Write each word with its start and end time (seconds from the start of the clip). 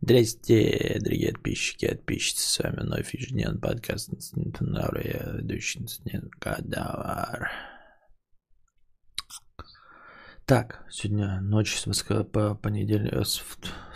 Здрасте, 0.00 0.98
дорогие 1.00 1.32
подписчики, 1.32 1.88
подписчицы. 1.88 2.48
С 2.48 2.58
вами 2.58 2.80
вновь 2.80 3.14
ежедневный 3.14 3.60
подкаст 3.60 4.10
Наврия, 4.60 5.32
ведущий 5.34 5.84
Кадавар. 6.38 7.50
Так, 10.44 10.84
сегодня 10.90 11.40
ночь 11.40 11.76
с 11.76 11.86
воск... 11.86 12.06
по 12.30 12.54
понедельник, 12.54 13.26
с 13.26 13.42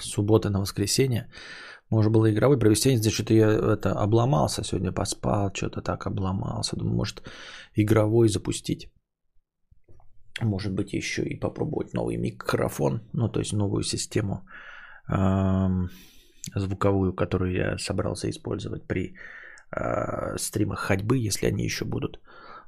субботы 0.00 0.50
на 0.50 0.60
воскресенье. 0.60 1.30
Можно 1.90 2.10
было 2.10 2.32
игровой 2.32 2.58
провести, 2.58 2.96
здесь 2.96 3.12
что-то 3.12 3.34
я 3.34 3.48
это 3.48 3.92
обломался 3.92 4.64
сегодня, 4.64 4.90
поспал, 4.90 5.52
что-то 5.54 5.80
так 5.80 6.06
обломался. 6.06 6.76
Думаю, 6.76 6.96
может 6.96 7.22
игровой 7.74 8.28
запустить. 8.28 8.90
Может 10.40 10.72
быть, 10.72 10.92
еще 10.92 11.22
и 11.22 11.40
попробовать 11.40 11.94
новый 11.94 12.16
микрофон, 12.16 13.00
ну, 13.12 13.28
то 13.28 13.40
есть 13.40 13.52
новую 13.52 13.82
систему 13.82 14.46
звуковую, 16.54 17.12
которую 17.14 17.52
я 17.52 17.78
собрался 17.78 18.28
использовать 18.28 18.86
при 18.86 19.14
э, 19.72 20.36
стримах 20.38 20.78
ходьбы, 20.78 21.18
если 21.18 21.46
они 21.46 21.64
еще 21.64 21.84
будут. 21.84 22.20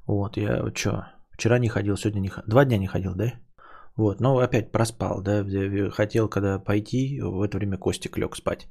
Вот, 0.06 0.37
я 0.37 0.73
что, 0.74 1.06
вчера 1.32 1.59
не 1.59 1.68
ходил, 1.68 1.96
сегодня 1.96 2.20
не 2.20 2.28
ходил, 2.28 2.51
два 2.51 2.64
дня 2.64 2.78
не 2.78 2.87
ходил, 2.87 3.14
да? 3.14 3.32
Вот, 3.96 4.20
но 4.20 4.38
опять 4.38 4.73
проспал, 4.73 5.23
да, 5.23 5.45
хотел 5.90 6.29
когда 6.29 6.59
пойти, 6.59 7.20
в 7.20 7.42
это 7.42 7.59
время 7.59 7.76
Костик 7.76 8.18
лег 8.18 8.37
спать. 8.37 8.68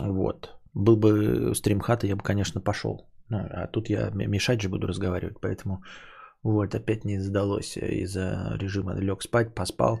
Вот, 0.00 0.50
был 0.74 0.96
бы 0.96 1.54
стрим 1.54 1.80
хата, 1.80 2.06
я 2.06 2.16
бы, 2.16 2.22
конечно, 2.22 2.60
пошел. 2.60 3.10
Ну, 3.28 3.38
а 3.38 3.66
тут 3.66 3.90
я 3.90 4.10
мешать 4.10 4.60
же 4.60 4.68
буду 4.68 4.86
разговаривать, 4.86 5.40
поэтому 5.40 5.82
вот, 6.42 6.74
опять 6.74 7.04
не 7.04 7.20
сдалось 7.20 7.76
из-за 7.76 8.56
режима. 8.58 8.94
Лег 8.94 9.22
спать, 9.22 9.54
поспал. 9.54 10.00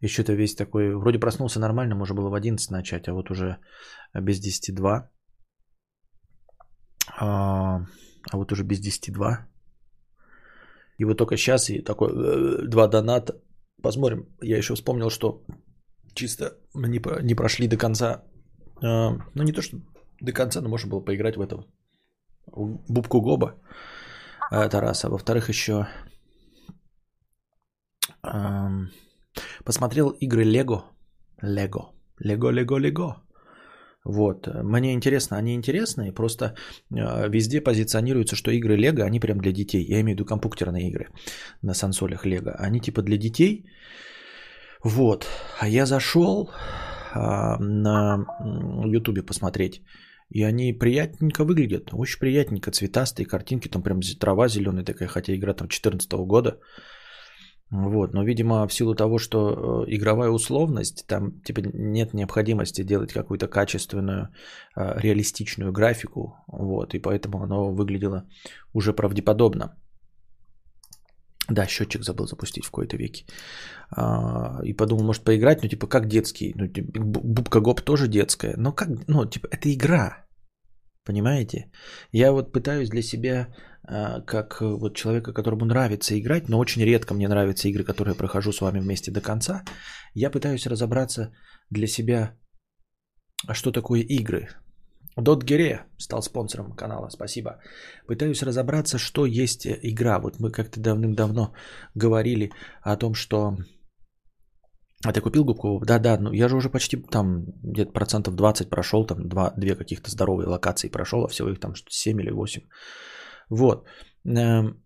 И 0.00 0.08
что-то 0.08 0.34
весь 0.34 0.54
такой... 0.54 0.94
Вроде 0.94 1.18
проснулся 1.18 1.60
нормально, 1.60 1.94
можно 1.94 2.16
было 2.16 2.30
в 2.30 2.34
11 2.34 2.70
начать, 2.70 3.08
а 3.08 3.14
вот 3.14 3.30
уже 3.30 3.56
без 4.14 4.40
10 4.40 4.74
2. 4.74 5.10
А, 7.20 7.80
а 8.30 8.36
вот 8.36 8.52
уже 8.52 8.64
без 8.64 8.80
10 8.80 9.12
2. 9.12 9.48
И 10.98 11.04
вот 11.04 11.16
только 11.16 11.36
сейчас 11.36 11.70
и 11.70 11.82
такой 11.82 12.10
э, 12.10 12.68
два 12.68 12.88
доната. 12.88 13.32
Посмотрим. 13.82 14.26
Я 14.42 14.58
еще 14.58 14.74
вспомнил, 14.74 15.10
что 15.10 15.44
чисто 16.14 16.58
не, 16.74 17.00
не 17.22 17.34
прошли 17.34 17.68
до 17.68 17.76
конца. 17.76 18.24
А, 18.82 19.16
ну, 19.34 19.42
не 19.42 19.52
то, 19.52 19.62
что 19.62 19.78
до 20.20 20.32
конца, 20.32 20.60
но 20.60 20.68
можно 20.68 20.90
было 20.90 21.00
поиграть 21.00 21.36
в 21.36 21.40
эту 21.40 21.66
Бубку 22.88 23.20
Гоба. 23.20 23.54
А, 24.50 24.64
это 24.64 24.80
раз. 24.80 25.04
А 25.04 25.08
во-вторых, 25.08 25.48
еще 25.48 25.86
посмотрел 29.64 30.10
игры 30.20 30.44
Лего. 30.44 30.84
Лего. 31.42 31.92
Лего, 32.18 32.50
Лего, 32.50 32.78
Лего. 32.78 33.22
Вот. 34.04 34.46
Мне 34.46 34.94
интересно, 34.94 35.36
они 35.36 35.54
интересные, 35.54 36.12
просто 36.12 36.54
э, 36.90 37.28
везде 37.28 37.60
позиционируется, 37.60 38.36
что 38.36 38.50
игры 38.50 38.76
Лего, 38.76 39.04
они 39.04 39.20
прям 39.20 39.38
для 39.38 39.52
детей. 39.52 39.84
Я 39.84 40.00
имею 40.00 40.16
в 40.16 40.20
виду 40.20 40.24
компьютерные 40.24 40.88
игры 40.88 41.08
на 41.62 41.74
сансолях 41.74 42.24
Лего. 42.24 42.52
Они 42.58 42.80
типа 42.80 43.02
для 43.02 43.18
детей. 43.18 43.64
Вот. 44.84 45.26
А 45.60 45.68
я 45.68 45.86
зашел 45.86 46.50
э, 47.14 47.18
на 47.60 48.24
Ютубе 48.86 49.22
посмотреть 49.22 49.82
и 50.30 50.42
они 50.42 50.72
приятненько 50.72 51.44
выглядят, 51.44 51.90
очень 51.92 52.20
приятненько, 52.20 52.70
цветастые 52.70 53.26
картинки, 53.26 53.68
там 53.68 53.82
прям 53.82 54.00
трава 54.20 54.48
зеленая 54.48 54.84
такая, 54.84 55.08
хотя 55.08 55.34
игра 55.34 55.54
там 55.54 55.68
2014 55.68 56.12
года. 56.26 56.58
Вот, 57.70 58.14
но, 58.14 58.24
видимо, 58.24 58.66
в 58.66 58.72
силу 58.72 58.94
того, 58.94 59.18
что 59.18 59.38
э, 59.38 59.94
игровая 59.94 60.30
условность, 60.30 61.06
там 61.06 61.42
типа 61.42 61.60
нет 61.74 62.14
необходимости 62.14 62.82
делать 62.82 63.12
какую-то 63.12 63.46
качественную, 63.46 64.28
э, 64.74 65.00
реалистичную 65.00 65.70
графику, 65.70 66.34
вот, 66.46 66.94
и 66.94 66.98
поэтому 66.98 67.42
оно 67.42 67.70
выглядело 67.70 68.24
уже 68.72 68.94
правдеподобно. 68.94 69.76
Да, 71.50 71.66
счетчик 71.66 72.04
забыл 72.04 72.26
запустить 72.26 72.64
в 72.64 72.70
какой-то 72.70 72.96
веке. 72.96 73.24
А, 73.90 74.60
и 74.64 74.74
подумал, 74.74 75.04
может 75.04 75.24
поиграть, 75.24 75.62
ну 75.62 75.68
типа 75.68 75.86
как 75.86 76.06
детский. 76.06 76.52
Ну, 76.54 76.68
Бубка 77.12 77.60
Гоп 77.60 77.80
тоже 77.80 78.08
детская. 78.08 78.54
Но 78.56 78.72
как, 78.72 78.88
ну 79.08 79.24
типа 79.24 79.48
это 79.50 79.72
игра. 79.72 80.26
Понимаете? 81.04 81.70
Я 82.12 82.32
вот 82.32 82.52
пытаюсь 82.52 82.90
для 82.90 83.02
себя, 83.02 83.48
а, 83.82 84.20
как 84.20 84.60
вот 84.60 84.94
человека, 84.94 85.32
которому 85.32 85.64
нравится 85.64 86.18
играть, 86.18 86.48
но 86.48 86.58
очень 86.58 86.84
редко 86.84 87.14
мне 87.14 87.28
нравятся 87.28 87.68
игры, 87.68 87.84
которые 87.84 88.12
я 88.12 88.18
прохожу 88.18 88.52
с 88.52 88.60
вами 88.60 88.80
вместе 88.80 89.10
до 89.10 89.22
конца, 89.22 89.64
я 90.14 90.30
пытаюсь 90.30 90.66
разобраться 90.66 91.32
для 91.70 91.86
себя, 91.86 92.36
а 93.46 93.54
что 93.54 93.72
такое 93.72 94.00
игры. 94.00 94.48
Дотгере 95.22 95.84
стал 95.98 96.22
спонсором 96.22 96.72
канала, 96.76 97.08
спасибо. 97.10 97.50
Пытаюсь 98.06 98.42
разобраться, 98.42 98.98
что 98.98 99.26
есть 99.26 99.66
игра. 99.66 100.18
Вот 100.20 100.40
мы 100.40 100.50
как-то 100.50 100.80
давным-давно 100.80 101.52
говорили 101.94 102.50
о 102.82 102.96
том, 102.96 103.14
что... 103.14 103.56
А 105.04 105.12
ты 105.12 105.20
купил 105.20 105.44
губку? 105.44 105.80
Да-да, 105.86 106.18
ну 106.18 106.32
я 106.32 106.48
же 106.48 106.56
уже 106.56 106.70
почти 106.70 106.96
там 106.96 107.44
где-то 107.62 107.92
процентов 107.92 108.34
20 108.34 108.68
прошел, 108.68 109.06
там 109.06 109.28
два, 109.28 109.52
две 109.56 109.76
каких-то 109.76 110.10
здоровые 110.10 110.48
локации 110.48 110.88
прошел, 110.88 111.24
а 111.24 111.28
всего 111.28 111.50
их 111.50 111.60
там 111.60 111.72
7 111.76 112.20
или 112.20 112.30
8. 112.30 112.62
Вот. 113.50 113.86
Эм, 114.24 114.82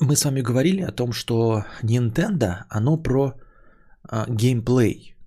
мы 0.00 0.16
с 0.16 0.24
вами 0.24 0.40
говорили 0.40 0.82
о 0.82 0.92
том, 0.92 1.12
что 1.12 1.64
Nintendo, 1.82 2.64
оно 2.70 3.02
про 3.02 3.34
а, 4.08 4.26
геймплей. 4.28 5.17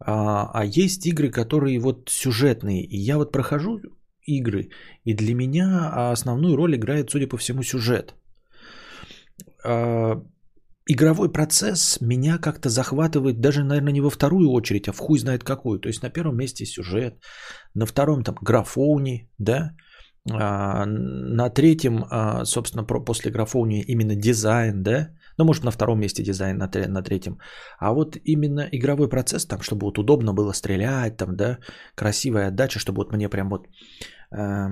А, 0.00 0.50
а 0.54 0.64
есть 0.64 1.06
игры, 1.06 1.30
которые 1.30 1.78
вот 1.78 2.08
сюжетные. 2.08 2.82
И 2.84 2.96
я 2.96 3.16
вот 3.16 3.32
прохожу 3.32 3.80
игры, 4.26 4.70
и 5.04 5.14
для 5.14 5.34
меня 5.34 6.10
основную 6.12 6.56
роль 6.56 6.76
играет, 6.76 7.10
судя 7.10 7.26
по 7.26 7.36
всему, 7.36 7.62
сюжет. 7.62 8.14
А, 9.64 10.22
игровой 10.86 11.32
процесс 11.32 12.00
меня 12.00 12.38
как-то 12.38 12.68
захватывает 12.68 13.40
даже, 13.40 13.64
наверное, 13.64 13.92
не 13.92 14.00
во 14.00 14.10
вторую 14.10 14.50
очередь, 14.50 14.88
а 14.88 14.92
в 14.92 14.98
хуй 14.98 15.18
знает 15.18 15.44
какую. 15.44 15.78
То 15.80 15.88
есть 15.88 16.02
на 16.02 16.10
первом 16.10 16.36
месте 16.36 16.64
сюжет, 16.66 17.14
на 17.74 17.86
втором 17.86 18.22
там 18.22 18.36
графони, 18.40 19.28
да, 19.38 19.72
а, 20.30 20.86
на 20.86 21.50
третьем, 21.50 22.04
а, 22.10 22.44
собственно, 22.44 22.84
после 22.84 23.30
графони 23.30 23.82
именно 23.82 24.14
дизайн, 24.14 24.82
да, 24.82 25.10
ну, 25.40 25.46
может, 25.46 25.64
на 25.64 25.70
втором 25.70 26.00
месте 26.00 26.22
дизайн, 26.22 26.58
на, 26.58 26.68
на 26.88 27.02
третьем. 27.02 27.38
А 27.78 27.92
вот 27.92 28.16
именно 28.24 28.68
игровой 28.72 29.08
процесс, 29.08 29.46
там, 29.46 29.60
чтобы 29.62 29.86
вот 29.86 29.98
удобно 29.98 30.34
было 30.34 30.52
стрелять, 30.52 31.16
там, 31.16 31.36
да, 31.36 31.58
красивая 31.94 32.48
отдача, 32.48 32.78
чтобы 32.78 32.98
вот 32.98 33.12
мне 33.12 33.28
прям 33.28 33.48
вот, 33.48 33.66
э, 34.36 34.68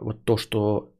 вот 0.00 0.24
то, 0.24 0.36
что 0.36 0.92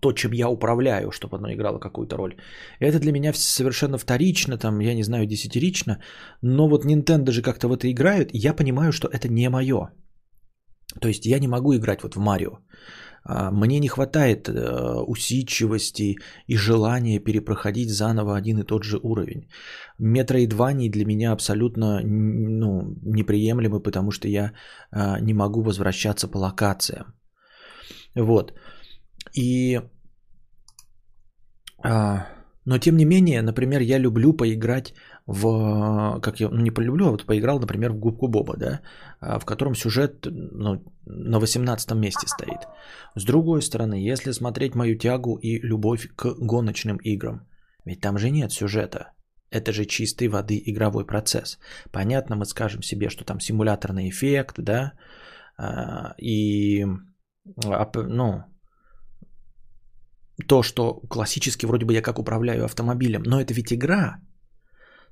то, 0.00 0.12
чем 0.12 0.32
я 0.32 0.48
управляю, 0.48 1.10
чтобы 1.10 1.36
оно 1.36 1.52
играло 1.52 1.78
какую-то 1.78 2.16
роль. 2.16 2.36
Это 2.80 3.00
для 3.00 3.12
меня 3.12 3.32
совершенно 3.32 3.98
вторично, 3.98 4.58
там, 4.58 4.80
я 4.80 4.94
не 4.94 5.04
знаю, 5.04 5.26
десятирично, 5.26 6.02
но 6.42 6.68
вот 6.68 6.84
Nintendo 6.84 7.30
же 7.30 7.40
как-то 7.42 7.68
в 7.68 7.72
это 7.72 7.90
играют, 7.90 8.30
и 8.34 8.38
я 8.38 8.52
понимаю, 8.52 8.92
что 8.92 9.08
это 9.08 9.28
не 9.28 9.48
мое. 9.48 9.88
То 11.00 11.08
есть 11.08 11.24
я 11.24 11.38
не 11.38 11.48
могу 11.48 11.74
играть 11.74 12.02
вот 12.02 12.14
в 12.14 12.18
Марио. 12.18 12.58
А, 13.24 13.50
мне 13.50 13.80
не 13.80 13.88
хватает 13.88 14.48
э, 14.48 14.52
усидчивости 15.06 16.16
и 16.48 16.56
желания 16.56 17.20
перепроходить 17.20 17.90
заново 17.90 18.36
один 18.36 18.58
и 18.58 18.64
тот 18.64 18.84
же 18.84 18.98
уровень. 19.02 19.48
Метроидвании 19.98 20.90
для 20.90 21.04
меня 21.04 21.32
абсолютно 21.32 22.00
ну, 22.04 22.96
неприемлемы, 23.02 23.80
потому 23.80 24.10
что 24.10 24.28
я 24.28 24.52
а, 24.90 25.20
не 25.20 25.34
могу 25.34 25.62
возвращаться 25.62 26.28
по 26.28 26.38
локациям. 26.38 27.14
Вот. 28.16 28.52
И... 29.36 29.80
А, 31.84 32.26
но 32.64 32.78
тем 32.78 32.96
не 32.96 33.04
менее, 33.04 33.42
например, 33.42 33.80
я 33.82 33.98
люблю 33.98 34.32
поиграть 34.32 34.94
в, 35.26 36.20
как 36.20 36.40
я, 36.40 36.48
ну 36.48 36.60
не 36.60 36.70
полюблю, 36.70 37.06
а 37.06 37.10
вот 37.10 37.26
поиграл, 37.26 37.60
например, 37.60 37.92
в 37.92 37.98
Губку 37.98 38.28
Боба, 38.28 38.56
да, 38.56 38.80
а, 39.20 39.38
в 39.38 39.44
котором 39.44 39.74
сюжет 39.74 40.26
ну, 40.26 40.82
на 41.06 41.38
18 41.38 41.92
месте 41.94 42.26
стоит. 42.26 42.66
С 43.14 43.24
другой 43.24 43.62
стороны, 43.62 43.94
если 43.94 44.32
смотреть 44.32 44.74
мою 44.74 44.98
тягу 44.98 45.38
и 45.42 45.60
любовь 45.60 46.08
к 46.16 46.34
гоночным 46.40 46.96
играм, 47.04 47.46
ведь 47.84 48.00
там 48.00 48.18
же 48.18 48.30
нет 48.30 48.52
сюжета. 48.52 49.12
Это 49.50 49.72
же 49.72 49.84
чистой 49.84 50.28
воды 50.28 50.60
игровой 50.66 51.04
процесс. 51.06 51.58
Понятно, 51.92 52.36
мы 52.36 52.46
скажем 52.46 52.82
себе, 52.82 53.10
что 53.10 53.24
там 53.24 53.38
симуляторный 53.38 54.08
эффект, 54.08 54.54
да, 54.58 54.92
а, 55.58 56.14
и, 56.18 56.86
ну, 57.44 58.44
то, 60.48 60.62
что 60.62 61.00
классически 61.08 61.66
вроде 61.66 61.84
бы 61.84 61.92
я 61.92 62.02
как 62.02 62.18
управляю 62.18 62.64
автомобилем, 62.64 63.22
но 63.22 63.40
это 63.40 63.54
ведь 63.54 63.72
игра, 63.72 64.20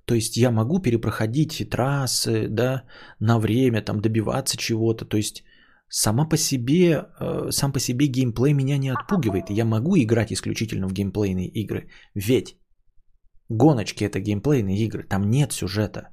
то 0.04 0.14
есть 0.14 0.36
я 0.36 0.50
могу 0.50 0.80
перепроходить 0.80 1.68
трассы, 1.70 2.48
да, 2.48 2.84
на 3.20 3.38
время, 3.38 3.82
там, 3.82 4.00
добиваться 4.00 4.56
чего-то. 4.56 5.04
То 5.04 5.16
есть 5.16 5.44
сама 5.88 6.28
по 6.28 6.36
себе, 6.36 7.06
э, 7.20 7.50
сам 7.50 7.72
по 7.72 7.78
себе 7.78 8.06
геймплей 8.06 8.54
меня 8.54 8.78
не 8.78 8.90
отпугивает. 8.90 9.50
Я 9.50 9.64
могу 9.64 9.96
играть 9.96 10.32
исключительно 10.32 10.88
в 10.88 10.92
геймплейные 10.92 11.48
игры. 11.48 11.88
Ведь 12.14 12.56
Гоночки 13.50 14.04
это 14.04 14.20
геймплейные 14.20 14.86
игры, 14.86 15.02
там 15.02 15.28
нет 15.28 15.52
сюжета. 15.52 16.08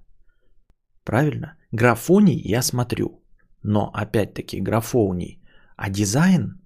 Правильно? 1.03 1.55
Графоний 1.71 2.41
я 2.43 2.63
смотрю, 2.63 3.23
но 3.63 3.91
опять-таки 3.93 4.59
графоний. 4.59 5.43
А 5.77 5.89
дизайн 5.89 6.59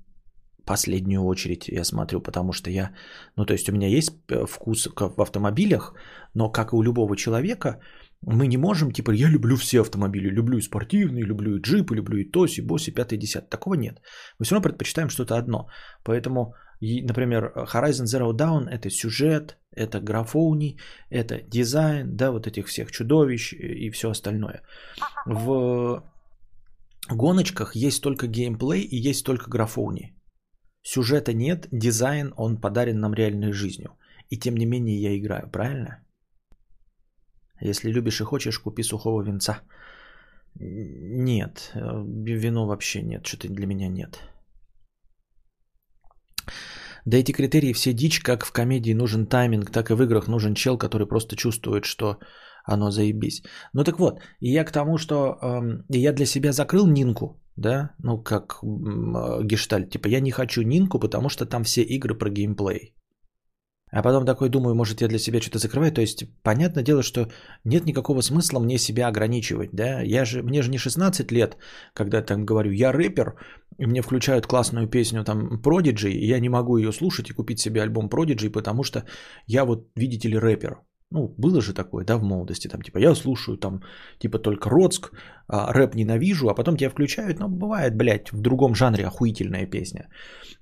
последнюю 0.66 1.24
очередь 1.24 1.68
я 1.68 1.84
смотрю, 1.84 2.22
потому 2.22 2.54
что 2.54 2.70
я, 2.70 2.92
ну 3.36 3.46
то 3.46 3.54
есть 3.54 3.70
у 3.70 3.74
меня 3.74 3.88
есть 3.88 4.12
э, 4.30 4.46
вкус 4.46 4.88
в 4.96 5.22
автомобилях, 5.22 5.94
но 6.34 6.52
как 6.52 6.74
и 6.74 6.76
у 6.76 6.84
любого 6.84 7.16
человека, 7.16 7.80
мы 8.24 8.48
не 8.48 8.58
можем, 8.58 8.92
типа, 8.92 9.12
я 9.12 9.30
люблю 9.30 9.56
все 9.56 9.82
автомобили, 9.82 10.30
люблю 10.30 10.58
и 10.58 10.62
спортивные, 10.62 11.26
люблю 11.26 11.56
и 11.56 11.60
джипы, 11.60 11.96
люблю 11.96 12.18
и 12.18 12.32
тоси, 12.32 12.62
боси, 12.62 12.92
пятый, 12.92 13.18
десятый. 13.18 13.50
Такого 13.50 13.74
нет. 13.74 14.02
Мы 14.40 14.46
все 14.46 14.56
равно 14.56 14.70
предпочитаем 14.70 15.10
что-то 15.10 15.38
одно. 15.38 15.68
Поэтому, 16.04 16.54
например, 16.82 17.52
Horizon 17.56 18.06
Zero 18.06 18.32
Dawn– 18.32 18.70
это 18.70 18.92
сюжет, 18.92 19.58
это 19.76 20.00
графоуни, 20.00 20.78
это 21.10 21.42
дизайн, 21.48 22.16
да, 22.16 22.32
вот 22.32 22.46
этих 22.46 22.68
всех 22.68 22.92
чудовищ 22.92 23.54
и 23.54 23.90
все 23.90 24.12
остальное. 24.12 24.62
В 25.26 26.04
гоночках 27.10 27.76
есть 27.76 28.04
только 28.04 28.28
геймплей 28.28 28.82
и 28.82 29.10
есть 29.10 29.26
только 29.26 29.50
графоуни. 29.50 30.14
Сюжета 30.84 31.34
нет, 31.34 31.68
дизайн, 31.72 32.34
он 32.38 32.60
подарен 32.62 33.00
нам 33.00 33.14
реальной 33.14 33.52
жизнью. 33.52 33.98
И 34.30 34.38
тем 34.38 34.56
не 34.56 34.66
менее 34.66 35.02
я 35.02 35.18
играю, 35.18 35.50
правильно? 35.52 36.04
Если 37.62 37.92
любишь 37.92 38.22
и 38.22 38.24
хочешь, 38.24 38.60
купи 38.60 38.84
сухого 38.84 39.22
винца. 39.22 39.62
Нет, 40.56 41.72
э, 41.76 41.80
вино 42.36 42.66
вообще 42.66 43.02
нет, 43.04 43.26
что-то 43.26 43.48
для 43.50 43.68
меня 43.68 43.88
нет. 43.88 44.20
Да 47.06 47.18
эти 47.18 47.32
критерии 47.32 47.74
все 47.74 47.94
дичь, 47.94 48.20
как 48.20 48.46
в 48.46 48.52
комедии 48.52 48.94
нужен 48.94 49.26
тайминг, 49.28 49.72
так 49.72 49.90
и 49.90 49.94
в 49.94 50.04
играх 50.04 50.28
нужен 50.28 50.54
чел, 50.54 50.78
который 50.78 51.08
просто 51.08 51.36
чувствует, 51.36 51.86
что 51.86 52.20
оно 52.66 52.92
заебись. 52.92 53.44
Ну 53.74 53.84
так 53.84 54.00
вот, 54.00 54.22
и 54.40 54.52
я 54.52 54.64
к 54.66 54.72
тому, 54.72 54.98
что 54.98 55.38
э, 55.42 55.84
я 55.90 56.14
для 56.14 56.26
себя 56.26 56.52
закрыл 56.52 56.88
Нинку, 56.88 57.41
да, 57.56 57.96
ну 58.00 58.24
как 58.24 58.60
э, 58.64 59.44
гештальт, 59.44 59.90
типа 59.90 60.08
я 60.08 60.20
не 60.20 60.32
хочу 60.32 60.62
Нинку, 60.62 61.00
потому 61.00 61.30
что 61.30 61.46
там 61.46 61.64
все 61.64 61.82
игры 61.82 62.18
про 62.18 62.30
геймплей. 62.30 62.96
А 63.94 64.02
потом 64.02 64.26
такой 64.26 64.50
думаю, 64.50 64.76
может 64.76 65.02
я 65.02 65.08
для 65.08 65.20
себя 65.20 65.42
что-то 65.42 65.60
закрываю. 65.60 65.92
То 65.92 66.02
есть, 66.02 66.24
понятное 66.44 66.84
дело, 66.84 67.04
что 67.04 67.28
нет 67.66 67.86
никакого 67.86 68.22
смысла 68.22 68.60
мне 68.60 68.78
себя 68.78 69.08
ограничивать. 69.08 69.70
Да? 69.74 70.02
Я 70.02 70.24
же, 70.24 70.44
мне 70.44 70.62
же 70.62 70.72
не 70.72 70.78
16 70.78 71.32
лет, 71.32 71.58
когда 71.94 72.22
там 72.22 72.46
говорю, 72.46 72.72
я 72.72 72.94
рэпер, 72.94 73.36
и 73.78 73.86
мне 73.86 74.02
включают 74.02 74.48
классную 74.48 74.88
песню 74.88 75.24
там 75.24 75.62
Prodigy, 75.62 76.10
и 76.10 76.26
я 76.26 76.40
не 76.40 76.50
могу 76.50 76.78
ее 76.78 76.94
слушать 76.94 77.30
и 77.30 77.34
купить 77.34 77.60
себе 77.60 77.82
альбом 77.82 78.08
Prodigy, 78.08 78.50
потому 78.50 78.84
что 78.84 79.04
я 79.46 79.66
вот, 79.66 79.90
видите 79.96 80.30
ли, 80.30 80.38
рэпер. 80.38 80.78
Ну, 81.12 81.36
было 81.38 81.62
же 81.62 81.74
такое, 81.74 82.06
да, 82.06 82.18
в 82.18 82.24
молодости, 82.24 82.70
там, 82.70 82.82
типа, 82.82 83.00
я 83.00 83.16
слушаю, 83.16 83.58
там, 83.58 83.82
типа, 84.20 84.40
только 84.40 84.70
Роцк, 84.70 85.12
а, 85.48 85.74
рэп 85.74 85.96
ненавижу, 85.96 86.48
а 86.48 86.56
потом 86.56 86.78
тебя 86.78 86.90
включают, 86.90 87.40
ну, 87.40 87.50
бывает, 87.50 87.98
блядь, 87.98 88.32
в 88.32 88.42
другом 88.42 88.76
жанре 88.76 89.06
охуительная 89.06 89.66
песня. 89.66 90.08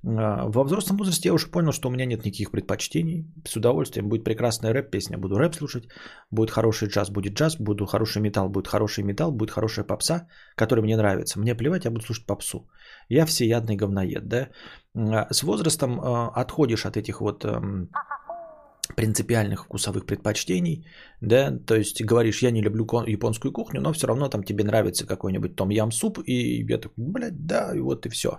А, 0.04 0.50
во 0.50 0.64
взрослом 0.64 0.98
возрасте 0.98 1.30
я 1.30 1.34
уже 1.34 1.48
понял, 1.52 1.72
что 1.72 1.90
у 1.90 1.92
меня 1.92 2.06
нет 2.06 2.26
никаких 2.26 2.50
предпочтений, 2.50 3.26
с 3.48 3.56
удовольствием, 3.56 4.10
будет 4.10 4.24
прекрасная 4.24 4.74
рэп-песня, 4.74 5.18
буду 5.20 5.38
рэп 5.38 5.56
слушать, 5.56 5.84
будет 6.32 6.50
хороший 6.50 6.88
джаз, 6.88 7.12
будет 7.12 7.34
джаз, 7.34 7.58
буду 7.60 7.86
хороший 7.86 8.22
металл, 8.22 8.50
будет 8.50 8.68
хороший 8.68 9.04
металл, 9.04 9.32
будет 9.32 9.52
хорошая 9.52 9.86
попса, 9.86 10.28
которая 10.56 10.84
мне 10.84 10.98
нравится. 10.98 11.40
Мне 11.40 11.54
плевать, 11.54 11.86
я 11.86 11.92
буду 11.92 12.04
слушать 12.06 12.26
попсу. 12.26 12.68
Я 13.08 13.26
всеядный 13.26 13.76
говноед, 13.76 14.28
да. 14.28 14.50
А, 14.96 15.28
с 15.32 15.44
возрастом 15.44 16.00
отходишь 16.36 16.86
от 16.86 16.98
этих 16.98 17.22
вот 17.22 17.46
эм, 17.46 17.90
принципиальных 18.96 19.66
вкусовых 19.66 20.06
предпочтений, 20.06 20.86
да, 21.22 21.52
то 21.66 21.76
есть 21.76 22.04
говоришь, 22.04 22.42
я 22.42 22.52
не 22.52 22.62
люблю 22.62 22.86
японскую 23.08 23.52
кухню, 23.52 23.82
но 23.82 23.94
все 23.94 24.08
равно 24.08 24.30
там 24.30 24.44
тебе 24.44 24.64
нравится 24.64 25.06
какой-нибудь 25.06 25.56
том 25.56 25.70
ям 25.70 25.92
суп, 25.92 26.20
и 26.26 26.66
я 26.70 26.78
такой, 26.78 27.04
блядь, 27.06 27.46
да, 27.46 27.76
и 27.76 27.80
вот 27.80 28.06
и 28.06 28.10
все. 28.10 28.30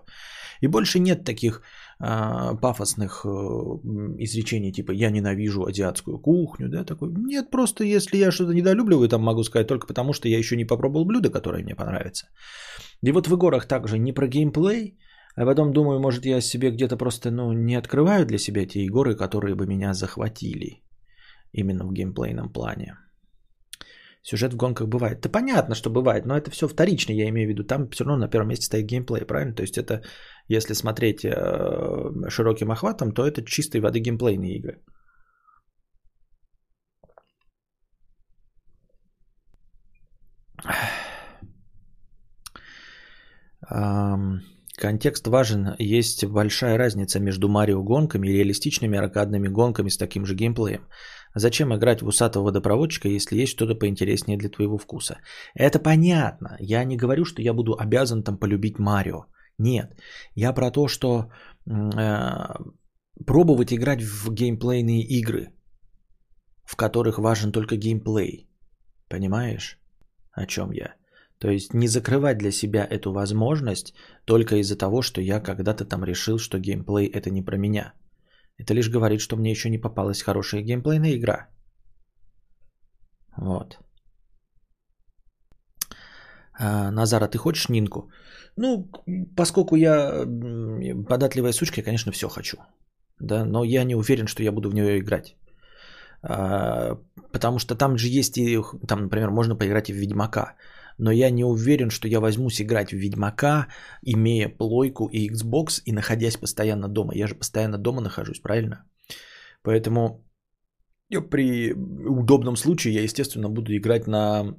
И 0.60 0.68
больше 0.68 0.98
нет 0.98 1.24
таких 1.24 1.62
э, 2.00 2.56
пафосных 2.60 3.24
э, 3.24 3.28
изречений, 4.18 4.72
типа 4.72 4.92
я 4.92 5.10
ненавижу 5.10 5.64
азиатскую 5.64 6.18
кухню, 6.18 6.68
да, 6.68 6.84
такой, 6.84 7.08
нет, 7.16 7.50
просто 7.50 7.84
если 7.84 8.18
я 8.18 8.30
что-то 8.30 8.52
недолюбливаю, 8.52 9.08
там 9.08 9.22
могу 9.22 9.44
сказать 9.44 9.68
только 9.68 9.86
потому, 9.86 10.12
что 10.12 10.28
я 10.28 10.38
еще 10.38 10.56
не 10.56 10.66
попробовал 10.66 11.06
блюдо, 11.06 11.30
которое 11.30 11.62
мне 11.62 11.74
понравится. 11.74 12.26
И 13.02 13.12
вот 13.12 13.28
в 13.28 13.34
играх 13.34 13.66
также 13.66 13.98
не 13.98 14.12
про 14.12 14.26
геймплей, 14.26 14.98
а 15.36 15.46
потом 15.46 15.72
думаю, 15.72 16.00
может, 16.00 16.26
я 16.26 16.40
себе 16.40 16.70
где-то 16.70 16.96
просто 16.96 17.30
ну, 17.30 17.52
не 17.52 17.78
открываю 17.78 18.26
для 18.26 18.38
себя 18.38 18.66
те 18.66 18.80
игры, 18.80 19.16
которые 19.16 19.54
бы 19.54 19.66
меня 19.66 19.94
захватили. 19.94 20.82
Именно 21.52 21.86
в 21.86 21.92
геймплейном 21.92 22.52
плане. 22.52 22.96
Сюжет 24.22 24.52
в 24.52 24.56
гонках 24.56 24.88
бывает. 24.88 25.20
Да 25.22 25.30
понятно, 25.30 25.74
что 25.74 25.90
бывает, 25.90 26.26
но 26.26 26.36
это 26.36 26.50
все 26.50 26.68
вторично, 26.68 27.12
я 27.12 27.28
имею 27.28 27.48
в 27.48 27.50
виду. 27.50 27.64
Там 27.64 27.88
все 27.90 28.04
равно 28.04 28.26
на 28.26 28.30
первом 28.30 28.48
месте 28.48 28.66
стоит 28.66 28.86
геймплей, 28.86 29.24
правильно? 29.24 29.54
То 29.54 29.62
есть 29.62 29.78
это, 29.78 30.02
если 30.48 30.74
смотреть 30.74 31.24
э, 31.24 31.30
широким 32.28 32.70
охватом, 32.70 33.12
то 33.12 33.26
это 33.26 33.42
чистой 33.44 33.80
воды 33.80 34.00
геймплейные 34.00 34.56
игры. 34.58 34.82
Um... 43.72 44.40
Контекст 44.80 45.26
важен. 45.26 45.74
Есть 45.78 46.24
большая 46.24 46.78
разница 46.78 47.20
между 47.20 47.48
Марио 47.48 47.82
гонками 47.82 48.28
и 48.28 48.32
реалистичными 48.32 48.98
аркадными 48.98 49.48
гонками 49.48 49.90
с 49.90 49.98
таким 49.98 50.24
же 50.24 50.34
геймплеем. 50.34 50.88
Зачем 51.34 51.74
играть 51.74 52.00
в 52.00 52.06
усатого 52.06 52.44
водопроводчика, 52.44 53.08
если 53.08 53.42
есть 53.42 53.52
что-то 53.52 53.74
поинтереснее 53.74 54.38
для 54.38 54.48
твоего 54.48 54.78
вкуса? 54.78 55.18
Это 55.54 55.78
понятно. 55.78 56.56
Я 56.58 56.84
не 56.84 56.96
говорю, 56.96 57.26
что 57.26 57.42
я 57.42 57.52
буду 57.52 57.76
обязан 57.78 58.22
там 58.22 58.38
полюбить 58.38 58.78
Марио. 58.78 59.26
Нет. 59.58 60.00
Я 60.34 60.54
про 60.54 60.70
то, 60.70 60.88
что 60.88 61.30
э, 61.66 62.54
пробовать 63.26 63.72
играть 63.72 64.02
в 64.02 64.32
геймплейные 64.32 65.02
игры, 65.02 65.52
в 66.64 66.76
которых 66.76 67.18
важен 67.18 67.52
только 67.52 67.76
геймплей. 67.76 68.48
Понимаешь, 69.08 69.78
о 70.32 70.46
чем 70.46 70.72
я? 70.72 70.99
То 71.40 71.50
есть 71.50 71.74
не 71.74 71.88
закрывать 71.88 72.38
для 72.38 72.52
себя 72.52 72.86
эту 72.90 73.12
возможность 73.12 73.94
только 74.26 74.56
из-за 74.56 74.76
того, 74.76 75.02
что 75.02 75.20
я 75.20 75.40
когда-то 75.40 75.84
там 75.84 76.04
решил, 76.04 76.38
что 76.38 76.58
геймплей 76.58 77.06
это 77.06 77.30
не 77.30 77.42
про 77.42 77.56
меня. 77.56 77.94
Это 78.58 78.74
лишь 78.74 78.90
говорит, 78.90 79.20
что 79.20 79.36
мне 79.36 79.50
еще 79.50 79.70
не 79.70 79.78
попалась 79.78 80.22
хорошая 80.22 80.62
геймплейная 80.62 81.16
игра. 81.16 81.48
Вот. 83.38 83.78
А, 86.58 86.90
Назара, 86.90 87.26
ты 87.26 87.38
хочешь 87.38 87.70
Нинку? 87.70 88.10
Ну, 88.56 88.90
поскольку 89.36 89.76
я 89.76 90.26
податливая 91.08 91.52
сучка, 91.52 91.80
я, 91.80 91.84
конечно, 91.84 92.12
все 92.12 92.28
хочу. 92.28 92.58
Да, 93.18 93.46
но 93.46 93.64
я 93.64 93.84
не 93.84 93.94
уверен, 93.94 94.26
что 94.26 94.42
я 94.42 94.52
буду 94.52 94.68
в 94.68 94.74
нее 94.74 94.98
играть. 94.98 95.36
А, 96.22 96.98
потому 97.32 97.58
что 97.58 97.74
там 97.74 97.96
же 97.96 98.08
есть 98.08 98.36
и, 98.36 98.58
там, 98.86 99.04
например, 99.04 99.30
можно 99.30 99.56
поиграть 99.56 99.88
и 99.88 99.94
в 99.94 99.96
Ведьмака 99.96 100.54
но 101.00 101.10
я 101.10 101.30
не 101.30 101.44
уверен, 101.44 101.90
что 101.90 102.08
я 102.08 102.20
возьмусь 102.20 102.60
играть 102.60 102.92
в 102.92 102.96
Ведьмака, 102.96 103.66
имея 104.02 104.48
плойку 104.48 105.08
и 105.12 105.28
Xbox 105.28 105.82
и 105.86 105.92
находясь 105.92 106.36
постоянно 106.36 106.88
дома. 106.88 107.14
Я 107.14 107.26
же 107.26 107.34
постоянно 107.34 107.78
дома 107.78 108.00
нахожусь, 108.00 108.40
правильно? 108.40 108.84
Поэтому 109.62 110.24
при 111.30 111.72
удобном 111.72 112.56
случае 112.56 112.94
я, 112.94 113.02
естественно, 113.02 113.48
буду 113.48 113.72
играть 113.72 114.06
на 114.06 114.54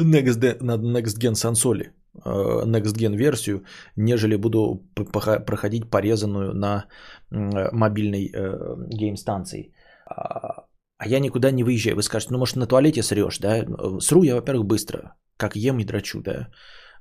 Next, 0.00 0.62
на 0.62 0.76
Next 0.76 1.18
Gen 1.18 1.34
сансоли, 1.34 1.92
э, 2.24 2.64
Next 2.66 2.96
Gen 2.96 3.16
версию, 3.16 3.64
нежели 3.96 4.36
буду 4.36 4.82
проходить 4.94 5.90
порезанную 5.90 6.54
на 6.54 6.86
мобильной 7.30 8.30
э, 8.32 8.76
гейм-станции. 8.90 9.72
А, 10.06 10.66
а 10.98 11.08
я 11.08 11.20
никуда 11.20 11.50
не 11.50 11.64
выезжаю. 11.64 11.96
Вы 11.96 12.02
скажете, 12.02 12.32
ну, 12.32 12.38
может, 12.38 12.56
на 12.56 12.66
туалете 12.66 13.02
срешь, 13.02 13.38
да? 13.38 13.66
Сру 14.00 14.22
я, 14.22 14.34
во-первых, 14.36 14.66
быстро 14.66 15.16
как 15.38 15.56
ем 15.56 15.78
и 15.78 15.84
драчу, 15.84 16.20
да. 16.20 16.48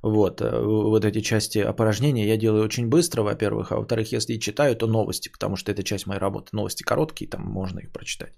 Вот, 0.03 0.41
э, 0.41 0.61
вот 0.63 1.05
эти 1.05 1.21
части 1.21 1.59
опорожнения 1.59 2.25
я 2.25 2.37
делаю 2.37 2.63
очень 2.63 2.87
быстро, 2.87 3.23
во-первых, 3.23 3.71
а 3.71 3.75
во-вторых, 3.77 4.13
если 4.13 4.39
читаю, 4.39 4.75
то 4.75 4.87
новости, 4.87 5.29
потому 5.31 5.55
что 5.55 5.71
это 5.71 5.83
часть 5.83 6.07
моей 6.07 6.19
работы. 6.19 6.49
Новости 6.53 6.83
короткие, 6.83 7.29
там 7.29 7.41
можно 7.41 7.79
их 7.79 7.91
прочитать. 7.91 8.33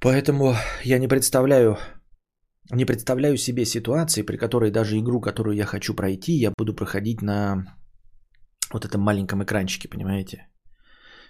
Поэтому 0.00 0.54
я 0.84 0.98
не 0.98 1.08
представляю, 1.08 1.76
не 2.70 2.86
представляю 2.86 3.36
себе 3.36 3.64
ситуации, 3.64 4.22
при 4.22 4.36
которой 4.36 4.70
даже 4.70 4.96
игру, 4.98 5.20
которую 5.20 5.56
я 5.56 5.66
хочу 5.66 5.94
пройти, 5.94 6.32
я 6.32 6.52
буду 6.56 6.74
проходить 6.74 7.22
на 7.22 7.66
вот 8.72 8.84
этом 8.84 9.00
маленьком 9.00 9.42
экранчике, 9.42 9.88
понимаете? 9.88 10.46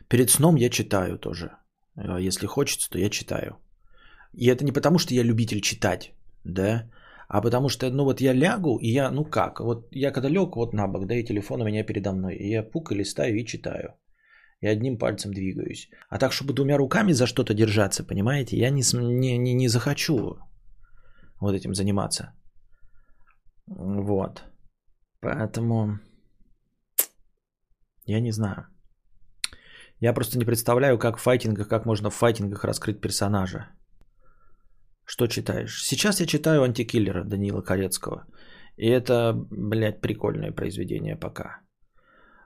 Перед 0.09 0.31
сном 0.31 0.57
я 0.57 0.71
читаю 0.71 1.19
тоже. 1.19 1.51
Э, 1.97 2.19
если 2.21 2.47
хочется, 2.47 2.91
то 2.91 2.99
я 2.99 3.11
читаю. 3.11 3.57
И 4.33 4.47
это 4.47 4.65
не 4.65 4.73
потому, 4.73 4.99
что 4.99 5.15
я 5.15 5.25
любитель 5.25 5.61
читать, 5.61 6.13
да, 6.45 6.91
а 7.33 7.41
потому 7.41 7.69
что, 7.69 7.91
ну 7.91 8.05
вот 8.05 8.21
я 8.21 8.33
лягу, 8.33 8.79
и 8.79 8.89
я, 8.89 9.11
ну 9.11 9.25
как, 9.25 9.61
вот 9.61 9.87
я 9.93 10.11
когда 10.11 10.29
лег 10.29 10.57
вот 10.57 10.75
на 10.75 10.89
бок, 10.89 11.07
да, 11.07 11.15
и 11.15 11.25
телефон 11.25 11.63
у 11.63 11.65
меня 11.65 11.85
передо 11.85 12.13
мной, 12.13 12.35
и 12.35 12.51
я 12.51 12.65
пук 12.65 12.91
и 12.91 12.97
листаю 12.97 13.37
и 13.37 13.47
читаю. 13.47 13.95
и 14.61 14.67
одним 14.67 14.99
пальцем 14.99 15.33
двигаюсь. 15.33 15.89
А 16.09 16.19
так, 16.19 16.33
чтобы 16.33 16.55
двумя 16.55 16.77
руками 16.77 17.13
за 17.13 17.27
что-то 17.27 17.55
держаться, 17.55 18.05
понимаете, 18.05 18.57
я 18.57 18.71
не, 18.71 18.83
не, 18.93 19.39
не, 19.39 19.55
не 19.55 19.69
захочу 19.69 20.39
вот 21.41 21.55
этим 21.55 21.75
заниматься. 21.75 22.33
Вот. 23.67 24.43
Поэтому 25.21 26.01
я 28.07 28.21
не 28.21 28.33
знаю. 28.33 28.67
Я 30.01 30.13
просто 30.13 30.39
не 30.39 30.45
представляю, 30.45 30.99
как 30.99 31.19
в 31.19 31.23
файтингах, 31.23 31.69
как 31.69 31.87
можно 31.87 32.11
в 32.11 32.15
файтингах 32.15 32.65
раскрыть 32.65 33.01
персонажа. 33.01 33.69
Что 35.11 35.27
читаешь? 35.27 35.83
Сейчас 35.83 36.21
я 36.21 36.27
читаю 36.27 36.63
«Антикиллера» 36.63 37.25
Даниила 37.25 37.63
Корецкого. 37.63 38.27
И 38.77 38.87
это, 38.87 39.35
блядь, 39.51 40.01
прикольное 40.01 40.53
произведение 40.53 41.17
пока. 41.17 41.61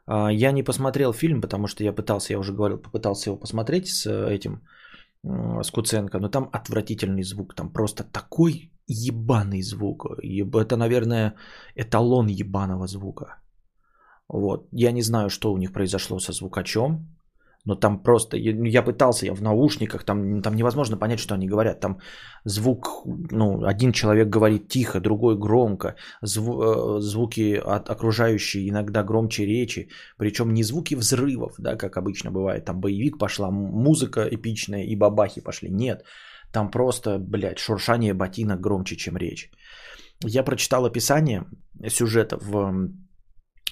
А, 0.07 0.33
я 0.33 0.53
не 0.53 0.63
посмотрел 0.63 1.13
фильм, 1.13 1.41
потому 1.43 1.67
что 1.67 1.85
я 1.85 1.93
пытался, 1.93 2.33
я 2.33 2.39
уже 2.39 2.55
говорил, 2.55 2.79
попытался 2.79 3.31
его 3.31 3.41
посмотреть 3.41 3.89
с 3.89 4.07
этим, 4.07 4.63
с 5.63 5.71
Куценко, 5.71 6.19
но 6.19 6.31
там 6.31 6.49
отвратительный 6.53 7.23
звук, 7.23 7.55
там 7.55 7.71
просто 7.71 8.03
такой 8.03 8.73
ебаный 8.87 9.63
звук. 9.63 10.07
Это, 10.55 10.77
наверное, 10.77 11.35
эталон 11.77 12.29
ебаного 12.29 12.87
звука. 12.87 13.43
Вот. 14.27 14.69
Я 14.73 14.93
не 14.93 15.03
знаю, 15.03 15.29
что 15.29 15.53
у 15.53 15.59
них 15.59 15.73
произошло 15.73 16.19
со 16.19 16.33
звукачом, 16.33 17.15
но 17.65 17.75
там 17.77 18.03
просто, 18.03 18.37
я, 18.37 18.55
ну, 18.55 18.65
я 18.65 18.83
пытался, 18.83 19.27
я 19.27 19.35
в 19.35 19.43
наушниках, 19.43 20.05
там, 20.05 20.43
там 20.43 20.55
невозможно 20.55 20.99
понять, 20.99 21.19
что 21.19 21.35
они 21.35 21.49
говорят. 21.49 21.81
Там 21.81 21.99
звук, 22.45 23.07
ну, 23.31 23.65
один 23.65 23.93
человек 23.93 24.29
говорит 24.29 24.69
тихо, 24.69 25.01
другой 25.01 25.39
громко, 25.39 25.95
зву, 26.23 26.63
э, 26.63 27.01
звуки 27.01 27.57
от 27.57 27.89
окружающие 27.89 28.69
иногда 28.69 29.03
громче 29.03 29.47
речи, 29.47 29.89
причем 30.19 30.53
не 30.53 30.63
звуки 30.63 30.95
взрывов, 30.95 31.55
да, 31.59 31.77
как 31.77 31.97
обычно 31.97 32.31
бывает, 32.31 32.65
там 32.65 32.81
боевик 32.81 33.19
пошла, 33.19 33.51
музыка 33.51 34.29
эпичная 34.31 34.85
и 34.85 34.97
бабахи 34.97 35.41
пошли. 35.41 35.71
Нет, 35.71 36.05
там 36.53 36.71
просто, 36.71 37.19
блядь, 37.19 37.59
шуршание 37.59 38.15
ботинок 38.15 38.61
громче, 38.61 38.97
чем 38.97 39.17
речь. 39.17 39.51
Я 40.23 40.43
прочитал 40.43 40.85
описание 40.85 41.45
сюжета 41.89 42.37
в 42.37 42.89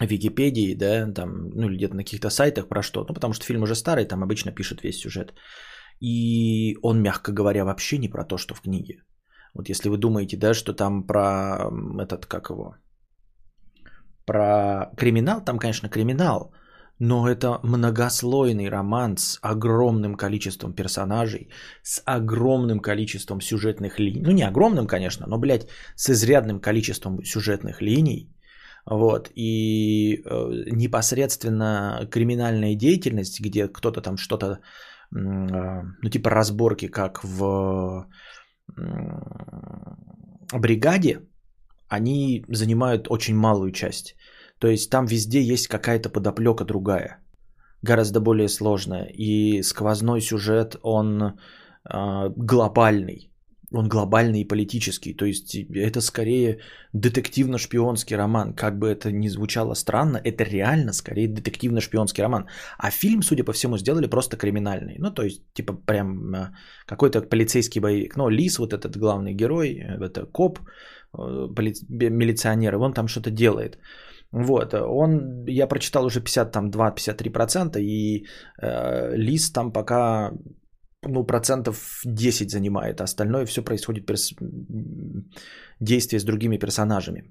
Википедии, 0.07 0.75
да, 0.75 1.13
там, 1.13 1.51
ну 1.55 1.69
или 1.69 1.77
где-то 1.77 1.95
на 1.95 2.05
каких-то 2.05 2.31
сайтах 2.31 2.69
про 2.69 2.83
что, 2.83 3.05
ну 3.09 3.15
потому 3.15 3.35
что 3.35 3.45
фильм 3.45 3.63
уже 3.63 3.75
старый, 3.75 4.05
там 4.05 4.23
обычно 4.23 4.53
пишут 4.53 4.83
весь 4.83 5.01
сюжет. 5.01 5.35
И 6.01 6.77
он, 6.83 7.03
мягко 7.03 7.33
говоря, 7.33 7.65
вообще 7.65 7.99
не 7.99 8.09
про 8.09 8.25
то, 8.25 8.37
что 8.37 8.55
в 8.55 8.61
книге. 8.61 9.03
Вот 9.55 9.69
если 9.69 9.89
вы 9.89 9.99
думаете, 9.99 10.37
да, 10.37 10.55
что 10.55 10.73
там 10.73 11.07
про 11.07 11.71
этот, 12.01 12.27
как 12.27 12.51
его, 12.51 12.75
про 14.25 14.91
криминал, 14.97 15.45
там, 15.45 15.59
конечно, 15.59 15.89
криминал, 15.89 16.53
но 16.99 17.29
это 17.29 17.61
многослойный 17.63 18.69
роман 18.69 19.17
с 19.17 19.39
огромным 19.43 20.17
количеством 20.17 20.73
персонажей, 20.73 21.49
с 21.83 22.03
огромным 22.05 22.81
количеством 22.81 23.41
сюжетных 23.41 23.99
линий. 23.99 24.23
Ну, 24.23 24.33
не 24.33 24.43
огромным, 24.43 24.87
конечно, 24.87 25.27
но, 25.29 25.39
блядь, 25.39 25.69
с 25.97 26.11
изрядным 26.11 26.61
количеством 26.61 27.25
сюжетных 27.25 27.83
линий– 27.83 28.29
вот, 28.87 29.31
и 29.35 30.23
э, 30.25 30.65
непосредственно 30.73 32.09
криминальная 32.11 32.75
деятельность, 32.75 33.41
где 33.41 33.69
кто-то 33.69 34.01
там 34.01 34.17
что-то, 34.17 34.47
э, 34.47 34.59
ну 35.13 36.11
типа 36.11 36.31
разборки, 36.31 36.89
как 36.89 37.23
в 37.25 38.07
бригаде, 40.53 41.21
они 41.89 42.45
занимают 42.49 43.09
очень 43.11 43.37
малую 43.37 43.73
часть. 43.73 44.17
То 44.59 44.69
есть 44.69 44.91
там 44.91 45.07
везде 45.07 45.41
есть 45.41 45.69
какая-то 45.69 46.09
подоплека 46.09 46.65
другая, 46.65 47.19
гораздо 47.83 48.21
более 48.21 48.49
сложная. 48.49 49.07
И 49.15 49.63
сквозной 49.63 50.21
сюжет, 50.21 50.77
он 50.83 51.23
э, 51.23 51.33
глобальный 52.37 53.32
он 53.73 53.89
глобальный 53.89 54.41
и 54.41 54.49
политический. 54.49 55.15
То 55.15 55.25
есть 55.25 55.55
это 55.55 56.01
скорее 56.01 56.59
детективно-шпионский 56.93 58.17
роман. 58.17 58.55
Как 58.55 58.79
бы 58.79 58.89
это 58.89 59.13
ни 59.13 59.29
звучало 59.29 59.75
странно, 59.75 60.21
это 60.25 60.45
реально 60.45 60.93
скорее 60.93 61.29
детективно-шпионский 61.29 62.23
роман. 62.23 62.47
А 62.79 62.91
фильм, 62.91 63.23
судя 63.23 63.45
по 63.45 63.53
всему, 63.53 63.79
сделали 63.79 64.07
просто 64.07 64.37
криминальный. 64.37 64.97
Ну, 64.99 65.11
то 65.11 65.23
есть, 65.23 65.43
типа, 65.55 65.75
прям 65.87 66.35
э, 66.35 66.53
какой-то 66.87 67.23
полицейский 67.23 67.81
боевик. 67.81 68.17
Но 68.17 68.31
Лис, 68.31 68.59
вот 68.59 68.73
этот 68.73 68.97
главный 68.97 69.35
герой, 69.35 69.69
э, 69.69 70.05
это 70.05 70.27
коп, 70.27 70.59
э, 71.15 71.49
поли... 71.57 71.75
милиционер, 71.89 72.77
он 72.77 72.93
там 72.93 73.09
что-то 73.09 73.31
делает. 73.31 73.79
Вот, 74.33 74.75
он, 74.75 75.45
я 75.47 75.67
прочитал 75.67 76.07
уже 76.07 76.21
52-53%, 76.21 77.79
и 77.81 78.27
э, 78.63 79.17
Лис 79.17 79.53
там 79.53 79.73
пока 79.73 80.33
ну, 81.09 81.25
процентов 81.25 82.01
10 82.05 82.51
занимает, 82.51 83.01
а 83.01 83.05
остальное 83.05 83.47
все 83.47 83.63
происходит 83.63 84.07
перс... 84.07 84.35
действие 85.81 86.21
с 86.21 86.25
другими 86.25 86.59
персонажами. 86.59 87.25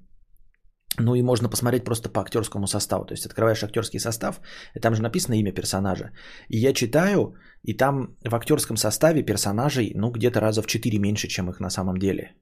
Ну 1.00 1.16
и 1.16 1.22
можно 1.22 1.50
посмотреть 1.50 1.86
просто 1.86 2.10
по 2.10 2.22
актерскому 2.22 2.68
составу. 2.68 3.06
То 3.06 3.14
есть 3.14 3.26
открываешь 3.26 3.64
актерский 3.64 4.00
состав, 4.00 4.42
и 4.76 4.80
там 4.80 4.96
же 4.96 5.02
написано 5.02 5.36
имя 5.40 5.54
персонажа. 5.54 6.12
И 6.50 6.58
я 6.58 6.74
читаю, 6.74 7.34
и 7.64 7.74
там 7.74 8.18
в 8.30 8.36
актерском 8.36 8.78
составе 8.78 9.24
персонажей, 9.24 9.94
ну, 9.96 10.12
где-то 10.12 10.42
раза 10.42 10.62
в 10.62 10.68
4 10.68 11.00
меньше, 11.00 11.28
чем 11.28 11.50
их 11.50 11.60
на 11.60 11.70
самом 11.70 11.98
деле. 11.98 12.36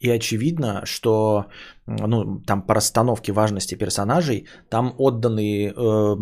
И 0.00 0.08
очевидно, 0.10 0.86
что 0.86 1.44
ну, 1.86 2.40
там 2.46 2.62
по 2.62 2.74
расстановке 2.74 3.32
важности 3.32 3.74
персонажей, 3.74 4.46
там 4.70 4.94
отданы 4.96 5.66
э, 5.68 6.16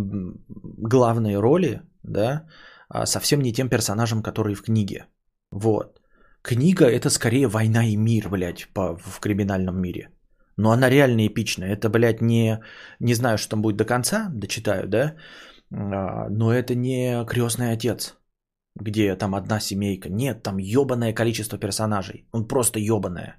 главные 0.78 1.38
роли, 1.38 1.82
да, 2.02 2.22
а, 2.32 2.75
совсем 3.04 3.40
не 3.40 3.52
тем 3.52 3.68
персонажам, 3.68 4.22
которые 4.22 4.54
в 4.54 4.62
книге. 4.62 5.06
Вот. 5.50 6.00
Книга 6.42 6.84
это 6.84 7.10
скорее 7.10 7.48
война 7.48 7.84
и 7.84 7.96
мир, 7.96 8.28
блядь, 8.28 8.68
по, 8.74 8.96
в 8.96 9.20
криминальном 9.20 9.80
мире. 9.80 10.10
Но 10.56 10.70
она 10.70 10.88
реально 10.90 11.26
эпичная. 11.26 11.72
Это, 11.72 11.88
блядь, 11.88 12.22
не... 12.22 12.60
Не 13.00 13.14
знаю, 13.14 13.38
что 13.38 13.50
там 13.50 13.62
будет 13.62 13.76
до 13.76 13.84
конца, 13.84 14.30
дочитаю, 14.32 14.88
да? 14.88 15.16
А, 15.72 16.28
но 16.30 16.52
это 16.52 16.74
не 16.74 17.24
крестный 17.26 17.72
отец, 17.72 18.16
где 18.74 19.16
там 19.16 19.34
одна 19.34 19.60
семейка. 19.60 20.08
Нет, 20.08 20.42
там 20.42 20.58
ебаное 20.58 21.12
количество 21.12 21.58
персонажей. 21.58 22.28
Он 22.32 22.48
просто 22.48 22.78
ебаное. 22.78 23.36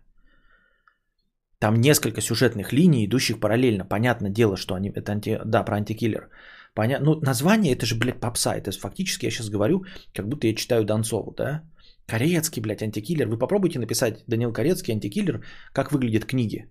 Там 1.59 1.75
несколько 1.81 2.21
сюжетных 2.21 2.71
линий, 2.71 3.05
идущих 3.05 3.39
параллельно. 3.39 3.85
Понятное 3.85 4.29
дело, 4.29 4.57
что 4.57 4.75
они... 4.75 4.89
Это 4.89 5.11
анти... 5.13 5.39
Да, 5.45 5.63
про 5.63 5.77
антикиллер. 5.77 6.29
Понятно. 6.77 7.05
Ну, 7.05 7.19
название 7.21 7.73
это 7.73 7.85
же, 7.85 7.95
блядь, 7.95 8.19
попса. 8.19 8.55
Это 8.55 8.71
фактически 8.71 9.25
я 9.25 9.31
сейчас 9.31 9.49
говорю, 9.49 9.85
как 10.13 10.27
будто 10.27 10.47
я 10.47 10.55
читаю 10.55 10.85
Донцову, 10.85 11.33
да? 11.35 11.63
Корецкий, 12.05 12.61
блядь, 12.61 12.83
антикиллер. 12.83 13.27
Вы 13.27 13.39
попробуйте 13.39 13.79
написать 13.79 14.23
Данил 14.27 14.53
Корецкий, 14.53 14.93
антикиллер, 14.93 15.43
как 15.73 15.91
выглядят 15.91 16.25
книги. 16.25 16.69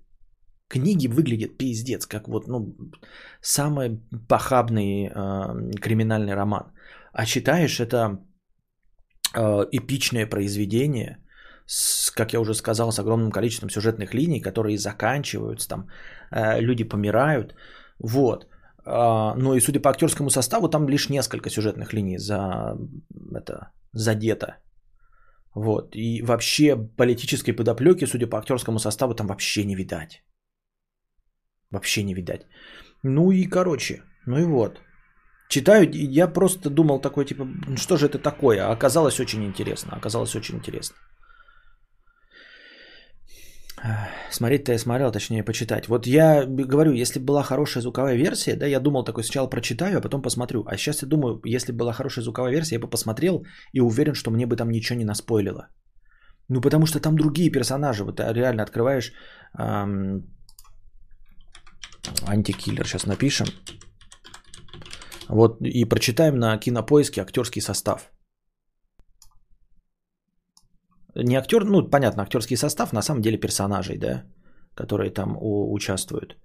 Книги 0.69 1.09
выглядят 1.09 1.59
пиздец, 1.59 2.07
как 2.07 2.29
вот, 2.29 2.47
ну, 2.47 2.77
самый 3.43 4.01
похабный 4.29 5.07
э, 5.07 5.81
криминальный 5.81 6.35
роман. 6.35 6.71
А 7.13 7.27
читаешь 7.27 7.81
это 7.81 8.21
э, 9.35 9.67
эпичное 9.73 10.27
произведение, 10.27 11.19
с, 11.67 12.13
как 12.13 12.33
я 12.33 12.41
уже 12.41 12.55
сказал, 12.55 12.93
с 12.93 13.01
огромным 13.01 13.33
количеством 13.33 13.71
сюжетных 13.71 14.15
линий, 14.15 14.41
которые 14.41 14.79
заканчиваются, 14.79 15.69
там 15.69 15.89
э, 16.31 16.61
люди 16.61 16.85
помирают. 16.85 17.57
Вот. 17.99 18.47
Но 18.87 19.55
и 19.55 19.61
судя 19.61 19.81
по 19.81 19.91
актерскому 19.91 20.31
составу, 20.31 20.69
там 20.69 20.89
лишь 20.89 21.09
несколько 21.09 21.51
сюжетных 21.51 21.93
линий 21.93 22.19
за 22.19 22.79
это 23.35 23.73
задето. 23.93 24.47
Вот. 25.55 25.97
И 25.97 26.23
вообще 26.23 26.77
политической 26.77 27.53
подоплеки, 27.53 28.07
судя 28.07 28.27
по 28.27 28.39
актерскому 28.39 28.79
составу, 28.79 29.15
там 29.15 29.27
вообще 29.27 29.65
не 29.65 29.75
видать. 29.75 30.23
Вообще 31.71 32.05
не 32.05 32.15
видать. 32.15 32.47
Ну 33.03 33.33
и 33.33 33.47
короче, 33.47 34.03
ну 34.27 34.39
и 34.39 34.45
вот. 34.45 34.81
Читаю, 35.49 35.91
я 35.93 36.29
просто 36.29 36.71
думал 36.71 37.01
такой, 37.01 37.25
типа, 37.25 37.47
что 37.77 37.97
же 37.97 38.07
это 38.07 38.19
такое? 38.19 38.67
А 38.67 38.73
оказалось 38.73 39.21
очень 39.21 39.45
интересно. 39.45 39.97
Оказалось 39.97 40.37
очень 40.37 40.57
интересно. 40.57 40.97
Смотреть-то 44.31 44.73
я 44.73 44.79
смотрел, 44.79 45.13
точнее 45.13 45.43
почитать. 45.43 45.89
Вот 45.89 46.07
я 46.07 46.45
говорю, 46.47 46.93
если 46.93 47.19
была 47.21 47.43
хорошая 47.43 47.83
звуковая 47.83 48.17
версия, 48.17 48.57
да, 48.57 48.67
я 48.67 48.81
думал 48.81 49.05
такой 49.05 49.25
сначала 49.25 49.49
прочитаю, 49.49 49.99
а 49.99 50.01
потом 50.01 50.23
посмотрю. 50.23 50.65
А 50.67 50.77
сейчас 50.77 51.03
я 51.03 51.09
думаю, 51.09 51.41
если 51.45 51.73
была 51.73 51.93
хорошая 51.93 52.25
звуковая 52.25 52.53
версия, 52.53 52.77
я 52.77 52.81
бы 52.81 52.91
посмотрел 52.91 53.45
и 53.73 53.81
уверен, 53.81 54.15
что 54.15 54.31
мне 54.31 54.47
бы 54.47 54.57
там 54.57 54.71
ничего 54.71 54.99
не 54.99 55.05
наспойлило. 55.05 55.69
Ну, 56.49 56.61
потому 56.61 56.87
что 56.87 57.01
там 57.01 57.17
другие 57.17 57.51
персонажи. 57.51 58.05
Вот 58.05 58.21
а, 58.21 58.33
реально 58.33 58.63
открываешь 58.63 59.13
эм, 59.59 60.23
антикиллер, 62.27 62.87
сейчас 62.87 63.07
напишем. 63.07 63.47
Вот 65.29 65.61
и 65.61 65.85
прочитаем 65.85 66.39
на 66.39 66.59
кинопоиске 66.59 67.21
актерский 67.21 67.63
состав. 67.63 68.11
Не 71.25 71.37
актер, 71.37 71.65
ну, 71.65 71.91
понятно, 71.91 72.23
актерский 72.23 72.57
состав, 72.57 72.93
на 72.93 73.03
самом 73.03 73.23
деле 73.23 73.39
персонажей, 73.39 73.99
да, 73.99 74.25
которые 74.75 75.11
там 75.11 75.37
участвуют. 75.41 76.37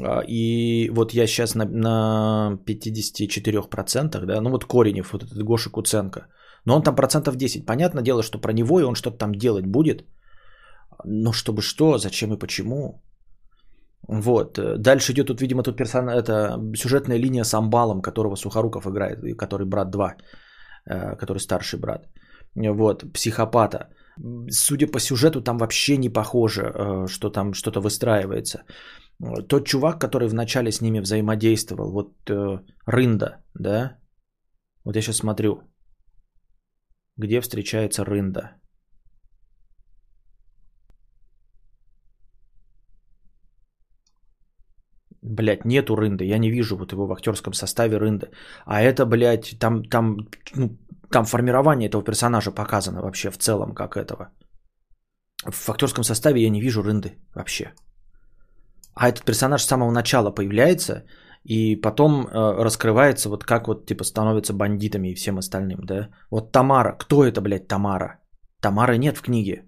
А, 0.00 0.22
и 0.28 0.90
вот 0.90 1.14
я 1.14 1.26
сейчас 1.26 1.54
на, 1.54 1.64
на 1.64 2.58
54%, 2.66 4.26
да, 4.26 4.40
ну 4.40 4.50
вот 4.50 4.64
Коренев, 4.64 5.12
вот 5.12 5.22
этот 5.24 5.42
Гоша 5.42 5.70
Куценко, 5.70 6.26
но 6.64 6.76
он 6.76 6.82
там 6.82 6.94
процентов 6.94 7.36
10. 7.36 7.66
Понятное 7.66 8.02
дело, 8.02 8.22
что 8.22 8.38
про 8.38 8.52
него 8.52 8.80
и 8.80 8.84
он 8.84 8.94
что-то 8.94 9.18
там 9.18 9.32
делать 9.32 9.66
будет, 9.66 10.04
но 11.04 11.32
чтобы 11.32 11.62
что, 11.62 11.98
зачем 11.98 12.32
и 12.32 12.38
почему. 12.38 13.02
Вот. 14.08 14.58
Дальше 14.78 15.12
идет 15.12 15.26
тут, 15.26 15.40
видимо, 15.40 15.62
тут 15.62 15.76
персон... 15.76 16.08
это 16.08 16.58
сюжетная 16.76 17.18
линия 17.18 17.44
с 17.44 17.54
Амбалом, 17.54 18.02
которого 18.02 18.36
Сухоруков 18.36 18.86
играет, 18.86 19.36
который 19.36 19.66
брат 19.66 19.90
2, 19.90 20.16
э, 20.86 21.16
который 21.16 21.38
старший 21.38 21.78
брат. 21.78 22.08
Вот, 22.54 23.12
психопата. 23.12 23.88
Судя 24.50 24.86
по 24.86 25.00
сюжету, 25.00 25.42
там 25.42 25.58
вообще 25.58 25.96
не 25.96 26.10
похоже, 26.10 26.62
э, 26.62 27.06
что 27.08 27.30
там 27.30 27.54
что-то 27.54 27.80
выстраивается. 27.80 28.64
Тот 29.48 29.66
чувак, 29.66 30.00
который 30.00 30.28
вначале 30.28 30.70
с 30.70 30.80
ними 30.80 31.00
взаимодействовал, 31.00 31.92
вот 31.92 32.12
э, 32.30 32.58
Рында, 32.86 33.42
да? 33.54 33.96
Вот 34.84 34.96
я 34.96 35.02
сейчас 35.02 35.16
смотрю, 35.16 35.62
где 37.16 37.40
встречается 37.40 38.04
Рында. 38.04 38.56
Блять, 45.22 45.64
нету 45.64 45.94
Рынды, 45.94 46.24
я 46.24 46.38
не 46.38 46.50
вижу 46.50 46.76
вот 46.76 46.92
его 46.92 47.06
в 47.06 47.12
актерском 47.12 47.54
составе 47.54 47.96
Рынды. 47.96 48.26
А 48.66 48.82
это, 48.82 49.06
блядь, 49.06 49.56
там, 49.60 49.84
там, 49.84 50.16
ну, 50.56 50.76
там 51.12 51.24
формирование 51.24 51.88
этого 51.88 52.04
персонажа 52.04 52.50
показано 52.50 53.02
вообще 53.02 53.30
в 53.30 53.38
целом, 53.38 53.74
как 53.74 53.96
этого. 53.96 54.30
В 55.44 55.68
актерском 55.68 56.04
составе 56.04 56.42
я 56.42 56.50
не 56.50 56.60
вижу 56.60 56.82
Рынды 56.82 57.18
вообще. 57.34 57.72
А 58.94 59.08
этот 59.08 59.24
персонаж 59.24 59.62
с 59.62 59.66
самого 59.66 59.90
начала 59.90 60.30
появляется, 60.30 61.04
и 61.44 61.76
потом 61.76 62.26
э, 62.26 62.64
раскрывается 62.64 63.28
вот 63.28 63.44
как 63.44 63.68
вот 63.68 63.86
типа 63.86 64.04
становятся 64.04 64.52
бандитами 64.52 65.08
и 65.08 65.14
всем 65.14 65.38
остальным, 65.38 65.80
да? 65.84 66.08
Вот 66.30 66.52
Тамара, 66.52 66.96
кто 66.98 67.24
это, 67.24 67.40
блядь, 67.40 67.68
Тамара? 67.68 68.20
Тамары 68.60 68.98
нет 68.98 69.18
в 69.18 69.22
книге. 69.22 69.64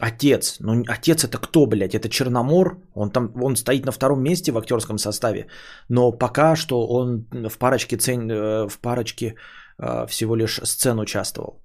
Отец. 0.00 0.56
Ну, 0.60 0.84
отец 0.88 1.24
это 1.24 1.38
кто, 1.38 1.66
блядь? 1.66 1.94
Это 1.94 2.08
Черномор. 2.08 2.78
Он 2.94 3.10
там, 3.10 3.32
он 3.42 3.56
стоит 3.56 3.86
на 3.86 3.92
втором 3.92 4.22
месте 4.22 4.52
в 4.52 4.58
актерском 4.58 4.98
составе. 4.98 5.46
Но 5.88 6.12
пока 6.12 6.56
что 6.56 6.86
он 6.86 7.26
в 7.32 7.58
парочке, 7.58 7.96
цен, 7.96 8.30
э, 8.30 8.68
в 8.68 8.78
парочке 8.80 9.34
всего 9.78 10.36
лишь 10.36 10.60
сцен 10.62 10.98
участвовал. 10.98 11.60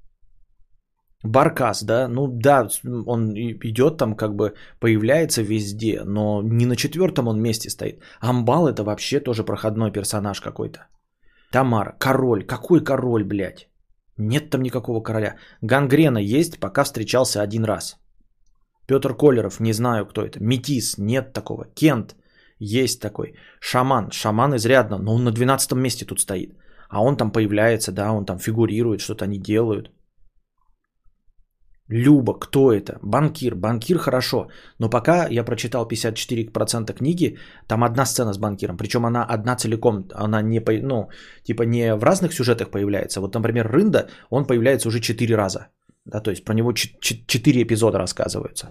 Баркас, 1.24 1.84
да, 1.84 2.08
ну 2.08 2.28
да, 2.28 2.70
он 3.06 3.34
идет 3.36 3.98
там, 3.98 4.16
как 4.16 4.36
бы 4.36 4.54
появляется 4.80 5.42
везде, 5.42 6.04
но 6.06 6.42
не 6.42 6.66
на 6.66 6.76
четвертом 6.76 7.28
он 7.28 7.42
месте 7.42 7.70
стоит. 7.70 8.02
Амбал 8.22 8.70
это 8.70 8.84
вообще 8.84 9.20
тоже 9.20 9.44
проходной 9.44 9.92
персонаж 9.92 10.40
какой-то. 10.40 10.88
Тамара, 11.52 11.96
король, 12.00 12.46
какой 12.46 12.84
король, 12.84 13.24
блядь? 13.24 13.68
Нет 14.18 14.50
там 14.50 14.62
никакого 14.62 15.02
короля. 15.02 15.36
Гангрена 15.62 16.20
есть, 16.20 16.60
пока 16.60 16.84
встречался 16.84 17.42
один 17.42 17.66
раз. 17.66 17.98
Петр 18.88 19.14
Колеров, 19.14 19.60
не 19.60 19.74
знаю, 19.74 20.06
кто 20.06 20.22
это. 20.22 20.40
Метис, 20.40 20.98
нет 20.98 21.34
такого. 21.34 21.66
Кент, 21.76 22.16
есть 22.60 23.02
такой. 23.02 23.36
Шаман, 23.60 24.12
шаман 24.12 24.56
изрядно, 24.56 24.98
но 24.98 25.16
он 25.16 25.24
на 25.24 25.32
12 25.32 25.74
месте 25.74 26.06
тут 26.06 26.20
стоит. 26.20 26.54
А 26.90 27.04
он 27.04 27.18
там 27.18 27.32
появляется, 27.32 27.92
да, 27.92 28.12
он 28.12 28.26
там 28.26 28.40
фигурирует, 28.40 29.02
что-то 29.02 29.26
они 29.26 29.38
делают. 29.38 29.92
Люба, 31.92 32.40
кто 32.40 32.72
это? 32.72 33.00
Банкир. 33.02 33.56
Банкир 33.56 33.98
хорошо. 33.98 34.48
Но 34.80 34.90
пока 34.90 35.28
я 35.28 35.44
прочитал 35.44 35.88
54% 35.88 36.94
книги, 36.94 37.38
там 37.68 37.84
одна 37.84 38.06
сцена 38.06 38.34
с 38.34 38.38
банкиром. 38.38 38.78
Причем 38.78 39.06
она 39.06 39.26
одна 39.26 39.56
целиком. 39.56 40.08
Она 40.14 40.42
не, 40.44 40.62
ну, 40.84 41.10
типа 41.44 41.64
не 41.64 41.96
в 41.96 42.04
разных 42.04 42.34
сюжетах 42.34 42.70
появляется. 42.70 43.22
Вот, 43.22 43.34
например, 43.34 43.68
Рында, 43.72 44.08
он 44.30 44.46
появляется 44.46 44.88
уже 44.88 45.00
4 45.00 45.36
раза. 45.36 45.68
Да, 46.06 46.22
то 46.22 46.30
есть 46.30 46.46
про 46.46 46.54
него 46.54 46.74
4 46.74 47.64
эпизода 47.64 47.98
рассказываются. 47.98 48.70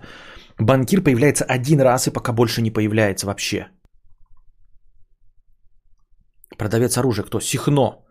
Банкир 0.60 1.02
появляется 1.02 1.44
один 1.44 1.80
раз 1.80 2.06
и 2.06 2.12
пока 2.12 2.32
больше 2.32 2.62
не 2.62 2.70
появляется 2.70 3.26
вообще. 3.26 3.66
Продавец 6.56 6.96
оружия 6.98 7.24
кто? 7.24 7.40
Сихно. 7.40 8.07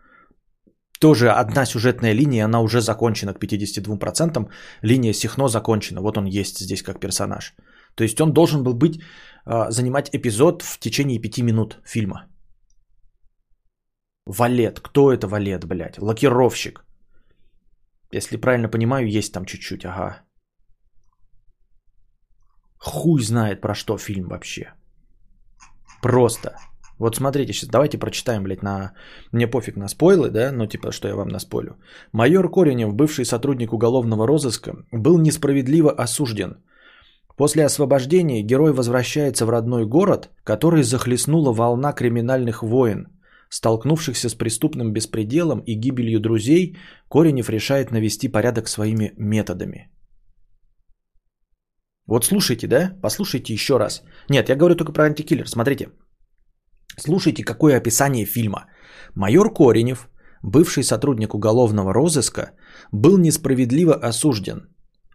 Тоже 1.00 1.32
одна 1.32 1.66
сюжетная 1.66 2.14
линия, 2.14 2.46
она 2.46 2.62
уже 2.62 2.82
закончена 2.82 3.34
к 3.34 3.40
52%. 3.40 4.50
Линия 4.82 5.14
Сихно 5.14 5.48
закончена. 5.48 6.02
Вот 6.02 6.18
он 6.18 6.26
есть 6.26 6.60
здесь 6.60 6.84
как 6.84 7.00
персонаж. 7.00 7.56
То 7.96 8.04
есть 8.04 8.22
он 8.22 8.34
должен 8.34 8.64
был 8.64 8.74
быть, 8.74 9.02
а, 9.46 9.72
занимать 9.72 10.10
эпизод 10.14 10.62
в 10.62 10.80
течение 10.80 11.20
5 11.20 11.42
минут 11.44 11.80
фильма. 11.86 12.28
Валет. 14.26 14.80
Кто 14.80 15.12
это 15.12 15.28
Валет, 15.28 15.66
блядь? 15.66 15.98
Лакировщик. 15.98 16.86
Если 18.12 18.38
правильно 18.38 18.70
понимаю, 18.70 19.08
есть 19.08 19.34
там 19.34 19.46
чуть-чуть, 19.46 19.86
ага. 19.86 20.22
Хуй 22.80 23.22
знает 23.22 23.62
про 23.62 23.76
что 23.76 23.98
фильм 23.98 24.28
вообще. 24.28 24.74
Просто. 26.02 26.50
Вот 27.00 27.16
смотрите, 27.16 27.54
сейчас 27.54 27.70
давайте 27.70 27.98
прочитаем, 27.98 28.44
блядь, 28.44 28.64
на... 28.64 28.94
Мне 29.32 29.48
пофиг 29.48 29.76
на 29.76 29.88
спойлы, 29.88 30.30
да, 30.30 30.52
ну 30.52 30.66
типа, 30.66 30.92
что 30.92 31.08
я 31.08 31.16
вам 31.16 31.28
наспойлю. 31.28 31.78
Майор 32.12 32.50
Коренев, 32.50 32.94
бывший 32.94 33.26
сотрудник 33.26 33.74
уголовного 33.74 34.28
розыска, 34.28 34.86
был 34.92 35.20
несправедливо 35.20 35.92
осужден. 35.92 36.58
После 37.38 37.66
освобождения 37.66 38.42
герой 38.42 38.74
возвращается 38.74 39.46
в 39.46 39.50
родной 39.50 39.86
город, 39.86 40.32
который 40.44 40.82
захлестнула 40.82 41.54
волна 41.54 41.94
криминальных 41.94 42.64
войн. 42.64 43.08
Столкнувшихся 43.50 44.28
с 44.30 44.34
преступным 44.34 44.92
беспределом 44.92 45.60
и 45.60 45.76
гибелью 45.76 46.20
друзей, 46.20 46.78
Коренев 47.10 47.50
решает 47.50 47.92
навести 47.92 48.28
порядок 48.28 48.68
своими 48.68 49.14
методами. 49.18 49.92
Вот 52.08 52.26
слушайте, 52.26 52.68
да? 52.68 52.98
Послушайте 53.02 53.54
еще 53.54 53.78
раз. 53.78 54.02
Нет, 54.30 54.50
я 54.50 54.56
говорю 54.56 54.76
только 54.76 54.92
про 54.92 55.04
антикиллер. 55.04 55.48
Смотрите. 55.48 55.90
Слушайте, 56.95 57.43
какое 57.43 57.78
описание 57.78 58.26
фильма. 58.26 58.65
Майор 59.15 59.54
Коренев, 59.54 60.10
бывший 60.41 60.84
сотрудник 60.84 61.34
уголовного 61.34 61.93
розыска, 61.93 62.52
был 62.91 63.17
несправедливо 63.17 63.93
осужден. 63.95 64.69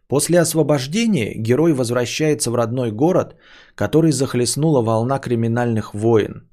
После 0.08 0.40
освобождения 0.40 1.32
герой 1.35 1.72
возвращается 1.72 2.50
в 2.50 2.54
родной 2.54 2.92
город, 2.92 3.37
который 3.74 4.12
захлестнула 4.12 4.82
волна 4.82 5.18
криминальных 5.18 5.94
войн. 5.94 6.48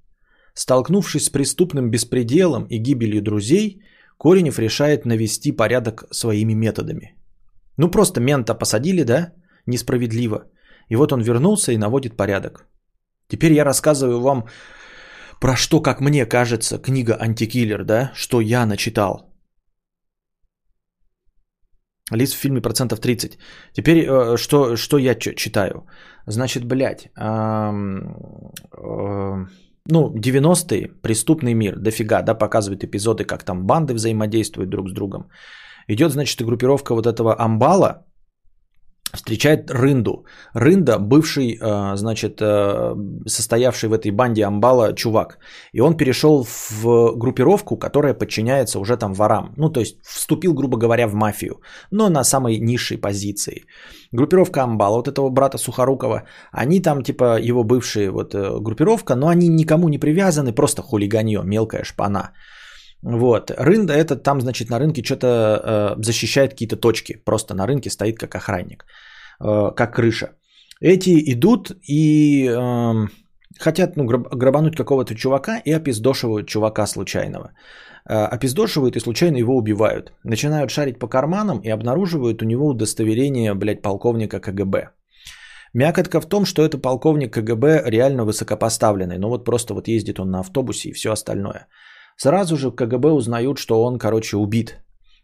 Столкнувшись 0.53 1.25
с 1.25 1.29
преступным 1.29 1.89
беспределом 1.89 2.65
и 2.65 2.77
гибелью 2.77 3.21
друзей, 3.21 3.81
Коренев 4.17 4.59
решает 4.59 5.05
навести 5.05 5.51
порядок 5.51 6.05
своими 6.11 6.53
методами. 6.53 7.15
Ну 7.77 7.91
просто 7.91 8.19
мента 8.21 8.53
посадили, 8.53 9.03
да? 9.03 9.33
Несправедливо. 9.65 10.45
И 10.89 10.95
вот 10.95 11.13
он 11.13 11.21
вернулся 11.21 11.71
и 11.71 11.77
наводит 11.77 12.17
порядок. 12.17 12.65
Теперь 13.27 13.53
я 13.53 13.63
рассказываю 13.63 14.19
вам 14.19 14.45
про 15.39 15.55
что, 15.55 15.81
как 15.81 16.01
мне 16.01 16.25
кажется, 16.25 16.77
книга 16.77 17.15
«Антикиллер», 17.19 17.83
да, 17.83 18.11
что 18.15 18.41
я 18.41 18.65
начитал. 18.65 19.29
Лиц 22.11 22.33
в 22.33 22.37
фильме 22.37 22.61
процентов 22.61 22.99
30. 22.99 23.37
Теперь 23.73 24.05
э, 24.05 24.37
что, 24.37 24.75
что 24.75 24.97
я 24.97 25.15
читаю? 25.15 25.87
Значит, 26.27 26.65
блядь, 26.65 27.09
эм, 27.15 28.51
э, 28.73 29.45
ну, 29.91 30.13
90-е, 30.15 30.87
преступный 31.01 31.53
мир, 31.53 31.75
дофига, 31.77 32.21
да, 32.21 32.33
показывают 32.33 32.83
эпизоды, 32.83 33.25
как 33.25 33.43
там 33.43 33.65
банды 33.65 33.93
взаимодействуют 33.93 34.69
друг 34.69 34.89
с 34.89 34.93
другом. 34.93 35.29
Идет, 35.87 36.11
значит, 36.11 36.41
группировка 36.41 36.95
вот 36.95 37.05
этого 37.05 37.39
амбала, 37.39 38.05
встречает 39.13 39.71
Рынду. 39.71 40.25
Рында, 40.53 40.99
бывший, 40.99 41.57
э, 41.61 41.95
значит, 41.95 42.41
э, 42.41 42.95
состоявший 43.25 43.89
в 43.89 43.93
этой 43.93 44.11
банде 44.11 44.45
Амбала 44.45 44.93
чувак. 44.93 45.39
И 45.73 45.81
он 45.81 45.97
перешел 45.97 46.45
в 46.45 47.15
группировку, 47.15 47.77
которая 47.77 48.13
подчиняется 48.13 48.79
уже 48.79 48.97
там 48.97 49.13
ворам. 49.13 49.53
Ну, 49.57 49.69
то 49.69 49.79
есть 49.79 49.97
вступил, 50.03 50.53
грубо 50.53 50.77
говоря, 50.77 51.07
в 51.07 51.13
мафию, 51.13 51.61
но 51.91 52.09
на 52.09 52.23
самой 52.23 52.59
низшей 52.59 52.97
позиции. 52.97 53.65
Группировка 54.11 54.63
Амбала, 54.63 54.95
вот 54.97 55.07
этого 55.07 55.29
брата 55.29 55.57
Сухорукова, 55.57 56.23
они 56.51 56.81
там 56.81 57.03
типа 57.03 57.39
его 57.39 57.63
бывшие 57.63 58.11
вот 58.11 58.33
э, 58.33 58.59
группировка, 58.59 59.15
но 59.15 59.27
они 59.27 59.47
никому 59.47 59.89
не 59.89 59.99
привязаны, 59.99 60.53
просто 60.53 60.81
хулиганье, 60.81 61.41
мелкая 61.43 61.83
шпана. 61.83 62.31
Вот. 63.03 63.51
Рында 63.51 63.93
это 63.93 64.15
там, 64.15 64.41
значит, 64.41 64.69
на 64.69 64.79
рынке 64.79 65.03
что-то 65.03 65.27
э, 65.27 66.03
защищает 66.03 66.51
какие-то 66.51 66.75
точки. 66.75 67.21
Просто 67.25 67.53
на 67.53 67.67
рынке 67.67 67.89
стоит 67.89 68.17
как 68.17 68.35
охранник, 68.35 68.85
э, 69.41 69.71
как 69.75 69.95
крыша. 69.95 70.29
Эти 70.81 71.33
идут 71.33 71.71
и 71.87 72.47
э, 72.47 73.07
хотят 73.59 73.97
ну, 73.97 74.05
грабануть 74.05 74.75
какого-то 74.75 75.15
чувака 75.15 75.61
и 75.65 75.71
опиздошивают 75.71 76.47
чувака 76.47 76.87
случайного. 76.87 77.51
Э, 78.09 78.25
опиздошивают 78.35 78.95
и 78.95 78.99
случайно 78.99 79.37
его 79.37 79.55
убивают. 79.55 80.13
Начинают 80.23 80.71
шарить 80.71 80.99
по 80.99 81.07
карманам 81.07 81.59
и 81.59 81.69
обнаруживают 81.69 82.41
у 82.41 82.45
него 82.45 82.67
удостоверение, 82.67 83.53
блядь, 83.53 83.81
полковника 83.81 84.39
КГБ. 84.39 84.89
Мякотка 85.73 86.19
в 86.21 86.25
том, 86.25 86.45
что 86.45 86.63
это 86.63 86.77
полковник 86.77 87.33
КГБ 87.33 87.83
реально 87.85 88.25
высокопоставленный. 88.25 89.17
Ну 89.17 89.29
вот 89.29 89.45
просто 89.45 89.73
вот 89.73 89.87
ездит 89.87 90.19
он 90.19 90.31
на 90.31 90.39
автобусе 90.39 90.89
и 90.89 90.93
все 90.93 91.11
остальное. 91.11 91.67
Сразу 92.21 92.57
же 92.57 92.71
КГБ 92.71 93.11
узнают, 93.11 93.57
что 93.57 93.83
он, 93.83 93.97
короче, 93.97 94.37
убит. 94.37 94.81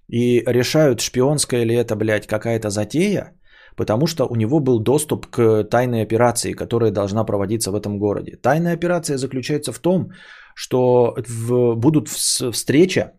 И 0.08 0.44
решают, 0.48 1.02
шпионская 1.02 1.66
ли 1.66 1.76
это, 1.76 1.96
блядь, 1.96 2.28
какая-то 2.28 2.70
затея, 2.70 3.32
потому 3.76 4.08
что 4.08 4.26
у 4.30 4.36
него 4.36 4.60
был 4.62 4.80
доступ 4.80 5.28
к 5.28 5.64
тайной 5.70 6.04
операции, 6.04 6.54
которая 6.54 6.92
должна 6.92 7.26
проводиться 7.26 7.72
в 7.72 7.76
этом 7.76 8.00
городе. 8.00 8.38
Тайная 8.42 8.74
операция 8.74 9.18
заключается 9.18 9.74
в 9.74 9.80
том, 9.80 10.12
что 10.56 11.16
в, 11.28 11.76
будут 11.76 12.08
встреча 12.08 13.12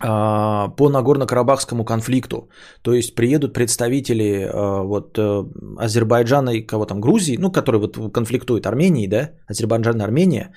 а, 0.00 0.68
по 0.68 0.90
Нагорно-Карабахскому 0.90 1.84
конфликту. 1.84 2.50
То 2.82 2.92
есть 2.92 3.14
приедут 3.14 3.54
представители 3.54 4.42
а, 4.52 4.82
вот 4.82 5.18
э, 5.18 5.44
Азербайджана 5.78 6.50
и 6.50 6.66
кого 6.66 6.84
там, 6.84 7.00
Грузии, 7.00 7.38
ну, 7.38 7.50
которые 7.50 7.80
вот 7.80 8.12
конфликтуют 8.12 8.66
Армении, 8.66 9.06
да, 9.06 9.30
Азербайджан 9.48 10.00
и 10.00 10.04
Армения, 10.04 10.52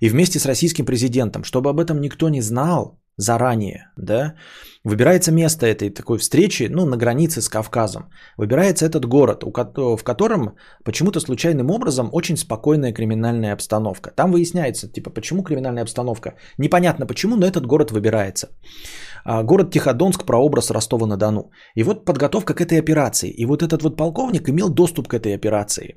и 0.00 0.08
вместе 0.08 0.38
с 0.38 0.46
российским 0.46 0.84
президентом, 0.84 1.44
чтобы 1.44 1.70
об 1.70 1.80
этом 1.80 2.00
никто 2.00 2.28
не 2.28 2.40
знал 2.40 3.00
заранее, 3.16 3.90
да, 3.96 4.34
выбирается 4.84 5.32
место 5.32 5.66
этой 5.66 5.90
такой 5.90 6.18
встречи, 6.18 6.68
ну, 6.70 6.86
на 6.86 6.96
границе 6.96 7.40
с 7.40 7.48
Кавказом. 7.48 8.04
Выбирается 8.38 8.86
этот 8.86 9.04
город, 9.04 9.44
в 9.44 10.02
котором 10.02 10.56
почему-то 10.84 11.20
случайным 11.20 11.70
образом 11.70 12.08
очень 12.12 12.36
спокойная 12.36 12.92
криминальная 12.92 13.52
обстановка. 13.52 14.10
Там 14.16 14.32
выясняется, 14.32 14.88
типа, 14.88 15.10
почему 15.10 15.42
криминальная 15.42 15.82
обстановка. 15.82 16.34
Непонятно 16.58 17.06
почему, 17.06 17.36
но 17.36 17.46
этот 17.46 17.66
город 17.66 17.90
выбирается. 17.90 18.48
А, 19.24 19.42
город 19.42 19.70
Тиходонск, 19.70 20.24
прообраз 20.24 20.70
Ростова-на-Дону. 20.70 21.50
И 21.74 21.82
вот 21.82 22.04
подготовка 22.04 22.54
к 22.54 22.60
этой 22.60 22.78
операции. 22.78 23.30
И 23.30 23.46
вот 23.46 23.62
этот 23.62 23.82
вот 23.82 23.96
полковник 23.96 24.48
имел 24.48 24.70
доступ 24.70 25.08
к 25.08 25.14
этой 25.14 25.34
операции. 25.34 25.96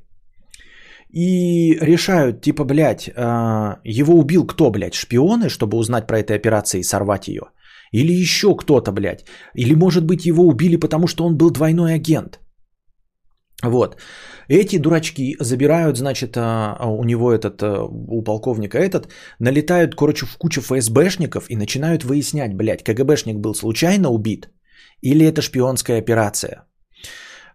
И 1.14 1.78
решают, 1.80 2.42
типа, 2.42 2.64
блядь, 2.66 3.10
а, 3.16 3.80
его 3.84 4.14
убил 4.16 4.48
кто, 4.48 4.72
блядь, 4.72 4.96
шпионы, 4.96 5.50
чтобы 5.50 5.78
узнать 5.78 6.08
про 6.08 6.20
этой 6.20 6.36
операции 6.36 6.80
и 6.80 6.84
сорвать 6.84 7.28
ее? 7.28 7.44
Или 7.92 8.12
еще 8.22 8.56
кто-то, 8.56 8.92
блядь? 8.92 9.26
Или, 9.54 9.76
может 9.76 10.06
быть, 10.06 10.26
его 10.26 10.44
убили, 10.48 10.78
потому 10.78 11.08
что 11.08 11.24
он 11.26 11.38
был 11.38 11.52
двойной 11.52 11.94
агент? 11.94 12.40
Вот. 13.62 13.98
Эти 14.48 14.80
дурачки 14.80 15.38
забирают, 15.40 15.98
значит, 15.98 16.36
а, 16.36 16.76
а, 16.80 16.88
у 16.88 17.04
него 17.04 17.32
этот, 17.32 17.62
у 17.64 18.24
полковника 18.24 18.80
этот, 18.80 19.08
налетают, 19.40 19.96
короче, 19.96 20.26
в 20.26 20.38
кучу 20.38 20.62
ФСБшников 20.62 21.46
и 21.50 21.56
начинают 21.56 22.04
выяснять, 22.04 22.56
блядь, 22.56 22.84
КГБшник 22.84 23.38
был 23.38 23.54
случайно 23.54 24.10
убит 24.10 24.50
или 25.04 25.26
это 25.26 25.42
шпионская 25.42 26.00
операция. 26.00 26.66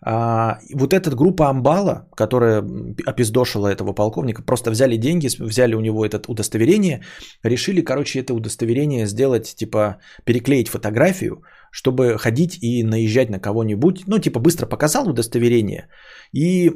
А, 0.01 0.59
вот 0.75 0.93
эта 0.93 1.11
группа 1.11 1.49
Амбала, 1.49 2.09
которая 2.17 2.65
опиздошила 3.07 3.69
этого 3.69 3.93
полковника, 3.93 4.43
просто 4.43 4.71
взяли 4.71 4.97
деньги, 4.97 5.29
взяли 5.39 5.75
у 5.75 5.81
него 5.81 6.05
это 6.05 6.21
удостоверение, 6.29 7.03
решили, 7.43 7.81
короче, 7.81 8.21
это 8.21 8.35
удостоверение 8.35 9.07
сделать, 9.07 9.55
типа, 9.57 9.99
переклеить 10.25 10.69
фотографию, 10.69 11.43
чтобы 11.73 12.19
ходить 12.19 12.59
и 12.63 12.85
наезжать 12.85 13.31
на 13.31 13.41
кого-нибудь. 13.41 14.07
Ну, 14.07 14.19
типа, 14.19 14.41
быстро 14.41 14.67
показал 14.67 15.09
удостоверение 15.09 15.89
и 16.33 16.71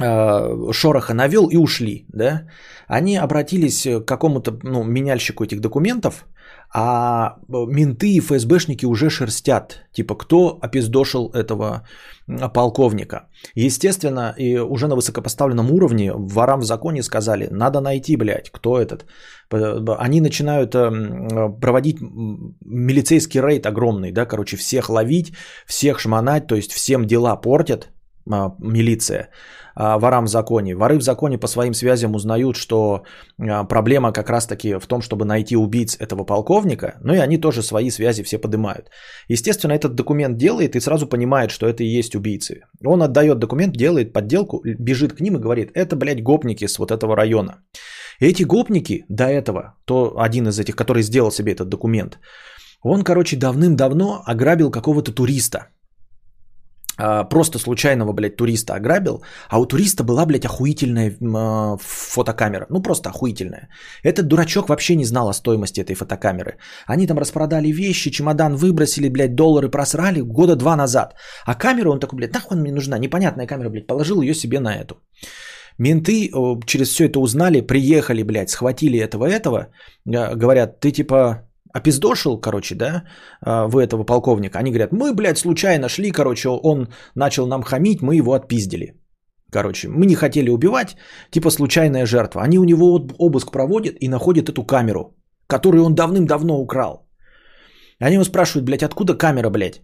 э, 0.00 0.72
шороха 0.72 1.14
навел 1.14 1.48
и 1.48 1.56
ушли, 1.56 2.06
да. 2.08 2.48
Они 2.88 3.16
обратились 3.16 3.82
к 3.84 4.04
какому-то, 4.04 4.58
ну, 4.62 4.82
меняльщику 4.84 5.44
этих 5.44 5.60
документов, 5.60 6.26
а 6.76 7.36
менты 7.48 8.14
и 8.14 8.20
ФСБшники 8.20 8.84
уже 8.84 9.08
шерстят, 9.08 9.86
типа, 9.92 10.16
кто 10.16 10.58
опиздошил 10.60 11.30
этого 11.30 11.86
полковника. 12.52 13.28
Естественно, 13.54 14.34
и 14.36 14.58
уже 14.58 14.88
на 14.88 14.96
высокопоставленном 14.96 15.70
уровне 15.70 16.12
ворам 16.12 16.60
в 16.60 16.64
законе 16.64 17.02
сказали, 17.02 17.48
надо 17.50 17.80
найти, 17.80 18.16
блядь, 18.16 18.50
кто 18.50 18.80
этот. 18.80 19.06
Они 19.50 20.20
начинают 20.20 20.74
эм, 20.74 21.60
проводить 21.60 21.98
милицейский 22.00 23.40
рейд 23.40 23.66
огромный, 23.66 24.10
да, 24.10 24.26
короче, 24.26 24.56
всех 24.56 24.90
ловить, 24.90 25.32
всех 25.66 26.00
шмонать, 26.00 26.48
то 26.48 26.56
есть 26.56 26.72
всем 26.72 27.06
дела 27.06 27.36
портят, 27.36 27.93
милиция. 28.26 29.30
А, 29.76 29.98
ворам 29.98 30.24
в 30.24 30.28
законе. 30.28 30.74
Воры 30.74 30.98
в 30.98 31.02
законе 31.02 31.38
по 31.38 31.48
своим 31.48 31.74
связям 31.74 32.14
узнают, 32.14 32.56
что 32.56 33.02
а, 33.38 33.64
проблема 33.64 34.12
как 34.12 34.30
раз-таки 34.30 34.78
в 34.78 34.86
том, 34.86 35.02
чтобы 35.02 35.24
найти 35.24 35.56
убийц 35.56 35.96
этого 35.98 36.24
полковника, 36.24 36.96
ну 37.02 37.14
и 37.14 37.18
они 37.18 37.38
тоже 37.38 37.62
свои 37.62 37.90
связи 37.90 38.22
все 38.22 38.38
поднимают. 38.38 38.90
Естественно, 39.28 39.72
этот 39.72 39.94
документ 39.94 40.36
делает 40.36 40.76
и 40.76 40.80
сразу 40.80 41.06
понимает, 41.06 41.50
что 41.50 41.66
это 41.66 41.82
и 41.82 41.98
есть 41.98 42.14
убийцы. 42.14 42.62
Он 42.84 43.02
отдает 43.02 43.38
документ, 43.38 43.76
делает 43.76 44.12
подделку, 44.12 44.62
бежит 44.64 45.12
к 45.12 45.20
ним 45.20 45.36
и 45.36 45.40
говорит, 45.40 45.70
это, 45.74 45.96
блядь, 45.96 46.22
гопники 46.22 46.66
с 46.66 46.78
вот 46.78 46.90
этого 46.90 47.16
района. 47.16 47.62
Эти 48.20 48.44
гопники 48.44 49.04
до 49.08 49.24
этого, 49.24 49.74
то 49.84 50.14
один 50.18 50.46
из 50.48 50.58
этих, 50.58 50.76
который 50.76 51.02
сделал 51.02 51.32
себе 51.32 51.52
этот 51.52 51.68
документ, 51.68 52.18
он, 52.82 53.02
короче, 53.02 53.36
давным-давно 53.36 54.22
ограбил 54.24 54.70
какого-то 54.70 55.12
туриста– 55.12 55.68
а, 56.96 57.24
просто 57.24 57.58
случайного, 57.58 58.12
блядь, 58.12 58.36
туриста 58.36 58.74
ограбил, 58.74 59.22
а 59.48 59.58
у 59.58 59.66
туриста 59.66 60.04
была, 60.04 60.26
блядь, 60.26 60.44
охуительная 60.44 61.10
э, 61.10 61.76
фотокамера. 61.80 62.66
Ну, 62.70 62.82
просто 62.82 63.10
охуительная. 63.10 63.68
Этот 64.02 64.28
дурачок 64.28 64.68
вообще 64.68 64.96
не 64.96 65.04
знал 65.04 65.28
о 65.28 65.32
стоимости 65.32 65.80
этой 65.80 65.94
фотокамеры. 65.94 66.58
Они 66.86 67.06
там 67.06 67.18
распродали 67.18 67.72
вещи, 67.72 68.10
чемодан 68.10 68.56
выбросили, 68.56 69.08
блядь, 69.08 69.34
доллары 69.34 69.68
просрали 69.68 70.20
года 70.20 70.56
два 70.56 70.76
назад. 70.76 71.14
А 71.46 71.54
камеру 71.54 71.92
он 71.92 72.00
такой, 72.00 72.16
блядь, 72.16 72.34
нахуй 72.34 72.56
мне 72.56 72.72
нужна? 72.72 72.98
Непонятная 72.98 73.46
камера, 73.46 73.70
блядь, 73.70 73.86
положил 73.86 74.22
ее 74.22 74.34
себе 74.34 74.60
на 74.60 74.76
эту. 74.76 74.96
Менты 75.78 76.30
через 76.66 76.88
все 76.88 77.08
это 77.08 77.18
узнали, 77.18 77.60
приехали, 77.60 78.22
блядь, 78.22 78.50
схватили 78.50 78.98
этого-этого, 78.98 79.68
э, 80.06 80.36
говорят, 80.36 80.78
ты 80.80 80.92
типа 80.92 81.48
опиздошил, 81.74 82.40
короче, 82.40 82.74
да, 82.74 83.04
а, 83.40 83.66
в 83.66 83.76
этого 83.76 84.04
полковника. 84.04 84.58
Они 84.58 84.70
говорят, 84.70 84.92
мы, 84.92 85.12
блядь, 85.14 85.38
случайно 85.38 85.88
шли, 85.88 86.12
короче, 86.12 86.48
он 86.48 86.88
начал 87.14 87.46
нам 87.46 87.62
хамить, 87.62 88.02
мы 88.02 88.16
его 88.16 88.32
отпиздили. 88.32 88.94
Короче, 89.50 89.88
мы 89.88 90.06
не 90.06 90.14
хотели 90.14 90.50
убивать, 90.50 90.96
типа 91.30 91.50
случайная 91.50 92.06
жертва. 92.06 92.42
Они 92.42 92.58
у 92.58 92.64
него 92.64 93.06
обыск 93.18 93.52
проводят 93.52 93.96
и 94.00 94.08
находят 94.08 94.48
эту 94.48 94.64
камеру, 94.64 95.16
которую 95.46 95.84
он 95.84 95.94
давным-давно 95.94 96.60
украл. 96.60 97.08
Они 98.00 98.14
его 98.14 98.24
спрашивают, 98.24 98.64
блядь, 98.64 98.82
откуда 98.82 99.14
камера, 99.14 99.50
блядь? 99.50 99.82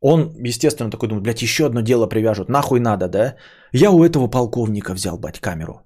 Он, 0.00 0.32
естественно, 0.46 0.90
такой 0.90 1.08
думает, 1.08 1.24
блядь, 1.24 1.42
еще 1.42 1.66
одно 1.66 1.80
дело 1.82 2.06
привяжут, 2.06 2.48
нахуй 2.48 2.80
надо, 2.80 3.08
да? 3.08 3.34
Я 3.72 3.90
у 3.90 4.04
этого 4.04 4.28
полковника 4.28 4.94
взял, 4.94 5.18
блядь, 5.18 5.40
камеру. 5.40 5.82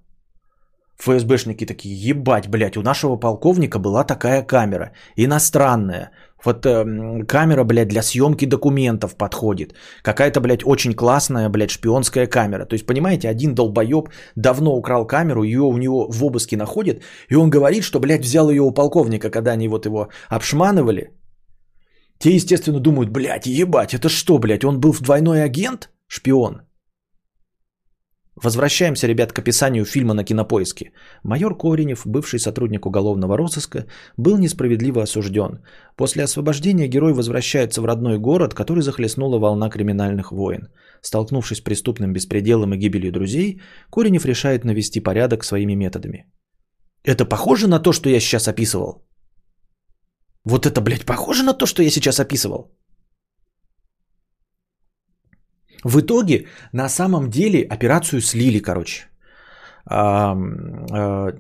ФСБшники 0.99 1.67
такие, 1.67 1.95
ебать, 1.95 2.49
блядь, 2.49 2.77
у 2.77 2.83
нашего 2.83 3.17
полковника 3.17 3.79
была 3.79 4.05
такая 4.05 4.43
камера, 4.43 4.93
иностранная. 5.17 6.11
Вот 6.45 6.67
э, 6.67 7.25
камера, 7.27 7.65
блядь, 7.65 7.89
для 7.89 8.03
съемки 8.03 8.45
документов 8.45 9.17
подходит. 9.17 9.75
Какая-то, 10.03 10.41
блядь, 10.41 10.65
очень 10.65 10.95
классная, 10.95 11.49
блядь, 11.49 11.71
шпионская 11.71 12.27
камера. 12.27 12.67
То 12.67 12.75
есть, 12.75 12.87
понимаете, 12.87 13.29
один 13.29 13.55
долбоеб 13.55 14.11
давно 14.37 14.77
украл 14.77 15.07
камеру, 15.07 15.43
ее 15.43 15.63
у 15.63 15.79
него 15.79 16.07
в 16.11 16.23
обыске 16.25 16.57
находит, 16.57 17.03
и 17.31 17.35
он 17.35 17.51
говорит, 17.51 17.83
что, 17.83 17.99
блядь, 17.99 18.25
взял 18.25 18.51
ее 18.51 18.63
у 18.63 18.73
полковника, 18.73 19.31
когда 19.31 19.53
они 19.53 19.69
вот 19.69 19.87
его 19.87 20.09
обшманывали. 20.29 21.11
Те, 22.19 22.31
естественно, 22.31 22.81
думают, 22.81 23.11
блядь, 23.11 23.47
ебать, 23.47 23.95
это 23.95 24.09
что, 24.09 24.39
блядь, 24.39 24.65
он 24.65 24.81
был 24.81 24.93
в 24.93 25.01
двойной 25.01 25.43
агент? 25.43 25.91
Шпион. 26.09 26.61
Возвращаемся, 28.43 29.07
ребят, 29.07 29.33
к 29.33 29.39
описанию 29.39 29.85
фильма 29.85 30.15
на 30.15 30.25
кинопоиске. 30.25 30.93
Майор 31.23 31.57
Коренев, 31.57 32.03
бывший 32.05 32.41
сотрудник 32.41 32.87
уголовного 32.87 33.37
розыска, 33.37 33.87
был 34.17 34.39
несправедливо 34.39 35.03
осужден. 35.03 35.61
После 35.97 36.25
освобождения 36.25 36.89
герой 36.89 37.13
возвращается 37.13 37.81
в 37.81 37.85
родной 37.85 38.19
город, 38.19 38.55
который 38.55 38.83
захлестнула 38.83 39.39
волна 39.39 39.71
криминальных 39.71 40.33
войн. 40.33 40.69
Столкнувшись 41.01 41.59
с 41.59 41.61
преступным 41.61 42.13
беспределом 42.13 42.75
и 42.75 42.77
гибелью 42.77 43.13
друзей, 43.13 43.61
Коренев 43.91 44.27
решает 44.27 44.65
навести 44.65 45.01
порядок 45.01 45.45
своими 45.45 45.75
методами. 45.75 46.27
Это 47.05 47.25
похоже 47.27 47.69
на 47.69 47.79
то, 47.79 47.93
что 47.93 48.09
я 48.09 48.21
сейчас 48.21 48.49
описывал? 48.49 49.07
Вот 50.45 50.67
это, 50.67 50.81
блядь, 50.81 51.07
похоже 51.07 51.45
на 51.45 51.53
то, 51.53 51.67
что 51.67 51.83
я 51.83 51.91
сейчас 51.91 52.19
описывал? 52.19 52.75
В 55.85 56.01
итоге, 56.01 56.47
на 56.73 56.89
самом 56.89 57.31
деле, 57.31 57.63
операцию 57.63 58.21
слили, 58.21 58.59
короче. 58.59 59.05
А, 59.87 60.35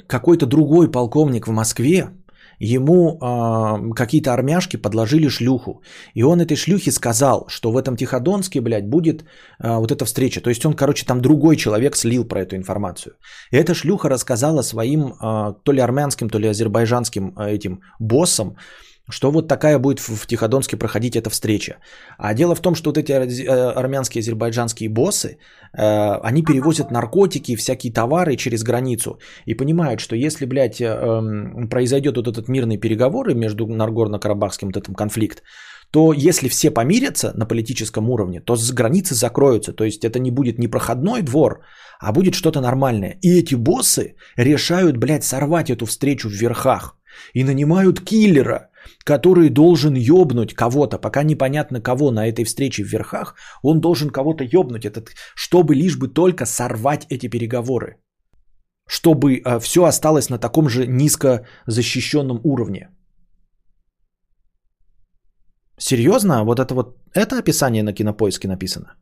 какой-то 0.06 0.46
другой 0.46 0.90
полковник 0.90 1.46
в 1.46 1.50
Москве, 1.50 2.10
ему 2.58 3.18
а, 3.20 3.78
какие-то 3.94 4.32
армяшки 4.32 4.76
подложили 4.76 5.28
шлюху. 5.28 5.82
И 6.14 6.22
он 6.22 6.40
этой 6.40 6.56
шлюхе 6.56 6.90
сказал, 6.92 7.46
что 7.48 7.72
в 7.72 7.76
этом 7.76 7.96
Тиходонске, 7.96 8.60
блядь, 8.60 8.88
будет 8.88 9.24
а, 9.58 9.78
вот 9.78 9.90
эта 9.90 10.04
встреча. 10.04 10.40
То 10.40 10.50
есть 10.50 10.64
он, 10.64 10.74
короче, 10.74 11.06
там 11.06 11.20
другой 11.20 11.56
человек 11.56 11.96
слил 11.96 12.24
про 12.28 12.42
эту 12.42 12.56
информацию. 12.56 13.14
И 13.50 13.56
эта 13.56 13.74
шлюха 13.74 14.08
рассказала 14.08 14.62
своим 14.62 15.14
а, 15.20 15.52
то 15.52 15.72
ли 15.72 15.80
армянским, 15.80 16.28
то 16.28 16.38
ли 16.38 16.48
азербайджанским 16.48 17.34
этим 17.38 17.80
боссам, 17.98 18.56
что 19.10 19.30
вот 19.30 19.48
такая 19.48 19.78
будет 19.78 20.00
в 20.00 20.26
Тиходонске 20.26 20.76
проходить 20.76 21.16
эта 21.16 21.30
встреча. 21.30 21.76
А 22.18 22.34
дело 22.34 22.54
в 22.54 22.60
том, 22.60 22.74
что 22.74 22.90
вот 22.90 22.98
эти 22.98 23.12
э, 23.12 23.72
армянские 23.72 24.20
азербайджанские 24.20 24.88
боссы, 24.88 25.36
э, 25.72 26.12
они 26.22 26.42
перевозят 26.42 26.90
наркотики, 26.90 27.56
всякие 27.56 27.92
товары 27.92 28.36
через 28.36 28.62
границу 28.62 29.18
и 29.46 29.54
понимают, 29.54 30.00
что 30.00 30.16
если, 30.16 30.46
блядь, 30.46 30.80
э, 30.80 30.86
эм, 30.86 31.68
произойдет 31.68 32.16
вот 32.16 32.28
этот 32.28 32.48
мирный 32.48 32.78
переговоры 32.78 33.34
между 33.34 33.66
Нагорно-Карабахским 33.66 34.68
вот 34.68 34.76
этим 34.76 34.94
конфликт, 34.94 35.42
то 35.90 36.12
если 36.12 36.48
все 36.48 36.70
помирятся 36.70 37.32
на 37.36 37.46
политическом 37.46 38.10
уровне, 38.10 38.40
то 38.40 38.56
с 38.56 38.72
границы 38.72 39.14
закроются. 39.14 39.72
То 39.72 39.84
есть 39.84 40.04
это 40.04 40.18
не 40.18 40.30
будет 40.30 40.58
не 40.58 40.68
проходной 40.68 41.22
двор, 41.22 41.60
а 42.00 42.12
будет 42.12 42.34
что-то 42.34 42.60
нормальное. 42.60 43.18
И 43.22 43.38
эти 43.38 43.54
боссы 43.54 44.16
решают, 44.36 44.96
блядь, 44.96 45.24
сорвать 45.24 45.70
эту 45.70 45.86
встречу 45.86 46.28
в 46.28 46.32
верхах. 46.32 46.96
И 47.32 47.44
нанимают 47.44 48.00
киллера, 48.00 48.70
который 49.04 49.50
должен 49.50 49.94
ёбнуть 49.94 50.54
кого-то, 50.54 50.98
пока 50.98 51.22
непонятно 51.22 51.80
кого 51.80 52.10
на 52.10 52.26
этой 52.26 52.44
встрече 52.44 52.84
в 52.84 52.88
верхах, 52.88 53.34
он 53.62 53.80
должен 53.80 54.10
кого-то 54.10 54.44
ёбнуть, 54.44 54.84
этот, 54.84 55.10
чтобы 55.36 55.74
лишь 55.74 55.96
бы 55.96 56.08
только 56.08 56.46
сорвать 56.46 57.06
эти 57.10 57.28
переговоры. 57.28 57.96
Чтобы 58.86 59.38
э, 59.38 59.60
все 59.60 59.84
осталось 59.84 60.30
на 60.30 60.38
таком 60.38 60.68
же 60.68 60.86
низко 60.86 61.46
защищенном 61.66 62.40
уровне. 62.44 62.88
Серьезно? 65.78 66.44
Вот 66.44 66.60
это 66.60 66.74
вот, 66.74 66.98
это 67.14 67.38
описание 67.38 67.82
на 67.82 67.92
кинопоиске 67.92 68.48
написано? 68.48 68.94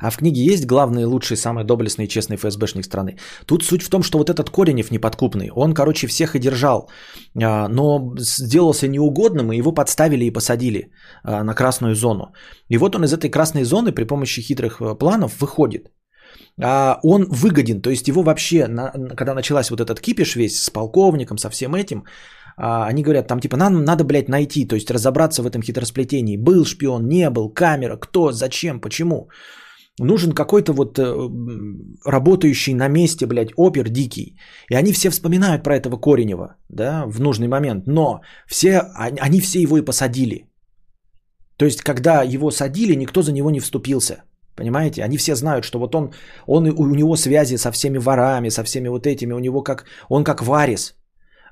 А 0.00 0.10
в 0.10 0.16
книге 0.16 0.40
есть 0.40 0.66
главный, 0.66 1.04
лучший, 1.04 1.36
самый 1.36 1.64
доблестный 1.64 2.04
и 2.04 2.08
честный 2.08 2.36
ФСБшник 2.36 2.84
страны. 2.84 3.16
Тут 3.46 3.64
суть 3.64 3.82
в 3.82 3.90
том, 3.90 4.02
что 4.02 4.18
вот 4.18 4.30
этот 4.30 4.50
Коренев 4.50 4.90
неподкупный, 4.90 5.50
он, 5.54 5.74
короче, 5.74 6.06
всех 6.06 6.34
и 6.34 6.38
держал, 6.38 6.90
а, 7.42 7.68
но 7.68 8.14
сделался 8.18 8.88
неугодным, 8.88 9.52
и 9.52 9.58
его 9.58 9.72
подставили 9.72 10.24
и 10.24 10.32
посадили 10.32 10.90
а, 11.24 11.44
на 11.44 11.54
красную 11.54 11.94
зону. 11.94 12.32
И 12.68 12.78
вот 12.78 12.94
он 12.94 13.04
из 13.04 13.12
этой 13.12 13.30
красной 13.30 13.64
зоны 13.64 13.92
при 13.92 14.04
помощи 14.04 14.42
хитрых 14.42 14.80
э, 14.80 14.98
планов 14.98 15.40
выходит 15.40 15.90
а 16.62 16.98
он 17.02 17.26
выгоден. 17.30 17.80
То 17.82 17.90
есть 17.90 18.08
его 18.08 18.22
вообще, 18.22 18.68
когда 19.16 19.34
началась 19.34 19.70
вот 19.70 19.80
этот 19.80 20.00
кипиш 20.00 20.36
весь 20.36 20.62
с 20.62 20.70
полковником, 20.70 21.38
со 21.38 21.50
всем 21.50 21.74
этим, 21.74 22.04
они 22.56 23.02
говорят, 23.02 23.26
там 23.28 23.40
типа, 23.40 23.56
нам 23.56 23.84
надо, 23.84 24.04
блядь, 24.04 24.28
найти, 24.28 24.68
то 24.68 24.74
есть 24.74 24.90
разобраться 24.90 25.42
в 25.42 25.46
этом 25.46 25.62
хитросплетении. 25.62 26.36
Был 26.36 26.64
шпион, 26.64 27.08
не 27.08 27.30
был, 27.30 27.48
камера, 27.48 27.96
кто, 27.96 28.32
зачем, 28.32 28.80
почему. 28.80 29.30
Нужен 30.04 30.32
какой-то 30.32 30.72
вот 30.72 30.98
э, 30.98 31.28
работающий 32.06 32.74
на 32.74 32.88
месте, 32.88 33.26
блядь, 33.26 33.52
опер 33.56 33.88
дикий. 33.88 34.38
И 34.70 34.74
они 34.74 34.92
все 34.92 35.10
вспоминают 35.10 35.62
про 35.62 35.76
этого 35.76 35.98
Коренева, 35.98 36.56
да, 36.70 37.04
в 37.06 37.20
нужный 37.20 37.48
момент. 37.48 37.86
Но 37.86 38.20
все, 38.46 38.82
они 38.96 39.40
все 39.40 39.60
его 39.60 39.76
и 39.76 39.84
посадили. 39.84 40.46
То 41.56 41.66
есть, 41.66 41.82
когда 41.82 42.22
его 42.22 42.50
садили, 42.50 42.96
никто 42.96 43.22
за 43.22 43.32
него 43.32 43.50
не 43.50 43.60
вступился. 43.60 44.22
Понимаете? 44.56 45.04
Они 45.04 45.18
все 45.18 45.34
знают, 45.34 45.64
что 45.64 45.78
вот 45.78 45.94
он, 45.94 46.10
он 46.46 46.68
у, 46.68 46.94
него 46.94 47.16
связи 47.16 47.56
со 47.56 47.70
всеми 47.70 47.98
ворами, 47.98 48.50
со 48.50 48.64
всеми 48.64 48.88
вот 48.88 49.06
этими, 49.06 49.34
у 49.34 49.38
него 49.38 49.62
как, 49.62 49.84
он 50.08 50.24
как 50.24 50.42
варис. 50.42 50.94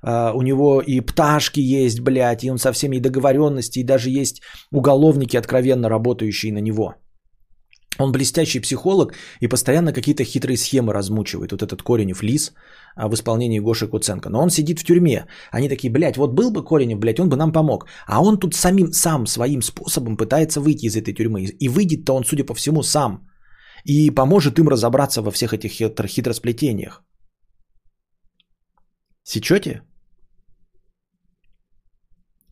Uh, 0.01 0.33
у 0.33 0.43
него 0.43 0.81
и 0.81 1.01
пташки 1.01 1.59
есть, 1.59 2.01
блядь, 2.01 2.45
и 2.45 2.51
он 2.51 2.59
со 2.59 2.73
всеми 2.73 2.97
и 2.97 3.01
договоренности, 3.01 3.81
и 3.81 3.85
даже 3.85 4.11
есть 4.11 4.43
уголовники, 4.71 5.37
откровенно 5.37 5.89
работающие 5.89 6.53
на 6.53 6.61
него. 6.61 6.95
Он 7.97 8.13
блестящий 8.13 8.61
психолог 8.61 9.15
и 9.41 9.49
постоянно 9.49 9.93
какие-то 9.93 10.25
хитрые 10.25 10.57
схемы 10.57 10.93
размучивает. 10.93 11.53
Вот 11.53 11.63
этот 11.63 11.83
Коренев 11.83 12.23
лис 12.23 12.53
а, 12.97 13.09
в 13.09 13.15
исполнении 13.15 13.61
Гоши 13.61 13.89
Куценко. 13.89 14.31
Но 14.31 14.41
он 14.41 14.51
сидит 14.51 14.79
в 14.79 14.85
тюрьме. 14.85 15.27
Они 15.51 15.69
такие, 15.69 15.91
блядь, 15.91 16.17
вот 16.17 16.33
был 16.33 16.53
бы 16.53 16.65
Коренев, 16.65 16.99
блядь, 16.99 17.19
он 17.19 17.29
бы 17.29 17.37
нам 17.37 17.53
помог. 17.53 17.87
А 18.07 18.23
он 18.23 18.39
тут 18.39 18.55
самим, 18.55 18.93
сам 18.93 19.27
своим 19.27 19.63
способом 19.63 20.17
пытается 20.17 20.61
выйти 20.61 20.87
из 20.87 20.97
этой 20.97 21.15
тюрьмы. 21.15 21.47
И 21.61 21.69
выйдет-то 21.69 22.15
он, 22.15 22.25
судя 22.25 22.45
по 22.45 22.55
всему, 22.55 22.83
сам. 22.83 23.27
И 23.85 24.11
поможет 24.11 24.59
им 24.59 24.69
разобраться 24.69 25.23
во 25.23 25.31
всех 25.31 25.53
этих 25.53 25.71
хитро- 25.73 26.07
хитросплетениях. 26.07 27.03
Сечете? 29.25 29.83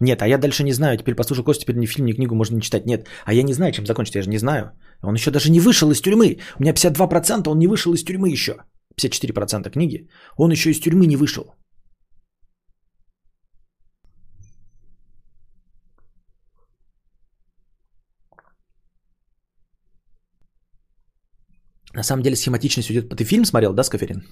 Нет, 0.01 0.23
а 0.23 0.27
я 0.27 0.39
дальше 0.39 0.65
не 0.65 0.73
знаю. 0.73 0.99
Теперь 0.99 1.15
послушал 1.15 1.45
Костю, 1.45 1.63
теперь 1.63 1.77
ни 1.77 1.87
фильм, 1.87 2.07
ни 2.07 2.13
книгу 2.13 2.35
можно 2.35 2.57
не 2.57 2.63
читать. 2.63 2.87
Нет, 2.87 3.07
а 3.25 3.33
я 3.33 3.43
не 3.43 3.55
знаю, 3.55 3.73
чем 3.73 3.87
закончится, 3.87 4.19
я 4.19 4.23
же 4.23 4.31
не 4.31 4.39
знаю. 4.39 4.73
Он 5.03 5.15
еще 5.15 5.31
даже 5.31 5.51
не 5.51 5.61
вышел 5.61 5.91
из 5.91 6.01
тюрьмы. 6.01 6.39
У 6.59 6.63
меня 6.63 6.73
52%, 6.73 7.49
он 7.49 7.59
не 7.59 7.67
вышел 7.67 7.93
из 7.95 8.05
тюрьмы 8.05 8.29
еще. 8.29 8.57
54% 9.01 9.71
книги. 9.71 10.09
Он 10.37 10.51
еще 10.51 10.71
из 10.71 10.81
тюрьмы 10.81 11.07
не 11.07 11.17
вышел. 11.17 11.55
На 21.95 22.03
самом 22.03 22.23
деле 22.23 22.37
схематичный 22.37 22.83
сюжет. 22.83 23.09
Ты 23.09 23.25
фильм 23.25 23.45
смотрел, 23.45 23.73
да, 23.73 23.83
Скаферин? 23.83 24.23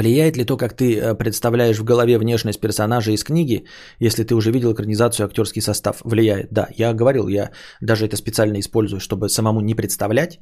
Влияет 0.00 0.36
ли 0.36 0.44
то, 0.44 0.56
как 0.56 0.76
ты 0.76 0.84
э, 0.98 1.14
представляешь 1.14 1.78
в 1.78 1.84
голове 1.84 2.18
внешность 2.18 2.60
персонажа 2.60 3.12
из 3.12 3.22
книги, 3.22 3.64
если 4.00 4.24
ты 4.24 4.34
уже 4.34 4.50
видел 4.50 4.72
экранизацию 4.72 5.26
актерский 5.26 5.60
состав? 5.60 6.00
Влияет, 6.04 6.48
да. 6.50 6.68
Я 6.78 6.94
говорил, 6.94 7.28
я 7.28 7.50
даже 7.82 8.06
это 8.06 8.16
специально 8.16 8.58
использую, 8.58 9.00
чтобы 9.00 9.28
самому 9.28 9.60
не 9.60 9.74
представлять. 9.74 10.38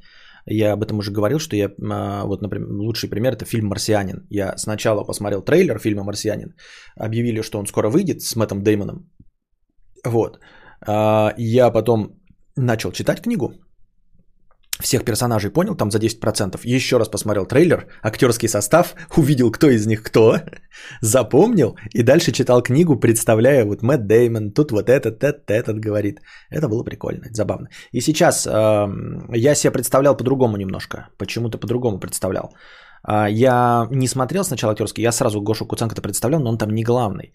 Я 0.47 0.73
об 0.73 0.83
этом 0.83 0.99
уже 0.99 1.11
говорил, 1.11 1.39
что 1.41 1.57
я, 1.57 1.71
а, 1.91 2.25
вот, 2.25 2.43
например, 2.43 2.69
лучший 2.71 3.09
пример 3.09 3.33
это 3.33 3.45
фильм 3.47 3.67
«Марсианин». 3.67 4.27
Я 4.31 4.57
сначала 4.57 5.03
посмотрел 5.05 5.43
трейлер 5.43 5.79
фильма 5.81 6.05
«Марсианин», 6.05 6.55
объявили, 6.97 7.43
что 7.43 7.59
он 7.59 7.67
скоро 7.67 7.91
выйдет 7.91 8.23
с 8.23 8.37
Мэттом 8.37 8.63
Деймоном. 8.63 9.11
Вот. 10.05 10.39
А, 10.87 11.35
я 11.37 11.73
потом 11.73 12.11
начал 12.57 12.93
читать 12.93 13.23
книгу, 13.23 13.55
всех 14.81 15.05
персонажей 15.05 15.51
понял, 15.51 15.75
там 15.75 15.91
за 15.91 15.99
10%. 15.99 16.61
Еще 16.65 16.99
раз 16.99 17.09
посмотрел 17.09 17.47
трейлер, 17.47 17.87
актерский 18.03 18.49
состав, 18.49 18.95
увидел, 19.17 19.51
кто 19.51 19.69
из 19.71 19.87
них 19.87 20.03
кто, 20.03 20.37
запомнил 21.01 21.77
и 21.95 22.03
дальше 22.03 22.33
читал 22.33 22.63
книгу, 22.63 23.01
представляя 23.01 23.65
вот 23.65 23.83
Мэтт 23.83 24.07
Деймон, 24.07 24.53
тут 24.53 24.71
вот 24.73 24.89
этот, 24.89 25.23
этот, 25.23 25.51
этот 25.51 25.81
говорит. 25.81 26.21
Это 26.51 26.69
было 26.69 26.85
прикольно, 26.85 27.27
забавно. 27.33 27.69
И 27.93 28.01
сейчас 28.01 28.47
э, 28.47 28.51
я 29.37 29.55
себе 29.55 29.73
представлял 29.73 30.17
по-другому 30.17 30.57
немножко, 30.57 31.09
почему-то 31.19 31.59
по-другому 31.59 31.99
представлял. 31.99 32.55
Э, 33.09 33.27
я 33.31 33.89
не 33.91 34.09
смотрел 34.09 34.45
сначала 34.45 34.73
актерский, 34.73 35.03
я 35.03 35.13
сразу 35.13 35.41
Гошу 35.41 35.67
Куценко-то 35.67 36.03
представлял, 36.03 36.41
но 36.41 36.51
он 36.51 36.59
там 36.59 36.71
не 36.71 36.85
главный. 36.85 37.33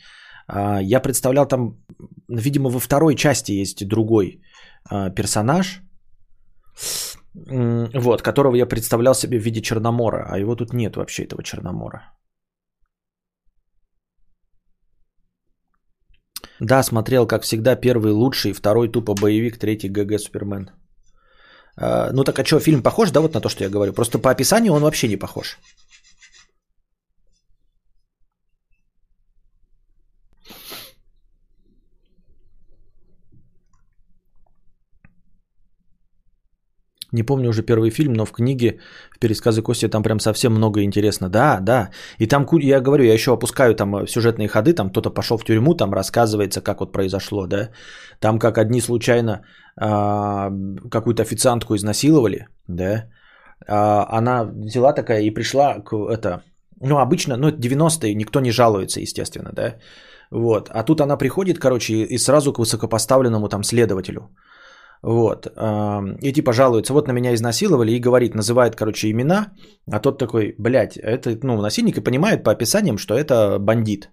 Э, 0.48 0.80
я 0.82 1.02
представлял 1.02 1.46
там, 1.46 1.78
видимо, 2.30 2.70
во 2.70 2.80
второй 2.80 3.16
части 3.16 3.52
есть 3.52 3.88
другой 3.88 4.42
э, 4.90 5.14
персонаж, 5.16 5.82
вот, 7.36 8.22
которого 8.22 8.56
я 8.56 8.66
представлял 8.66 9.16
себе 9.16 9.40
в 9.40 9.44
виде 9.44 9.62
Черномора, 9.62 10.26
а 10.30 10.38
его 10.38 10.56
тут 10.56 10.74
нет 10.74 10.96
вообще, 10.96 11.24
этого 11.24 11.44
Черномора. 11.44 12.14
Да, 16.60 16.84
смотрел, 16.84 17.28
как 17.28 17.44
всегда, 17.44 17.76
первый 17.76 18.12
лучший, 18.12 18.54
второй 18.54 18.92
тупо 18.92 19.16
боевик, 19.16 19.58
третий 19.58 19.90
ГГ 19.90 20.20
Супермен. 20.20 20.70
А, 21.78 22.12
ну 22.14 22.24
так 22.24 22.40
а 22.40 22.46
что, 22.46 22.60
фильм 22.60 22.84
похож, 22.84 23.12
да, 23.12 23.22
вот 23.22 23.34
на 23.34 23.42
то, 23.42 23.50
что 23.50 23.64
я 23.64 23.70
говорю? 23.70 23.94
Просто 23.94 24.20
по 24.20 24.30
описанию 24.30 24.74
он 24.74 24.84
вообще 24.84 25.08
не 25.08 25.18
похож. 25.18 25.58
Не 37.14 37.24
помню 37.24 37.50
уже 37.50 37.62
первый 37.62 37.92
фильм, 37.92 38.14
но 38.14 38.26
в 38.26 38.32
книге, 38.32 38.80
в 39.16 39.20
пересказы 39.20 39.62
Кости 39.62 39.88
там 39.88 40.04
прям 40.04 40.20
совсем 40.20 40.54
много 40.54 40.82
интересно. 40.82 41.30
Да, 41.30 41.60
да. 41.62 41.90
И 42.20 42.28
там, 42.28 42.46
я 42.60 42.82
говорю, 42.82 43.04
я 43.04 43.14
еще 43.14 43.32
опускаю 43.32 43.76
там 43.76 43.96
э, 43.96 44.08
сюжетные 44.08 44.48
ходы, 44.48 44.74
там 44.74 44.90
кто-то 44.90 45.12
пошел 45.12 45.38
в 45.38 45.46
тюрьму, 45.46 45.76
там 45.76 45.94
рассказывается, 45.94 46.62
как 46.62 46.80
вот 46.80 46.92
произошло, 46.92 47.46
да. 47.48 47.70
Там 48.20 48.40
как 48.40 48.58
одни 48.58 48.82
случайно 48.82 49.44
а, 49.78 50.52
какую-то 50.90 51.22
официантку 51.22 51.76
изнасиловали, 51.76 52.48
да. 52.68 53.06
А, 53.68 54.08
она 54.20 54.44
взяла 54.46 54.94
такая 54.94 55.22
и 55.22 55.34
пришла 55.34 55.80
к 55.80 55.94
это, 55.94 56.42
ну 56.82 56.98
обычно, 56.98 57.38
ну 57.38 57.50
это 57.50 57.60
90-е, 57.60 58.16
никто 58.16 58.40
не 58.40 58.52
жалуется, 58.52 59.02
естественно, 59.02 59.52
да. 59.54 59.76
Вот. 60.32 60.70
А 60.70 60.84
тут 60.84 61.00
она 61.02 61.16
приходит, 61.18 61.60
короче, 61.60 61.94
и 61.94 62.18
сразу 62.18 62.54
к 62.54 62.60
высокопоставленному 62.60 63.50
там 63.50 63.64
следователю. 63.64 64.32
Вот. 65.04 65.48
И 66.22 66.34
типа 66.34 66.54
жалуется, 66.54 66.94
вот 66.94 67.08
на 67.08 67.12
меня 67.12 67.34
изнасиловали 67.34 67.92
и 67.92 68.00
говорит, 68.00 68.36
называет, 68.36 68.76
короче, 68.76 69.12
имена, 69.12 69.52
а 69.92 70.00
тот 70.00 70.18
такой, 70.18 70.56
блядь, 70.58 70.98
это, 70.98 71.38
ну, 71.44 71.62
насильник 71.62 71.98
и 71.98 72.04
понимает 72.04 72.44
по 72.44 72.52
описаниям, 72.52 72.98
что 72.98 73.14
это 73.14 73.60
бандит. 73.60 74.10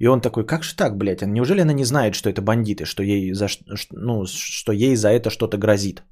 И 0.00 0.08
он 0.08 0.20
такой, 0.20 0.44
как 0.44 0.64
же 0.64 0.74
так, 0.76 0.96
блядь? 0.96 1.22
Неужели 1.22 1.60
она 1.60 1.72
не 1.72 1.84
знает, 1.84 2.14
что 2.14 2.28
это 2.28 2.42
бандиты, 2.42 2.84
что 2.84 3.02
ей 3.02 3.32
за, 3.32 3.46
ну, 3.92 4.26
что 4.26 4.72
ей 4.72 4.96
за 4.96 5.08
это 5.08 5.30
что-то 5.30 5.56
грозит? 5.56 6.02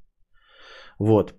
Вот. 0.99 1.33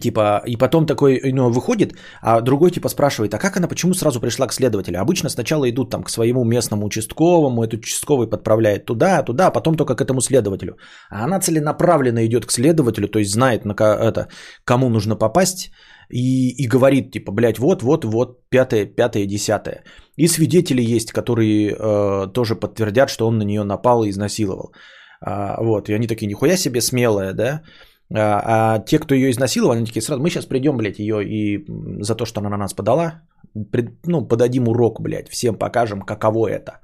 Типа, 0.00 0.42
и 0.46 0.56
потом 0.56 0.86
такой, 0.86 1.20
ну, 1.32 1.50
выходит, 1.50 1.94
а 2.22 2.40
другой 2.40 2.70
типа 2.70 2.88
спрашивает, 2.88 3.34
а 3.34 3.38
как 3.38 3.56
она, 3.56 3.68
почему 3.68 3.94
сразу 3.94 4.20
пришла 4.20 4.46
к 4.46 4.52
следователю? 4.52 5.00
Обычно 5.00 5.28
сначала 5.28 5.68
идут 5.68 5.90
там 5.90 6.02
к 6.02 6.10
своему 6.10 6.44
местному 6.44 6.86
участковому, 6.86 7.62
этот 7.62 7.80
участковый 7.80 8.26
подправляет 8.26 8.86
туда, 8.86 9.22
туда, 9.22 9.48
а 9.48 9.50
потом 9.50 9.76
только 9.76 9.94
к 9.94 10.00
этому 10.00 10.20
следователю. 10.20 10.76
А 11.10 11.24
она 11.24 11.40
целенаправленно 11.40 12.24
идет 12.24 12.46
к 12.46 12.52
следователю, 12.52 13.08
то 13.08 13.18
есть 13.18 13.32
знает, 13.32 13.64
на 13.66 13.74
это, 13.74 14.28
кому 14.64 14.88
нужно 14.88 15.14
попасть, 15.14 15.70
и, 16.08 16.50
и 16.50 16.68
говорит, 16.68 17.12
типа, 17.12 17.32
блядь, 17.32 17.58
вот, 17.58 17.82
вот, 17.82 18.04
вот, 18.04 18.48
пятое, 18.48 18.86
пятое, 18.86 19.26
десятое. 19.26 19.84
И 20.16 20.26
свидетели 20.26 20.96
есть, 20.96 21.12
которые 21.12 21.76
э, 21.78 22.32
тоже 22.32 22.54
подтвердят, 22.54 23.10
что 23.10 23.26
он 23.26 23.38
на 23.38 23.44
нее 23.44 23.64
напал 23.64 24.04
и 24.04 24.10
изнасиловал. 24.10 24.72
А, 25.20 25.62
вот, 25.62 25.88
и 25.88 25.94
они 25.94 26.06
такие, 26.06 26.26
нихуя 26.26 26.56
себе 26.56 26.80
смелые, 26.80 27.32
да? 27.32 27.62
А, 28.14 28.42
а 28.44 28.78
те, 28.78 28.98
кто 28.98 29.14
ее 29.14 29.30
изнасиловал, 29.30 29.72
они 29.72 29.86
такие 29.86 30.02
сразу, 30.02 30.22
мы 30.22 30.30
сейчас 30.30 30.46
придем, 30.46 30.76
блядь, 30.76 30.98
ее 30.98 31.24
и 31.24 31.64
за 32.02 32.14
то, 32.14 32.26
что 32.26 32.40
она 32.40 32.50
на 32.50 32.56
нас 32.56 32.74
подала, 32.74 33.22
пред, 33.70 34.06
ну, 34.06 34.28
подадим 34.28 34.68
урок, 34.68 35.00
блядь, 35.00 35.28
всем 35.28 35.54
покажем, 35.58 36.02
каково 36.02 36.48
это. 36.48 36.80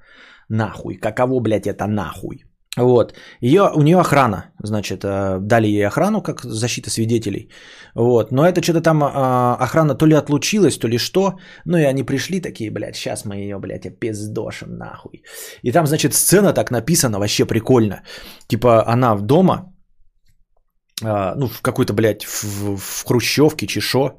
Нахуй, 0.49 0.97
каково, 0.97 1.41
блядь, 1.41 1.67
это 1.67 1.87
нахуй. 1.87 2.45
Вот. 2.79 3.15
Ее, 3.41 3.71
у 3.75 3.83
нее 3.83 3.99
охрана, 3.99 4.53
значит, 4.63 5.05
э, 5.05 5.39
дали 5.41 5.67
ей 5.67 5.87
охрану 5.87 6.23
как 6.23 6.43
защита 6.43 6.91
свидетелей. 6.91 7.51
Вот. 7.95 8.33
Но 8.33 8.47
это 8.47 8.63
что-то 8.63 8.81
там 8.81 9.03
а, 9.03 9.57
охрана 9.61 9.95
то 9.95 10.07
ли 10.07 10.15
отлучилась, 10.15 10.79
то 10.79 10.89
ли 10.89 10.99
что. 10.99 11.39
Ну 11.65 11.79
и 11.79 11.83
они 11.83 12.05
пришли 12.05 12.41
такие, 12.41 12.71
блядь, 12.71 12.97
сейчас 12.97 13.25
мы 13.25 13.37
ее, 13.37 13.59
блядь, 13.59 13.87
опиздошим 13.87 14.77
нахуй. 14.79 15.25
И 15.63 15.73
там, 15.73 15.87
значит, 15.87 16.15
сцена 16.15 16.53
так 16.53 16.71
написана 16.71 17.19
вообще 17.19 17.47
прикольно. 17.47 18.03
Типа 18.47 18.87
она 18.87 19.17
в 19.17 19.23
дома, 19.23 19.73
а, 21.03 21.35
ну, 21.37 21.49
в 21.49 21.61
какой-то, 21.63 21.93
блядь, 21.93 22.25
в, 22.25 22.77
в 22.77 23.05
хрущевке, 23.05 23.67
чешо, 23.67 24.19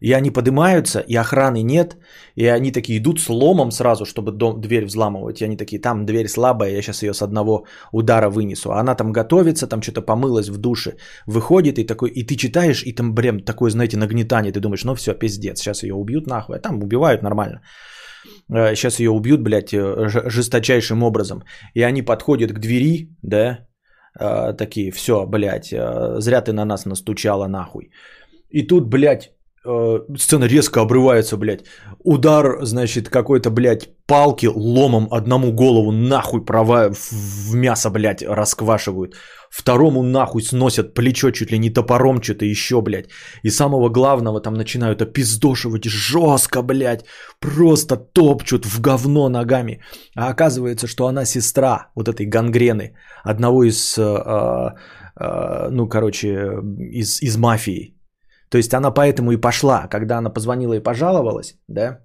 и 0.00 0.12
они 0.12 0.30
поднимаются, 0.30 1.00
и 1.00 1.16
охраны 1.16 1.62
нет, 1.62 1.96
и 2.36 2.46
они 2.46 2.72
такие 2.72 2.98
идут 2.98 3.20
с 3.20 3.28
ломом 3.28 3.70
сразу, 3.70 4.04
чтобы 4.04 4.32
дом, 4.32 4.60
дверь 4.60 4.84
взламывать, 4.84 5.40
и 5.40 5.44
они 5.44 5.56
такие, 5.56 5.80
там 5.80 6.06
дверь 6.06 6.28
слабая, 6.28 6.70
я 6.70 6.82
сейчас 6.82 7.02
ее 7.02 7.14
с 7.14 7.22
одного 7.22 7.64
удара 7.92 8.30
вынесу. 8.30 8.70
А 8.70 8.80
она 8.80 8.94
там 8.94 9.12
готовится, 9.12 9.66
там 9.66 9.82
что-то 9.82 10.02
помылась 10.02 10.48
в 10.48 10.58
душе, 10.58 10.96
выходит, 11.26 11.78
и 11.78 11.84
такой, 11.84 12.10
и 12.10 12.24
ты 12.24 12.36
читаешь, 12.36 12.82
и 12.84 12.92
там, 12.92 13.14
прям 13.14 13.40
такое, 13.40 13.70
знаете, 13.70 13.96
нагнетание, 13.96 14.52
ты 14.52 14.60
думаешь, 14.60 14.84
ну 14.84 14.94
все, 14.94 15.14
пиздец, 15.14 15.58
сейчас 15.58 15.82
ее 15.82 15.94
убьют 15.94 16.26
нахуй, 16.26 16.56
а 16.56 16.60
там 16.60 16.82
убивают 16.82 17.22
нормально. 17.22 17.60
Сейчас 18.50 19.00
ее 19.00 19.10
убьют, 19.10 19.42
блядь, 19.42 19.74
э, 19.74 20.08
жесточайшим 20.08 21.02
образом. 21.02 21.42
И 21.74 21.82
они 21.82 22.02
подходят 22.02 22.52
к 22.52 22.58
двери, 22.58 23.08
да, 23.22 23.67
э, 24.20 24.52
такие, 24.52 24.90
все, 24.90 25.26
блядь, 25.26 25.72
э, 25.72 26.20
зря 26.20 26.40
ты 26.40 26.52
на 26.52 26.64
нас 26.64 26.86
настучала 26.86 27.46
нахуй. 27.46 27.90
И 28.50 28.66
тут, 28.66 28.88
блядь, 28.88 29.30
э, 29.64 30.00
сцена 30.16 30.44
резко 30.44 30.80
обрывается, 30.80 31.36
блядь. 31.36 31.64
Удар, 32.04 32.64
значит, 32.64 33.08
какой-то, 33.08 33.50
блядь, 33.50 33.88
палки 34.06 34.46
ломом 34.46 35.08
одному 35.10 35.52
голову 35.52 35.92
нахуй 35.92 36.44
права 36.44 36.90
в 36.90 37.54
мясо, 37.54 37.90
блядь, 37.90 38.22
расквашивают. 38.22 39.14
Второму 39.50 40.02
нахуй 40.02 40.42
сносят 40.42 40.94
плечо 40.94 41.30
чуть 41.30 41.52
ли 41.52 41.58
не 41.58 41.70
топором, 41.70 42.22
что-то 42.22 42.44
еще, 42.44 42.80
блядь. 42.80 43.08
И 43.42 43.50
самого 43.50 43.88
главного 43.88 44.40
там 44.40 44.54
начинают 44.54 45.02
опиздошивать 45.02 45.84
жестко, 45.84 46.62
блядь. 46.62 47.04
Просто 47.40 47.96
топчут 47.96 48.66
в 48.66 48.80
говно 48.80 49.28
ногами. 49.28 49.80
А 50.16 50.28
оказывается, 50.30 50.86
что 50.86 51.06
она 51.06 51.24
сестра 51.24 51.88
вот 51.94 52.08
этой 52.08 52.26
гангрены. 52.26 52.94
Одного 53.24 53.64
из, 53.64 53.98
э, 53.98 54.02
э, 55.20 55.68
ну, 55.70 55.88
короче, 55.88 56.28
из, 56.92 57.22
из 57.22 57.36
мафии. 57.36 57.94
То 58.50 58.58
есть 58.58 58.74
она 58.74 58.90
поэтому 58.90 59.32
и 59.32 59.36
пошла, 59.36 59.88
когда 59.88 60.18
она 60.18 60.30
позвонила 60.30 60.74
и 60.74 60.82
пожаловалась, 60.82 61.58
да, 61.68 61.98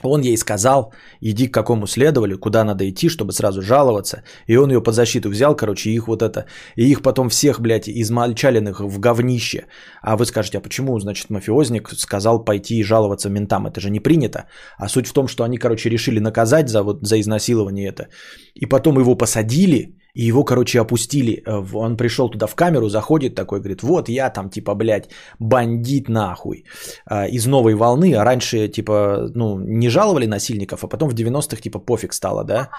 он 0.00 0.22
ей 0.22 0.36
сказал, 0.36 0.92
иди 1.20 1.48
к 1.48 1.54
какому 1.54 1.86
следователю, 1.86 2.38
куда 2.38 2.64
надо 2.64 2.88
идти, 2.88 3.08
чтобы 3.08 3.32
сразу 3.32 3.62
жаловаться. 3.62 4.22
И 4.48 4.56
он 4.56 4.70
ее 4.70 4.80
под 4.80 4.94
защиту 4.94 5.28
взял, 5.28 5.54
короче, 5.54 5.90
их 5.90 6.08
вот 6.08 6.22
это, 6.22 6.46
и 6.76 6.90
их 6.90 7.02
потом 7.02 7.28
всех, 7.28 7.60
блядь, 7.60 7.88
измальчаленных 7.88 8.80
в 8.80 8.98
говнище. 8.98 9.66
А 10.02 10.16
вы 10.16 10.24
скажете, 10.24 10.58
а 10.58 10.60
почему, 10.60 10.98
значит, 10.98 11.30
мафиозник 11.30 11.90
сказал 11.92 12.44
пойти 12.44 12.78
и 12.78 12.82
жаловаться 12.82 13.28
ментам? 13.28 13.66
Это 13.66 13.80
же 13.80 13.90
не 13.90 14.00
принято. 14.00 14.46
А 14.78 14.88
суть 14.88 15.06
в 15.06 15.12
том, 15.12 15.28
что 15.28 15.44
они, 15.44 15.58
короче, 15.58 15.90
решили 15.90 16.20
наказать 16.20 16.68
за, 16.68 16.82
вот, 16.82 17.06
за 17.06 17.20
изнасилование 17.20 17.88
это. 17.88 18.08
И 18.54 18.66
потом 18.66 18.98
его 18.98 19.14
посадили, 19.14 19.98
и 20.14 20.24
его, 20.24 20.44
короче, 20.44 20.80
опустили. 20.80 21.42
Э, 21.46 21.62
он 21.74 21.96
пришел 21.96 22.28
туда 22.28 22.46
в 22.46 22.54
камеру, 22.54 22.88
заходит 22.88 23.34
такой, 23.34 23.60
говорит, 23.60 23.82
вот 23.82 24.08
я 24.08 24.30
там, 24.30 24.50
типа, 24.50 24.74
блядь, 24.74 25.08
бандит 25.38 26.08
нахуй. 26.08 26.64
А, 27.06 27.26
из 27.26 27.46
новой 27.46 27.74
волны. 27.74 28.14
А 28.14 28.24
раньше, 28.24 28.68
типа, 28.68 29.30
ну, 29.34 29.58
не 29.58 29.88
жаловали 29.88 30.26
насильников, 30.26 30.84
а 30.84 30.88
потом 30.88 31.08
в 31.08 31.14
90-х, 31.14 31.62
типа, 31.62 31.78
пофиг 31.78 32.12
стало, 32.12 32.44
да. 32.44 32.70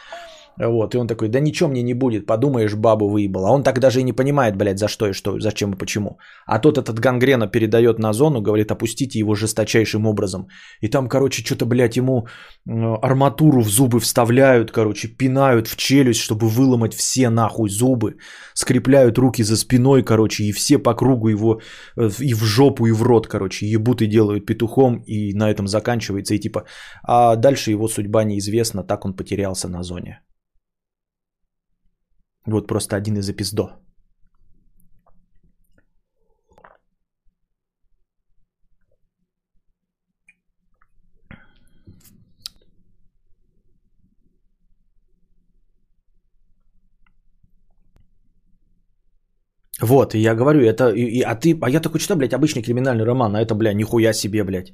Вот, 0.60 0.94
и 0.94 0.98
он 0.98 1.08
такой, 1.08 1.30
да 1.30 1.40
ничего 1.40 1.70
мне 1.70 1.84
не 1.84 1.96
будет, 1.96 2.26
подумаешь, 2.28 2.76
бабу 2.76 3.10
выебал. 3.10 3.46
А 3.46 3.52
он 3.52 3.64
так 3.64 3.80
даже 3.80 4.00
и 4.00 4.04
не 4.04 4.14
понимает, 4.14 4.56
блядь, 4.56 4.80
за 4.80 4.88
что 4.88 5.08
и 5.08 5.14
что, 5.14 5.40
зачем 5.40 5.74
и 5.74 5.78
почему. 5.78 6.18
А 6.46 6.60
тот 6.60 6.78
этот 6.78 7.00
гангрена 7.00 7.48
передает 7.48 8.00
на 8.00 8.14
зону, 8.14 8.42
говорит, 8.42 8.72
опустите 8.72 9.20
его 9.20 9.36
жесточайшим 9.36 10.06
образом. 10.06 10.48
И 10.82 10.90
там, 10.90 11.10
короче, 11.10 11.44
что-то, 11.44 11.66
блядь, 11.66 11.98
ему 11.98 12.28
арматуру 12.66 13.62
в 13.62 13.70
зубы 13.70 14.00
вставляют, 14.00 14.72
короче, 14.72 15.08
пинают 15.08 15.68
в 15.68 15.76
челюсть, 15.76 16.22
чтобы 16.22 16.48
выломать 16.48 16.94
все 16.94 17.30
нахуй 17.30 17.70
зубы. 17.70 18.18
Скрепляют 18.54 19.18
руки 19.18 19.44
за 19.44 19.58
спиной, 19.58 20.04
короче, 20.04 20.44
и 20.44 20.52
все 20.52 20.78
по 20.78 20.94
кругу 20.94 21.30
его 21.30 21.62
э, 21.98 22.10
и 22.20 22.34
в 22.34 22.44
жопу, 22.44 22.86
и 22.86 22.92
в 22.92 23.02
рот, 23.02 23.28
короче, 23.28 23.66
ебут 23.66 24.02
и 24.02 24.08
делают 24.08 24.46
петухом, 24.46 25.02
и 25.08 25.34
на 25.34 25.50
этом 25.50 25.68
заканчивается. 25.68 26.36
И 26.36 26.40
типа, 26.40 26.66
а 27.04 27.36
дальше 27.36 27.72
его 27.72 27.88
судьба 27.88 28.24
неизвестна, 28.24 28.84
так 28.84 29.06
он 29.06 29.14
потерялся 29.16 29.68
на 29.68 29.84
зоне. 29.84 30.23
Вот 32.46 32.68
просто 32.68 32.96
один 32.96 33.18
из 33.18 33.30
эпиздо. 33.30 33.84
Вот, 49.82 50.16
и 50.16 50.20
я 50.20 50.36
говорю, 50.36 50.62
это, 50.62 50.94
и, 50.96 51.22
а 51.22 51.36
ты, 51.36 51.58
а 51.62 51.70
я 51.70 51.82
такой 51.82 52.00
читаю, 52.00 52.18
блядь, 52.18 52.34
обычный 52.34 52.62
криминальный 52.62 53.06
роман, 53.06 53.36
а 53.36 53.42
это, 53.42 53.54
бля, 53.56 53.74
нихуя 53.74 54.14
себе, 54.14 54.44
блядь, 54.44 54.74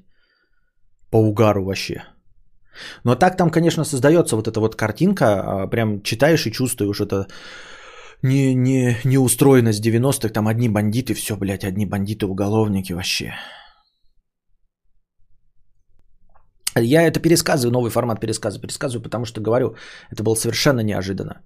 по 1.09 1.17
угару 1.17 1.63
вообще. 1.65 2.03
Но 3.03 3.15
так 3.15 3.37
там, 3.37 3.49
конечно, 3.49 3.83
создается 3.83 4.35
вот 4.35 4.47
эта 4.47 4.59
вот 4.59 4.75
картинка, 4.75 5.25
а, 5.25 5.67
прям 5.67 6.01
читаешь 6.01 6.45
и 6.45 6.51
чувствуешь 6.51 7.01
это 7.01 7.27
не, 8.21 8.55
не, 8.55 8.97
не 9.05 9.17
устроенность 9.17 9.85
90-х, 9.85 10.33
там 10.33 10.47
одни 10.47 10.69
бандиты, 10.69 11.13
все, 11.13 11.35
блядь, 11.35 11.63
одни 11.63 11.85
бандиты, 11.85 12.25
уголовники 12.25 12.93
вообще. 12.93 13.33
Я 16.77 17.07
это 17.07 17.19
пересказываю, 17.19 17.71
новый 17.71 17.91
формат 17.91 18.19
пересказа 18.19 18.59
пересказываю, 18.59 19.03
потому 19.03 19.25
что 19.25 19.41
говорю, 19.41 19.75
это 20.11 20.23
было 20.23 20.35
совершенно 20.35 20.81
неожиданно. 20.81 21.41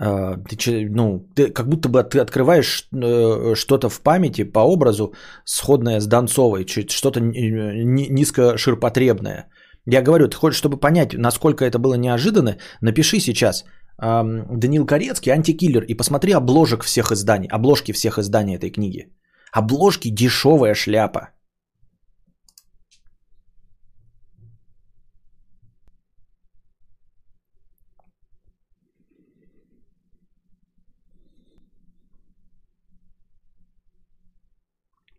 А, 0.00 0.36
ты, 0.36 0.88
ну, 0.90 1.26
ты 1.34 1.52
как 1.52 1.68
будто 1.68 1.88
бы 1.88 2.04
ты 2.04 2.20
открываешь 2.20 2.88
э, 2.92 3.54
что-то 3.54 3.88
в 3.88 4.00
памяти 4.00 4.44
по 4.44 4.60
образу, 4.60 5.12
сходное 5.44 6.00
с 6.00 6.06
Донцовой, 6.06 6.66
что-то 6.66 7.20
низкоширпотребное. 7.20 9.48
Я 9.90 10.02
говорю, 10.02 10.28
ты 10.28 10.36
хочешь, 10.36 10.58
чтобы 10.58 10.76
понять, 10.76 11.14
насколько 11.14 11.64
это 11.64 11.78
было 11.78 11.94
неожиданно, 11.94 12.58
напиши 12.82 13.20
сейчас 13.20 13.64
Данил 13.98 14.86
Корецкий 14.86 15.32
антикиллер 15.32 15.82
и 15.82 15.94
посмотри 15.94 16.32
обложек 16.32 16.84
всех 16.84 17.10
изданий, 17.10 17.48
обложки 17.48 17.92
всех 17.92 18.18
изданий 18.18 18.56
этой 18.56 18.70
книги. 18.70 19.08
Обложки 19.50 20.10
дешевая 20.10 20.74
шляпа. 20.74 21.30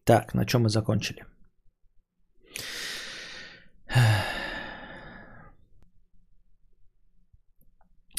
Так, 0.03 0.33
на 0.35 0.45
чем 0.45 0.61
мы 0.61 0.69
закончили? 0.69 1.23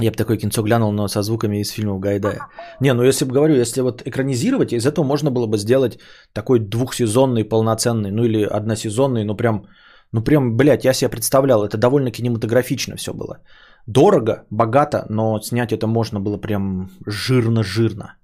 Я 0.01 0.11
бы 0.11 0.16
такой 0.16 0.38
кинцо 0.38 0.62
глянул, 0.62 0.92
но 0.92 1.09
со 1.09 1.22
звуками 1.22 1.61
из 1.61 1.70
фильмов 1.70 2.01
Гайдая. 2.01 2.40
Не, 2.80 2.94
ну 2.94 3.03
если 3.05 3.26
бы 3.26 3.34
говорю, 3.34 3.55
если 3.55 3.82
вот 3.82 4.03
экранизировать, 4.07 4.72
из 4.72 4.86
этого 4.86 5.05
можно 5.05 5.30
было 5.30 5.46
бы 5.46 5.59
сделать 5.59 5.98
такой 6.32 6.59
двухсезонный, 6.59 7.44
полноценный, 7.44 8.11
ну 8.11 8.24
или 8.24 8.42
односезонный, 8.42 9.24
ну 9.24 9.36
прям 9.36 9.66
Ну 10.12 10.22
прям, 10.22 10.57
блядь, 10.57 10.84
я 10.84 10.92
себе 10.92 11.11
представлял, 11.11 11.64
это 11.64 11.76
довольно 11.76 12.11
кинематографично 12.11 12.96
все 12.96 13.12
было. 13.12 13.38
Дорого, 13.86 14.44
богато, 14.51 15.07
но 15.09 15.40
снять 15.40 15.72
это 15.72 15.86
можно 15.86 16.20
было 16.20 16.40
прям 16.40 16.90
жирно-жирно. 17.07 18.14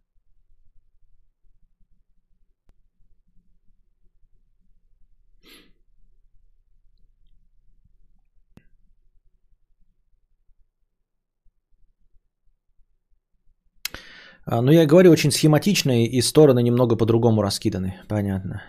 А, 14.48 14.62
ну, 14.62 14.72
я 14.72 14.86
говорю, 14.86 15.10
очень 15.10 15.30
схематичные 15.30 16.06
и 16.06 16.22
стороны 16.22 16.62
немного 16.62 16.96
по-другому 16.96 17.42
раскиданы. 17.42 17.94
Понятно. 18.08 18.62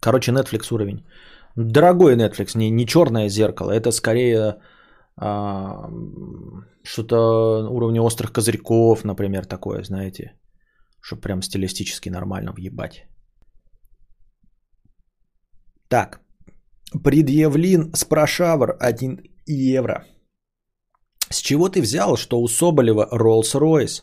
Короче, 0.00 0.32
Netflix 0.32 0.72
уровень. 0.72 1.06
Дорогой 1.56 2.16
Netflix, 2.16 2.56
не, 2.56 2.70
не 2.70 2.86
черное 2.86 3.28
зеркало. 3.28 3.72
Это 3.72 3.92
скорее 3.92 4.60
а, 5.16 5.90
что-то 6.82 7.16
уровня 7.70 8.00
острых 8.02 8.32
козырьков, 8.32 9.04
например, 9.04 9.44
такое, 9.44 9.82
знаете. 9.82 10.32
Чтобы 11.02 11.22
прям 11.22 11.42
стилистически 11.42 12.08
нормально 12.08 12.52
въебать. 12.52 13.06
Так. 15.88 16.20
Предъявлен 17.04 17.92
спрашавр 17.94 18.76
1 18.80 19.18
евро. 19.46 20.04
С 21.30 21.40
чего 21.40 21.68
ты 21.68 21.80
взял, 21.80 22.16
что 22.16 22.40
у 22.40 22.48
Соболева 22.48 23.08
Rolls-Royce? 23.12 24.02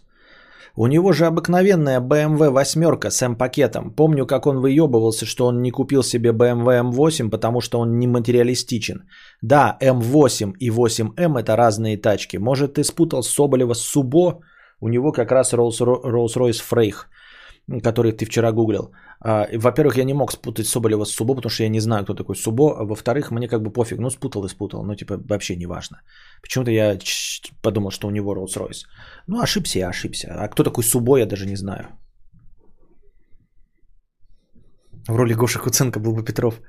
У 0.78 0.88
него 0.88 1.14
же 1.14 1.26
обыкновенная 1.26 2.02
BMW 2.02 2.50
восьмерка 2.50 3.10
с 3.10 3.22
М-пакетом. 3.22 3.92
Помню, 3.92 4.26
как 4.26 4.46
он 4.46 4.60
выебывался, 4.60 5.26
что 5.26 5.46
он 5.46 5.62
не 5.62 5.72
купил 5.72 6.04
себе 6.04 6.32
BMW 6.32 6.92
M8, 6.92 7.30
потому 7.30 7.62
что 7.62 7.80
он 7.80 7.98
не 7.98 8.08
материалистичен. 8.08 9.08
Да, 9.42 9.78
М8 9.82 10.54
и 10.60 10.70
8М 10.70 11.38
это 11.40 11.56
разные 11.56 11.98
тачки. 11.98 12.38
Может, 12.38 12.74
ты 12.74 12.84
спутал 12.84 13.24
Соболева 13.24 13.74
с 13.74 13.82
Субо? 13.82 14.42
У 14.82 14.90
него 14.90 15.14
как 15.14 15.32
раз 15.32 15.54
Rolls-Royce 15.54 16.62
Фрейх 16.62 17.08
который 17.84 18.12
ты 18.12 18.26
вчера 18.26 18.52
гуглил. 18.52 18.92
А, 19.20 19.48
во-первых, 19.58 19.98
я 19.98 20.04
не 20.04 20.14
мог 20.14 20.32
спутать 20.32 20.68
Соболева 20.68 21.06
с 21.06 21.12
Субо, 21.12 21.36
потому 21.36 21.50
что 21.50 21.64
я 21.64 21.70
не 21.70 21.80
знаю, 21.80 22.04
кто 22.04 22.14
такой 22.14 22.36
Субо. 22.36 22.76
А 22.78 22.86
во-вторых, 22.86 23.32
мне 23.32 23.48
как 23.48 23.62
бы 23.62 23.72
пофиг, 23.72 24.00
ну 24.00 24.10
спутал 24.10 24.46
и 24.46 24.50
спутал, 24.50 24.84
ну 24.84 24.96
типа 24.96 25.18
вообще 25.30 25.56
не 25.56 25.66
важно. 25.66 26.02
Почему-то 26.42 26.72
я 26.72 26.98
подумал, 27.62 27.92
что 27.92 28.08
у 28.08 28.12
него 28.12 28.36
Rolls-Royce. 28.36 28.86
Ну 29.28 29.42
ошибся 29.42 29.80
я, 29.80 29.90
ошибся. 29.90 30.28
А 30.32 30.48
кто 30.48 30.64
такой 30.64 30.84
Субо, 30.84 31.18
я 31.18 31.26
даже 31.26 31.46
не 31.46 31.56
знаю. 31.56 31.88
В 35.08 35.16
роли 35.16 35.34
Гоши 35.34 35.60
Куценко 35.60 36.00
был 36.00 36.14
бы 36.14 36.24
Петров. 36.24 36.62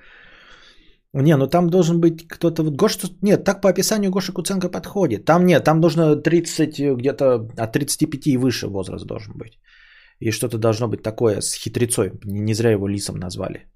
Не, 1.12 1.36
ну 1.36 1.46
там 1.46 1.70
должен 1.70 2.00
быть 2.00 2.28
кто-то... 2.28 2.62
Вот 2.62 2.76
Гоша... 2.76 3.08
Нет, 3.22 3.44
так 3.44 3.62
по 3.62 3.68
описанию 3.68 4.10
Гоша 4.10 4.32
Куценко 4.32 4.68
подходит. 4.68 5.24
Там 5.24 5.46
нет, 5.46 5.64
там 5.64 5.80
должно 5.80 6.16
30, 6.16 6.96
где-то 6.96 7.48
от 7.56 7.72
35 7.72 8.26
и 8.26 8.36
выше 8.36 8.68
возраст 8.68 9.06
должен 9.06 9.32
быть. 9.34 9.58
И 10.20 10.30
что-то 10.30 10.58
должно 10.58 10.88
быть 10.88 11.02
такое 11.02 11.40
с 11.40 11.54
хитрецой. 11.54 12.12
Не 12.24 12.54
зря 12.54 12.70
его 12.70 12.88
лисом 12.88 13.16
назвали. 13.16 13.66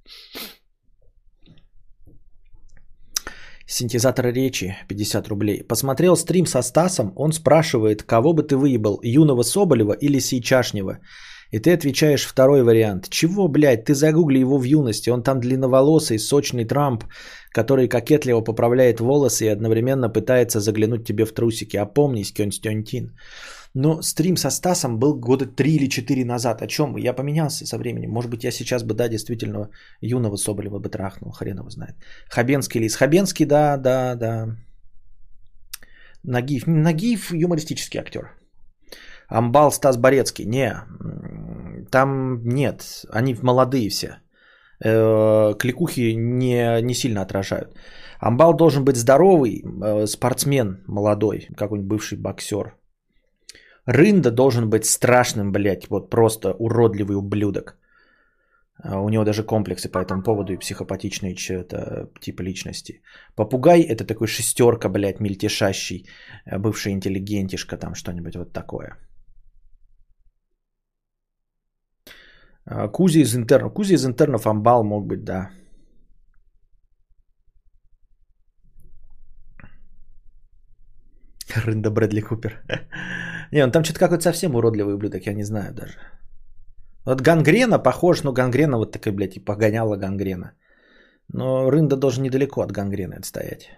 Синтезатор 3.66 4.26
речи 4.32 4.76
50 4.88 5.28
рублей. 5.28 5.62
Посмотрел 5.62 6.16
стрим 6.16 6.46
со 6.46 6.62
Стасом, 6.62 7.12
он 7.16 7.32
спрашивает, 7.32 8.02
кого 8.02 8.32
бы 8.32 8.42
ты 8.42 8.56
выебал, 8.56 8.98
юного 9.02 9.42
Соболева 9.44 9.92
или 9.92 10.18
сейчашнего? 10.18 10.98
И 11.52 11.58
ты 11.60 11.72
отвечаешь 11.72 12.26
второй 12.26 12.62
вариант. 12.62 13.08
Чего, 13.10 13.48
блядь, 13.48 13.84
ты 13.84 13.94
загугли 13.94 14.38
его 14.38 14.58
в 14.58 14.64
юности, 14.64 15.10
он 15.10 15.22
там 15.22 15.40
длинноволосый, 15.40 16.18
сочный 16.18 16.64
Трамп, 16.64 17.04
который 17.52 17.88
кокетливо 17.88 18.40
поправляет 18.40 19.00
волосы 19.00 19.44
и 19.44 19.52
одновременно 19.52 20.08
пытается 20.08 20.60
заглянуть 20.60 21.06
тебе 21.06 21.24
в 21.24 21.32
трусики. 21.32 21.76
Опомнись, 21.76 22.32
Кёнстёнтин. 22.32 23.16
Но 23.74 24.02
стрим 24.02 24.36
со 24.36 24.50
Стасом 24.50 24.98
был 24.98 25.14
года 25.14 25.46
3 25.46 25.76
или 25.76 25.88
4 25.88 26.24
назад. 26.24 26.62
О 26.62 26.66
чем? 26.66 26.96
Я 26.96 27.12
поменялся 27.12 27.66
со 27.66 27.78
временем. 27.78 28.10
Может 28.10 28.30
быть, 28.30 28.44
я 28.44 28.50
сейчас 28.50 28.82
бы, 28.82 28.94
да, 28.94 29.08
действительно 29.08 29.70
юного 30.00 30.36
Соболева 30.36 30.78
бы 30.80 30.88
трахнул. 30.88 31.32
Хрен 31.32 31.58
его 31.58 31.70
знает. 31.70 31.94
Хабенский 32.28 32.80
лис. 32.80 32.96
Хабенский, 32.96 33.46
да, 33.46 33.76
да, 33.76 34.14
да. 34.16 34.56
Нагиев. 36.24 36.66
Нагиев 36.66 37.32
юмористический 37.32 38.00
актер. 38.00 38.32
Амбал 39.28 39.70
Стас 39.70 39.96
Борецкий. 39.96 40.44
Не, 40.44 40.74
там 41.90 42.42
нет. 42.44 43.04
Они 43.10 43.36
молодые 43.42 43.88
все. 43.88 44.18
Э, 44.84 45.54
кликухи 45.58 46.14
не, 46.16 46.82
не 46.82 46.94
сильно 46.94 47.22
отражают. 47.22 47.76
Амбал 48.18 48.54
должен 48.54 48.84
быть 48.84 48.96
здоровый, 48.96 49.62
э, 49.62 50.06
спортсмен 50.06 50.82
молодой, 50.88 51.48
какой-нибудь 51.56 51.88
бывший 51.88 52.18
боксер. 52.18 52.79
Рында 53.90 54.30
должен 54.30 54.70
быть 54.70 54.86
страшным, 54.86 55.52
блядь, 55.52 55.88
вот 55.90 56.10
просто 56.10 56.52
уродливый 56.58 57.16
ублюдок. 57.16 57.76
А, 58.82 59.00
у 59.00 59.08
него 59.08 59.24
даже 59.24 59.42
комплексы 59.42 59.88
по 59.88 59.98
этому 59.98 60.22
поводу 60.22 60.52
и 60.52 60.58
психопатичные 60.58 61.34
что-то 61.36 62.08
типа 62.20 62.42
личности. 62.42 63.02
Попугай 63.34 63.80
это 63.82 64.04
такой 64.06 64.28
шестерка, 64.28 64.88
блядь, 64.88 65.20
мельтешащий, 65.20 66.06
э, 66.46 66.58
бывший 66.58 66.92
интеллигентишка, 66.92 67.76
там 67.76 67.94
что-нибудь 67.94 68.36
вот 68.36 68.52
такое. 68.52 68.96
А, 72.64 72.88
Кузи 72.88 73.22
из 73.22 73.34
интернов. 73.34 73.74
Кузи 73.74 73.94
из 73.94 74.06
интернов 74.06 74.46
амбал 74.46 74.84
мог 74.84 75.06
быть, 75.06 75.24
да. 75.24 75.50
Рында 81.56 81.90
Брэдли 81.90 82.20
Купер. 82.20 82.62
Не, 83.52 83.64
он 83.64 83.70
там 83.72 83.84
что-то 83.84 83.98
какой-то 84.00 84.22
совсем 84.22 84.54
уродливый 84.54 84.94
ублюдок, 84.94 85.26
я 85.26 85.34
не 85.34 85.44
знаю 85.44 85.74
даже. 85.74 85.98
Вот 87.04 87.20
гангрена 87.20 87.78
похож, 87.78 88.22
но 88.22 88.32
гангрена 88.32 88.78
вот 88.78 88.92
такая, 88.92 89.14
блядь, 89.14 89.36
и 89.36 89.44
погоняла 89.44 89.96
гангрена. 89.96 90.52
Но 91.32 91.70
рында 91.70 91.96
должен 91.96 92.22
недалеко 92.22 92.60
от 92.62 92.72
гангрены 92.72 93.14
отстоять. 93.14 93.70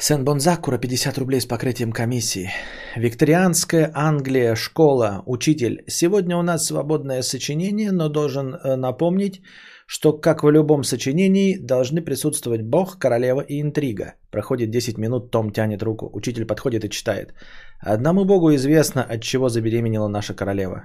Сен 0.00 0.24
Бонзакура 0.24 0.78
50 0.78 1.18
рублей 1.18 1.40
с 1.40 1.46
покрытием 1.46 1.90
комиссии. 1.90 2.50
Викторианская 2.94 3.90
Англия, 3.94 4.54
школа, 4.54 5.24
учитель. 5.26 5.82
Сегодня 5.88 6.36
у 6.36 6.42
нас 6.42 6.66
свободное 6.66 7.22
сочинение, 7.22 7.90
но 7.90 8.08
должен 8.08 8.54
э, 8.54 8.76
напомнить, 8.76 9.42
что, 9.88 10.12
как 10.12 10.42
в 10.42 10.50
любом 10.50 10.84
сочинении, 10.84 11.56
должны 11.56 12.02
присутствовать 12.04 12.62
бог, 12.62 12.98
королева 12.98 13.40
и 13.40 13.60
интрига. 13.62 14.14
Проходит 14.30 14.70
10 14.70 14.98
минут, 14.98 15.30
Том 15.30 15.50
тянет 15.50 15.82
руку. 15.82 16.10
Учитель 16.12 16.44
подходит 16.44 16.84
и 16.84 16.90
читает. 16.90 17.32
Одному 17.80 18.26
богу 18.26 18.54
известно, 18.54 19.02
от 19.02 19.22
чего 19.22 19.48
забеременела 19.48 20.08
наша 20.08 20.34
королева. 20.34 20.84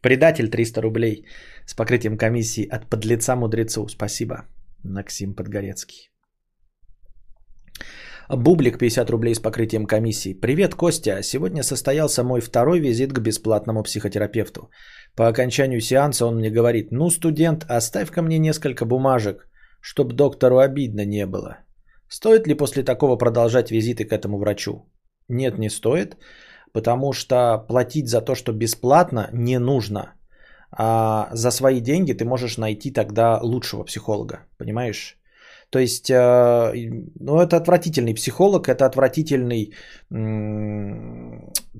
Предатель 0.00 0.48
300 0.48 0.82
рублей 0.82 1.24
с 1.66 1.74
покрытием 1.74 2.18
комиссии 2.18 2.66
от 2.68 2.90
подлеца 2.90 3.36
мудрецу. 3.36 3.86
Спасибо, 3.86 4.46
Максим 4.82 5.34
Подгорецкий. 5.34 6.10
Бублик 8.28 8.78
50 8.78 9.10
рублей 9.10 9.34
с 9.34 9.40
покрытием 9.40 9.86
комиссии. 9.86 10.34
Привет, 10.34 10.74
Костя. 10.74 11.22
Сегодня 11.22 11.62
состоялся 11.62 12.22
мой 12.22 12.40
второй 12.40 12.80
визит 12.80 13.12
к 13.12 13.20
бесплатному 13.20 13.82
психотерапевту. 13.82 14.70
По 15.16 15.28
окончанию 15.28 15.80
сеанса 15.80 16.26
он 16.26 16.36
мне 16.36 16.50
говорит, 16.50 16.92
ну, 16.92 17.10
студент, 17.10 17.64
оставь 17.68 18.10
ко 18.10 18.22
мне 18.22 18.38
несколько 18.38 18.84
бумажек, 18.84 19.48
чтобы 19.80 20.14
доктору 20.14 20.58
обидно 20.58 21.04
не 21.04 21.26
было. 21.26 21.58
Стоит 22.08 22.46
ли 22.46 22.54
после 22.54 22.84
такого 22.84 23.16
продолжать 23.16 23.70
визиты 23.70 24.04
к 24.04 24.12
этому 24.12 24.38
врачу? 24.38 24.86
Нет, 25.28 25.58
не 25.58 25.70
стоит, 25.70 26.16
потому 26.72 27.12
что 27.12 27.58
платить 27.68 28.08
за 28.08 28.20
то, 28.20 28.34
что 28.34 28.52
бесплатно, 28.52 29.28
не 29.32 29.58
нужно. 29.58 30.14
А 30.70 31.28
за 31.32 31.50
свои 31.50 31.80
деньги 31.80 32.12
ты 32.12 32.24
можешь 32.24 32.56
найти 32.56 32.92
тогда 32.92 33.40
лучшего 33.42 33.84
психолога, 33.84 34.46
понимаешь? 34.58 35.21
То 35.72 35.78
есть, 35.78 36.10
э, 36.10 36.72
ну, 37.20 37.40
это 37.40 37.56
отвратительный 37.56 38.14
психолог, 38.14 38.68
это 38.68 38.84
отвратительный 38.84 39.72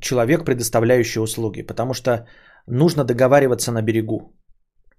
человек, 0.00 0.44
предоставляющий 0.44 1.20
услуги, 1.20 1.62
потому 1.62 1.94
что 1.94 2.26
нужно 2.66 3.04
договариваться 3.04 3.72
на 3.72 3.82
берегу. 3.82 4.32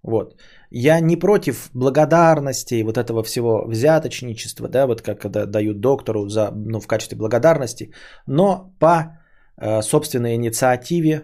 Вот. 0.03 0.35
Я 0.69 0.99
не 0.99 1.15
против 1.15 1.69
благодарности, 1.73 2.83
вот 2.83 2.97
этого 2.97 3.23
всего 3.23 3.65
взяточничества, 3.67 4.69
да, 4.69 4.85
вот 4.85 5.01
как 5.01 5.19
когда 5.21 5.45
дают 5.45 5.79
доктору 5.79 6.29
за, 6.29 6.51
ну, 6.51 6.79
в 6.79 6.87
качестве 6.87 7.17
благодарности, 7.17 7.93
но 8.27 8.73
по 8.79 9.17
э, 9.57 9.81
собственной 9.81 10.35
инициативе, 10.35 11.13
э, 11.13 11.21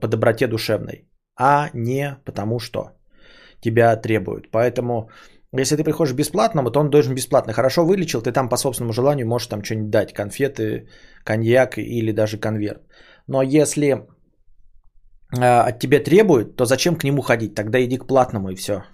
по 0.00 0.08
доброте 0.08 0.46
душевной, 0.46 1.08
а 1.38 1.70
не 1.74 2.16
потому 2.24 2.58
что. 2.58 2.90
тебя 3.62 3.96
требуют. 3.96 4.50
Поэтому, 4.50 5.08
если 5.60 5.76
ты 5.76 5.84
приходишь 5.84 6.14
бесплатно, 6.14 6.70
то 6.70 6.80
он 6.80 6.90
должен 6.90 7.14
бесплатно. 7.14 7.52
Хорошо 7.52 7.84
вылечил, 7.84 8.22
ты 8.22 8.32
там 8.32 8.48
по 8.48 8.56
собственному 8.56 8.92
желанию 8.92 9.26
можешь 9.26 9.48
там 9.48 9.62
что-нибудь 9.62 9.90
дать. 9.90 10.12
Конфеты, 10.12 10.88
коньяк 11.24 11.76
или 11.76 12.12
даже 12.12 12.38
конверт. 12.38 12.80
Но 13.26 13.42
если 13.42 14.06
а, 15.38 15.64
от 15.68 15.78
тебя 15.78 16.00
требуют, 16.00 16.56
то 16.56 16.64
зачем 16.64 16.96
к 16.96 17.04
нему 17.04 17.22
ходить? 17.22 17.54
Тогда 17.54 17.78
иди 17.84 17.98
к 17.98 18.06
платному 18.06 18.50
и 18.50 18.54
все. 18.54 18.84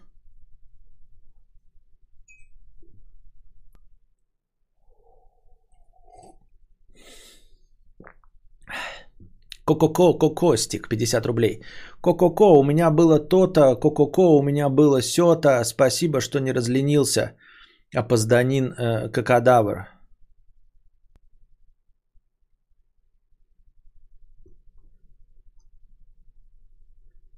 Ко-ко-ко, 9.69 10.19
кокостик, 10.19 10.89
50 10.89 11.27
рублей. 11.27 11.63
Ко-ко-ко, 12.01 12.59
у 12.59 12.65
меня 12.65 12.91
было 12.91 13.19
то-то, 13.19 13.77
ко-ко-ко, 13.77 14.39
у 14.39 14.43
меня 14.43 14.71
было 14.71 15.03
сё-то. 15.03 15.63
Спасибо, 15.65 16.21
что 16.21 16.41
не 16.41 16.53
разленился. 16.53 17.37
Опозданин 17.95 18.73
э, 18.73 19.09
кокодавр. 19.11 19.89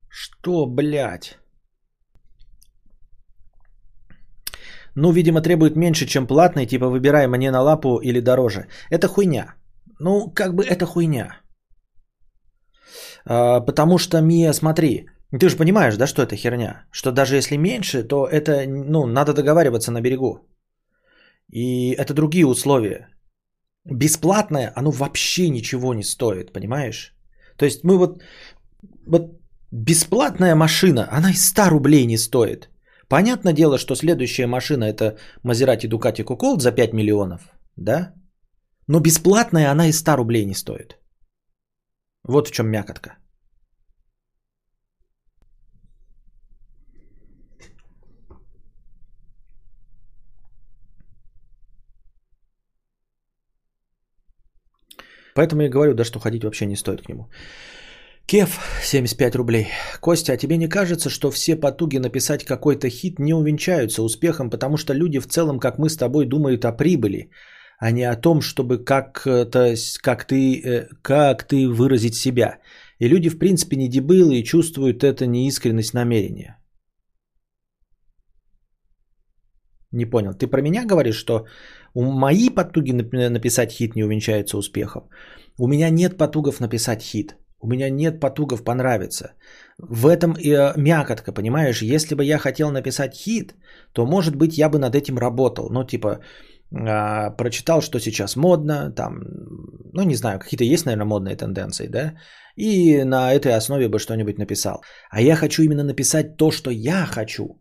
Что, 0.08 0.66
блядь? 0.66 1.36
Ну, 4.94 5.12
видимо, 5.12 5.40
требует 5.40 5.76
меньше, 5.76 6.06
чем 6.06 6.28
платный, 6.28 6.66
типа 6.66 6.86
выбирай 6.86 7.26
мне 7.26 7.50
на 7.50 7.60
лапу 7.60 7.98
или 7.98 8.20
дороже. 8.20 8.68
Это 8.88 9.08
хуйня. 9.08 9.54
Ну, 9.98 10.30
как 10.32 10.54
бы 10.54 10.64
это 10.64 10.86
хуйня. 10.86 11.40
А, 13.24 13.60
потому 13.60 13.98
что, 13.98 14.20
Мия, 14.20 14.52
смотри, 14.52 15.06
ты 15.38 15.48
же 15.48 15.56
понимаешь, 15.56 15.96
да, 15.96 16.06
что 16.06 16.22
это 16.22 16.36
херня? 16.36 16.84
Что 16.90 17.12
даже 17.12 17.36
если 17.36 17.56
меньше, 17.56 18.02
то 18.02 18.26
это, 18.26 18.64
ну, 18.66 19.06
надо 19.06 19.32
договариваться 19.32 19.92
на 19.92 20.00
берегу. 20.00 20.40
И 21.52 21.92
это 21.92 22.14
другие 22.14 22.46
условия. 22.46 23.08
Бесплатное, 23.84 24.72
оно 24.76 24.90
вообще 24.90 25.48
ничего 25.48 25.94
не 25.94 26.02
стоит, 26.02 26.52
понимаешь? 26.52 27.14
То 27.56 27.64
есть 27.64 27.84
мы 27.84 27.98
вот, 27.98 28.22
вот 29.06 29.40
бесплатная 29.70 30.54
машина, 30.54 31.08
она 31.10 31.30
и 31.30 31.34
100 31.34 31.70
рублей 31.70 32.06
не 32.06 32.18
стоит. 32.18 32.70
Понятное 33.08 33.52
дело, 33.52 33.78
что 33.78 33.96
следующая 33.96 34.46
машина 34.46 34.84
это 34.84 35.18
Maserati 35.44 35.88
Ducati 35.88 36.24
Cocold 36.24 36.60
за 36.60 36.72
5 36.72 36.92
миллионов, 36.92 37.40
да? 37.76 38.14
Но 38.86 39.00
бесплатная 39.00 39.70
она 39.70 39.88
и 39.88 39.92
100 39.92 40.16
рублей 40.16 40.44
не 40.44 40.54
стоит. 40.54 40.99
Вот 42.24 42.48
в 42.48 42.52
чем 42.52 42.68
мякотка. 42.70 43.16
Поэтому 55.34 55.62
я 55.62 55.68
говорю, 55.68 55.94
да, 55.94 56.04
что 56.04 56.18
ходить 56.18 56.44
вообще 56.44 56.66
не 56.66 56.76
стоит 56.76 57.02
к 57.02 57.08
нему. 57.08 57.30
Кев, 58.26 58.58
75 58.82 59.34
рублей. 59.36 59.66
Костя, 60.00 60.32
а 60.32 60.36
тебе 60.36 60.56
не 60.56 60.68
кажется, 60.68 61.10
что 61.10 61.30
все 61.30 61.56
потуги 61.56 61.98
написать 61.98 62.44
какой-то 62.44 62.88
хит 62.88 63.18
не 63.18 63.34
увенчаются 63.34 64.02
успехом, 64.02 64.50
потому 64.50 64.76
что 64.76 64.94
люди 64.94 65.18
в 65.18 65.26
целом, 65.26 65.58
как 65.58 65.78
мы 65.78 65.88
с 65.88 65.96
тобой, 65.96 66.26
думают 66.26 66.64
о 66.64 66.72
прибыли, 66.72 67.30
а 67.80 67.92
не 67.92 68.04
о 68.04 68.16
том, 68.16 68.42
чтобы 68.42 68.84
как-то, 68.84 69.74
как 70.02 70.24
ты, 70.26 70.60
э, 70.60 70.88
как 71.02 71.44
ты 71.44 71.66
выразить 71.66 72.14
себя. 72.14 72.58
И 72.98 73.08
люди, 73.08 73.30
в 73.30 73.38
принципе, 73.38 73.76
не 73.76 73.88
дебилы 73.88 74.38
и 74.38 74.44
чувствуют 74.44 75.02
это 75.02 75.26
неискренность 75.26 75.94
намерения. 75.94 76.58
Не 79.92 80.04
понял. 80.04 80.34
Ты 80.34 80.46
про 80.46 80.60
меня 80.60 80.84
говоришь, 80.84 81.16
что 81.16 81.46
у 81.94 82.04
мои 82.04 82.50
потуги 82.50 82.92
написать 82.92 83.72
хит 83.72 83.96
не 83.96 84.04
увенчаются 84.04 84.58
успехом? 84.58 85.08
У 85.58 85.66
меня 85.66 85.90
нет 85.90 86.18
потугов 86.18 86.60
написать 86.60 87.02
хит. 87.02 87.36
У 87.62 87.66
меня 87.66 87.90
нет 87.90 88.20
потугов 88.20 88.62
понравиться. 88.62 89.32
В 89.78 90.06
этом 90.06 90.34
и 90.38 90.50
э, 90.50 90.72
мякотка, 90.76 91.32
понимаешь? 91.32 91.82
Если 91.82 92.14
бы 92.14 92.24
я 92.24 92.38
хотел 92.38 92.70
написать 92.70 93.14
хит, 93.14 93.54
то, 93.92 94.06
может 94.06 94.36
быть, 94.36 94.58
я 94.58 94.68
бы 94.68 94.78
над 94.78 94.94
этим 94.94 95.18
работал. 95.18 95.70
Ну, 95.70 95.84
типа, 95.84 96.20
э, 96.72 97.36
прочитал, 97.36 97.82
что 97.82 98.00
сейчас 98.00 98.36
модно, 98.36 98.92
там, 98.92 99.20
ну, 99.92 100.02
не 100.02 100.14
знаю, 100.14 100.38
какие-то 100.38 100.64
есть, 100.64 100.86
наверное, 100.86 101.06
модные 101.06 101.36
тенденции, 101.36 101.88
да? 101.88 102.14
И 102.56 103.04
на 103.04 103.32
этой 103.32 103.54
основе 103.54 103.88
бы 103.88 103.98
что-нибудь 103.98 104.38
написал. 104.38 104.82
А 105.10 105.20
я 105.20 105.36
хочу 105.36 105.62
именно 105.62 105.84
написать 105.84 106.36
то, 106.36 106.50
что 106.50 106.70
я 106.70 107.06
хочу, 107.06 107.60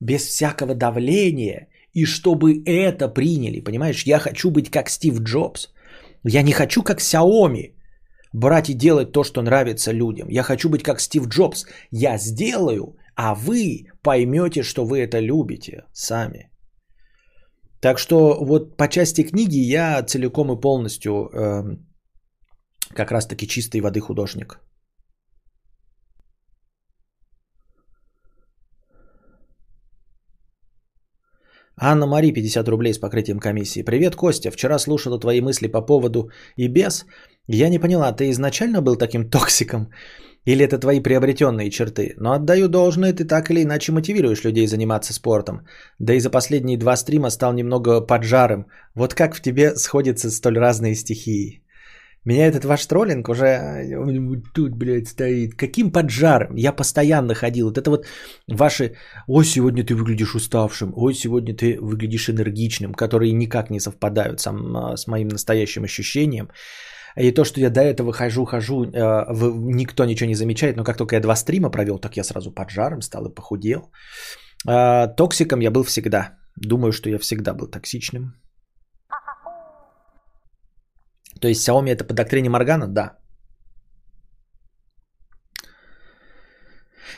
без 0.00 0.22
всякого 0.22 0.74
давления, 0.74 1.68
и 1.92 2.04
чтобы 2.04 2.62
это 2.66 3.08
приняли, 3.08 3.60
понимаешь? 3.60 4.06
Я 4.06 4.18
хочу 4.18 4.50
быть 4.50 4.70
как 4.70 4.88
Стив 4.88 5.20
Джобс. 5.20 5.68
Я 6.24 6.42
не 6.42 6.52
хочу 6.52 6.82
как 6.82 7.00
Xiaomi, 7.00 7.74
брать 8.32 8.70
и 8.70 8.74
делать 8.74 9.12
то, 9.12 9.24
что 9.24 9.42
нравится 9.42 9.92
людям. 9.92 10.28
Я 10.30 10.42
хочу 10.42 10.68
быть 10.68 10.82
как 10.82 11.00
Стив 11.00 11.28
Джобс. 11.28 11.66
Я 11.90 12.18
сделаю, 12.18 12.96
а 13.16 13.34
вы 13.34 13.86
поймете, 14.02 14.62
что 14.62 14.84
вы 14.84 15.00
это 15.00 15.18
любите 15.20 15.84
сами. 15.92 16.50
Так 17.80 17.98
что 17.98 18.44
вот 18.44 18.76
по 18.76 18.88
части 18.88 19.22
книги 19.22 19.58
я 19.58 20.02
целиком 20.02 20.52
и 20.52 20.60
полностью 20.60 21.12
э, 21.12 21.62
как 22.94 23.10
раз-таки 23.12 23.46
чистой 23.46 23.80
воды 23.80 24.00
художник. 24.00 24.60
Анна 31.80 32.06
Мари, 32.06 32.32
50 32.32 32.68
рублей 32.68 32.92
с 32.92 32.98
покрытием 32.98 33.38
комиссии. 33.38 33.84
Привет, 33.84 34.16
Костя. 34.16 34.50
Вчера 34.50 34.78
слушала 34.78 35.20
твои 35.20 35.40
мысли 35.40 35.68
по 35.68 35.80
поводу 35.80 36.30
и 36.56 36.66
без. 36.68 37.06
Я 37.46 37.68
не 37.68 37.78
поняла, 37.78 38.12
ты 38.12 38.30
изначально 38.30 38.82
был 38.82 38.96
таким 38.96 39.30
токсиком? 39.30 39.92
Или 40.48 40.64
это 40.64 40.78
твои 40.78 41.00
приобретенные 41.00 41.70
черты? 41.70 42.14
Но 42.16 42.32
отдаю 42.32 42.68
должное, 42.68 43.12
ты 43.12 43.26
так 43.26 43.50
или 43.50 43.62
иначе 43.62 43.92
мотивируешь 43.92 44.44
людей 44.44 44.66
заниматься 44.66 45.12
спортом. 45.12 45.60
Да 45.98 46.14
и 46.14 46.20
за 46.20 46.30
последние 46.30 46.78
два 46.78 46.96
стрима 46.96 47.30
стал 47.30 47.52
немного 47.52 48.06
поджарым. 48.06 48.64
Вот 48.94 49.14
как 49.14 49.36
в 49.36 49.42
тебе 49.42 49.76
сходятся 49.76 50.30
столь 50.30 50.58
разные 50.58 50.94
стихии? 50.94 51.62
Меня 52.24 52.46
этот 52.46 52.64
ваш 52.64 52.86
троллинг 52.86 53.28
уже 53.28 53.58
тут, 54.54 54.74
блядь, 54.74 55.08
стоит. 55.08 55.54
Каким 55.54 55.92
поджаром? 55.92 56.56
Я 56.56 56.72
постоянно 56.72 57.34
ходил. 57.34 57.66
Вот 57.68 57.76
это 57.76 57.90
вот 57.90 58.06
ваши, 58.48 58.94
ой, 59.26 59.44
сегодня 59.44 59.84
ты 59.84 59.94
выглядишь 59.94 60.34
уставшим, 60.34 60.92
ой, 60.96 61.14
сегодня 61.14 61.54
ты 61.54 61.78
выглядишь 61.78 62.30
энергичным, 62.30 62.94
которые 62.94 63.32
никак 63.32 63.70
не 63.70 63.80
совпадают 63.80 64.40
с, 64.40 64.50
с 64.96 65.06
моим 65.06 65.28
настоящим 65.28 65.84
ощущением. 65.84 66.48
И 67.16 67.32
то, 67.32 67.44
что 67.44 67.60
я 67.60 67.70
до 67.70 67.80
этого 67.80 68.12
хожу, 68.12 68.44
хожу, 68.44 68.84
э, 68.84 69.26
никто 69.74 70.04
ничего 70.04 70.28
не 70.28 70.34
замечает, 70.34 70.76
но 70.76 70.84
как 70.84 70.96
только 70.96 71.16
я 71.16 71.20
два 71.20 71.36
стрима 71.36 71.70
провел, 71.70 71.98
так 71.98 72.16
я 72.16 72.24
сразу 72.24 72.50
поджаром 72.50 73.02
стал 73.02 73.26
и 73.26 73.34
похудел. 73.34 73.90
Э, 74.68 75.08
токсиком 75.16 75.60
я 75.60 75.70
был 75.70 75.84
всегда. 75.84 76.38
Думаю, 76.56 76.92
что 76.92 77.08
я 77.10 77.18
всегда 77.18 77.54
был 77.54 77.70
токсичным. 77.70 78.34
То 81.40 81.48
есть 81.48 81.68
Xiaomi 81.68 81.90
это 81.90 82.04
по 82.04 82.14
доктрине 82.14 82.50
Моргана? 82.50 82.88
Да. 82.88 83.18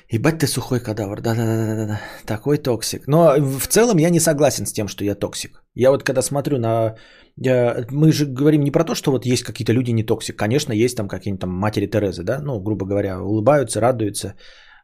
Ебать 0.08 0.38
ты 0.38 0.46
сухой 0.46 0.80
кадавр, 0.80 1.20
да-да-да-да-да, 1.20 2.00
такой 2.26 2.58
токсик. 2.58 3.06
Но 3.06 3.36
в 3.38 3.66
целом 3.66 3.98
я 3.98 4.10
не 4.10 4.20
согласен 4.20 4.66
с 4.66 4.72
тем, 4.72 4.88
что 4.88 5.04
я 5.04 5.14
токсик. 5.14 5.62
Я 5.74 5.90
вот 5.90 6.02
когда 6.02 6.22
смотрю 6.22 6.58
на... 6.58 6.96
Мы 7.36 8.12
же 8.12 8.26
говорим 8.26 8.62
не 8.62 8.70
про 8.70 8.84
то, 8.84 8.94
что 8.94 9.10
вот 9.10 9.26
есть 9.26 9.44
какие-то 9.44 9.72
люди 9.72 9.92
не 9.92 10.04
токсик. 10.04 10.36
Конечно, 10.36 10.72
есть 10.72 10.96
там 10.96 11.08
какие-нибудь 11.08 11.40
там 11.40 11.50
матери 11.50 11.86
Терезы, 11.86 12.22
да, 12.22 12.40
ну, 12.42 12.60
грубо 12.60 12.86
говоря, 12.86 13.22
улыбаются, 13.22 13.80
радуются, 13.80 14.34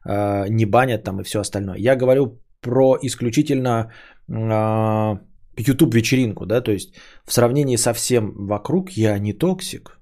а, 0.05 0.47
не 0.49 0.65
банят 0.65 1.05
там 1.05 1.21
и 1.21 1.25
все 1.25 1.41
остальное. 1.41 1.77
Я 1.79 1.97
говорю 1.97 2.41
про 2.61 2.97
исключительно 3.03 3.93
а, 4.31 5.19
YouTube 5.59 5.95
вечеринку, 5.95 6.47
да, 6.47 6.61
то 6.61 6.73
есть 6.73 6.95
в 7.25 7.33
сравнении 7.33 7.77
со 7.77 7.93
всем 7.93 8.33
вокруг 8.47 8.91
я 8.91 9.19
не 9.19 9.33
токсик. 9.33 10.01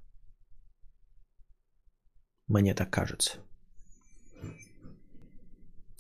Мне 2.49 2.75
так 2.75 2.91
кажется. 2.91 3.43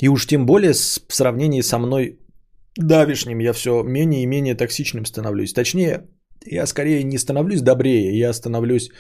И 0.04 0.08
уж 0.08 0.26
тем 0.26 0.44
более 0.46 0.72
в 0.72 1.14
сравнении 1.14 1.62
со 1.62 1.78
мной 1.78 2.18
давишним 2.76 3.40
я 3.40 3.52
все 3.52 3.82
менее 3.82 4.22
и 4.22 4.26
менее 4.26 4.54
токсичным 4.54 5.06
становлюсь. 5.06 5.54
Точнее, 5.54 6.08
я 6.44 6.66
скорее 6.66 7.04
не 7.04 7.18
становлюсь 7.18 7.62
добрее, 7.62 8.18
я 8.18 8.34
становлюсь 8.34 8.90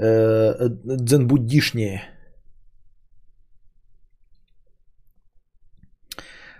э, 0.00 0.68
дзенбуддишнее. 0.84 2.02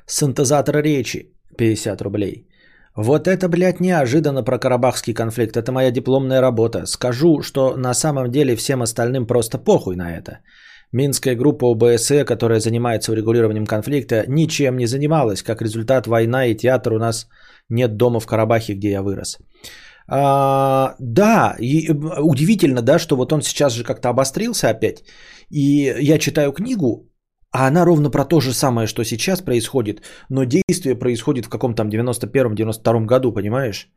Синтезатор 0.06 0.82
речи 0.82 1.32
50 1.56 2.02
рублей. 2.02 2.48
Вот 2.96 3.28
это, 3.28 3.48
блядь, 3.48 3.80
неожиданно 3.80 4.42
про 4.42 4.58
карабахский 4.58 5.14
конфликт. 5.14 5.56
Это 5.56 5.70
моя 5.70 5.92
дипломная 5.92 6.40
работа. 6.40 6.86
Скажу, 6.86 7.42
что 7.42 7.76
на 7.76 7.94
самом 7.94 8.30
деле 8.30 8.56
всем 8.56 8.82
остальным 8.82 9.26
просто 9.26 9.58
похуй 9.58 9.94
на 9.94 10.16
это. 10.18 10.40
Минская 10.94 11.34
группа 11.34 11.66
ОБСЕ, 11.66 12.24
которая 12.24 12.60
занимается 12.60 13.12
урегулированием 13.12 13.66
конфликта, 13.66 14.24
ничем 14.28 14.76
не 14.76 14.86
занималась. 14.86 15.42
Как 15.42 15.60
результат, 15.60 16.06
война 16.06 16.46
и 16.46 16.56
театр 16.56 16.92
у 16.92 16.98
нас 16.98 17.28
нет 17.68 17.96
дома 17.96 18.20
в 18.20 18.26
Карабахе, 18.26 18.74
где 18.74 18.90
я 18.90 19.02
вырос. 19.02 19.38
А, 20.06 20.94
да, 21.00 21.56
и 21.58 21.90
удивительно, 21.90 22.82
да, 22.82 22.98
что 22.98 23.16
вот 23.16 23.32
он 23.32 23.42
сейчас 23.42 23.72
же 23.72 23.82
как-то 23.84 24.08
обострился 24.08 24.68
опять. 24.68 25.02
И 25.50 25.92
я 26.00 26.18
читаю 26.18 26.52
книгу, 26.52 27.10
а 27.50 27.66
она 27.66 27.84
ровно 27.84 28.10
про 28.10 28.24
то 28.24 28.40
же 28.40 28.52
самое, 28.52 28.86
что 28.86 29.04
сейчас 29.04 29.42
происходит, 29.42 30.02
но 30.28 30.44
действие 30.44 30.94
происходит 30.94 31.46
в 31.46 31.48
каком-то 31.48 31.82
там 31.82 31.88
91-92 31.88 33.04
году, 33.06 33.32
понимаешь? 33.32 33.88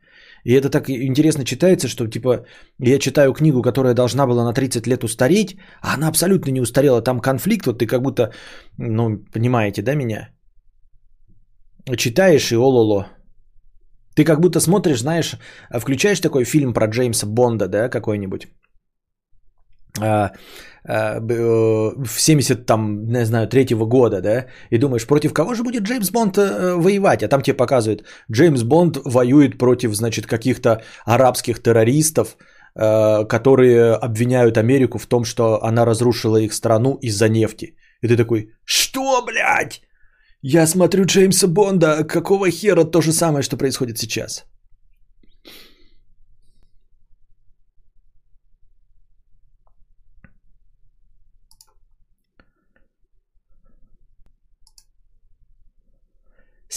И 0.48 0.52
это 0.54 0.70
так 0.70 0.88
интересно 0.88 1.44
читается, 1.44 1.88
что 1.88 2.06
типа 2.06 2.46
я 2.80 2.98
читаю 2.98 3.32
книгу, 3.34 3.62
которая 3.62 3.94
должна 3.94 4.26
была 4.26 4.44
на 4.44 4.54
30 4.54 4.86
лет 4.86 5.04
устареть, 5.04 5.58
а 5.82 5.94
она 5.94 6.08
абсолютно 6.08 6.52
не 6.52 6.60
устарела. 6.60 7.02
Там 7.02 7.20
конфликт, 7.20 7.66
вот 7.66 7.78
ты 7.78 7.86
как 7.86 8.00
будто, 8.00 8.32
ну, 8.78 9.18
понимаете, 9.32 9.82
да, 9.82 9.94
меня? 9.94 10.30
Читаешь 11.96 12.50
и 12.50 12.56
ололо. 12.56 13.08
Ты 14.16 14.24
как 14.24 14.40
будто 14.40 14.60
смотришь, 14.60 15.00
знаешь, 15.00 15.36
включаешь 15.80 16.20
такой 16.20 16.44
фильм 16.44 16.72
про 16.72 16.86
Джеймса 16.86 17.26
Бонда, 17.26 17.68
да, 17.68 17.90
какой-нибудь. 17.90 18.48
А, 20.00 20.30
а, 20.84 21.20
э, 21.20 22.04
в 22.04 22.20
70 22.20 22.66
там, 22.66 23.06
не 23.12 23.24
знаю, 23.26 23.48
третьего 23.48 23.84
года, 23.86 24.20
да, 24.20 24.46
и 24.70 24.78
думаешь, 24.78 25.06
против 25.06 25.32
кого 25.32 25.54
же 25.54 25.62
будет 25.62 25.82
Джеймс 25.82 26.10
Бонд 26.10 26.38
э, 26.38 26.74
воевать? 26.76 27.22
А 27.22 27.28
там 27.28 27.42
тебе 27.42 27.56
показывают, 27.56 28.04
Джеймс 28.32 28.62
Бонд 28.62 28.98
воюет 29.04 29.58
против, 29.58 29.94
значит, 29.94 30.26
каких-то 30.26 30.82
арабских 31.04 31.62
террористов, 31.62 32.36
э, 32.74 33.24
которые 33.28 33.94
обвиняют 33.94 34.56
Америку 34.56 34.98
в 34.98 35.06
том, 35.06 35.24
что 35.24 35.62
она 35.62 35.84
разрушила 35.84 36.36
их 36.36 36.52
страну 36.52 36.98
из-за 37.02 37.28
нефти. 37.28 37.74
И 38.02 38.08
ты 38.08 38.16
такой, 38.16 38.50
что, 38.64 39.22
блядь? 39.26 39.82
Я 40.42 40.66
смотрю 40.66 41.04
Джеймса 41.04 41.48
Бонда, 41.48 42.04
какого 42.04 42.50
хера 42.50 42.84
то 42.84 43.00
же 43.02 43.12
самое, 43.12 43.42
что 43.42 43.56
происходит 43.56 43.98
сейчас? 43.98 44.44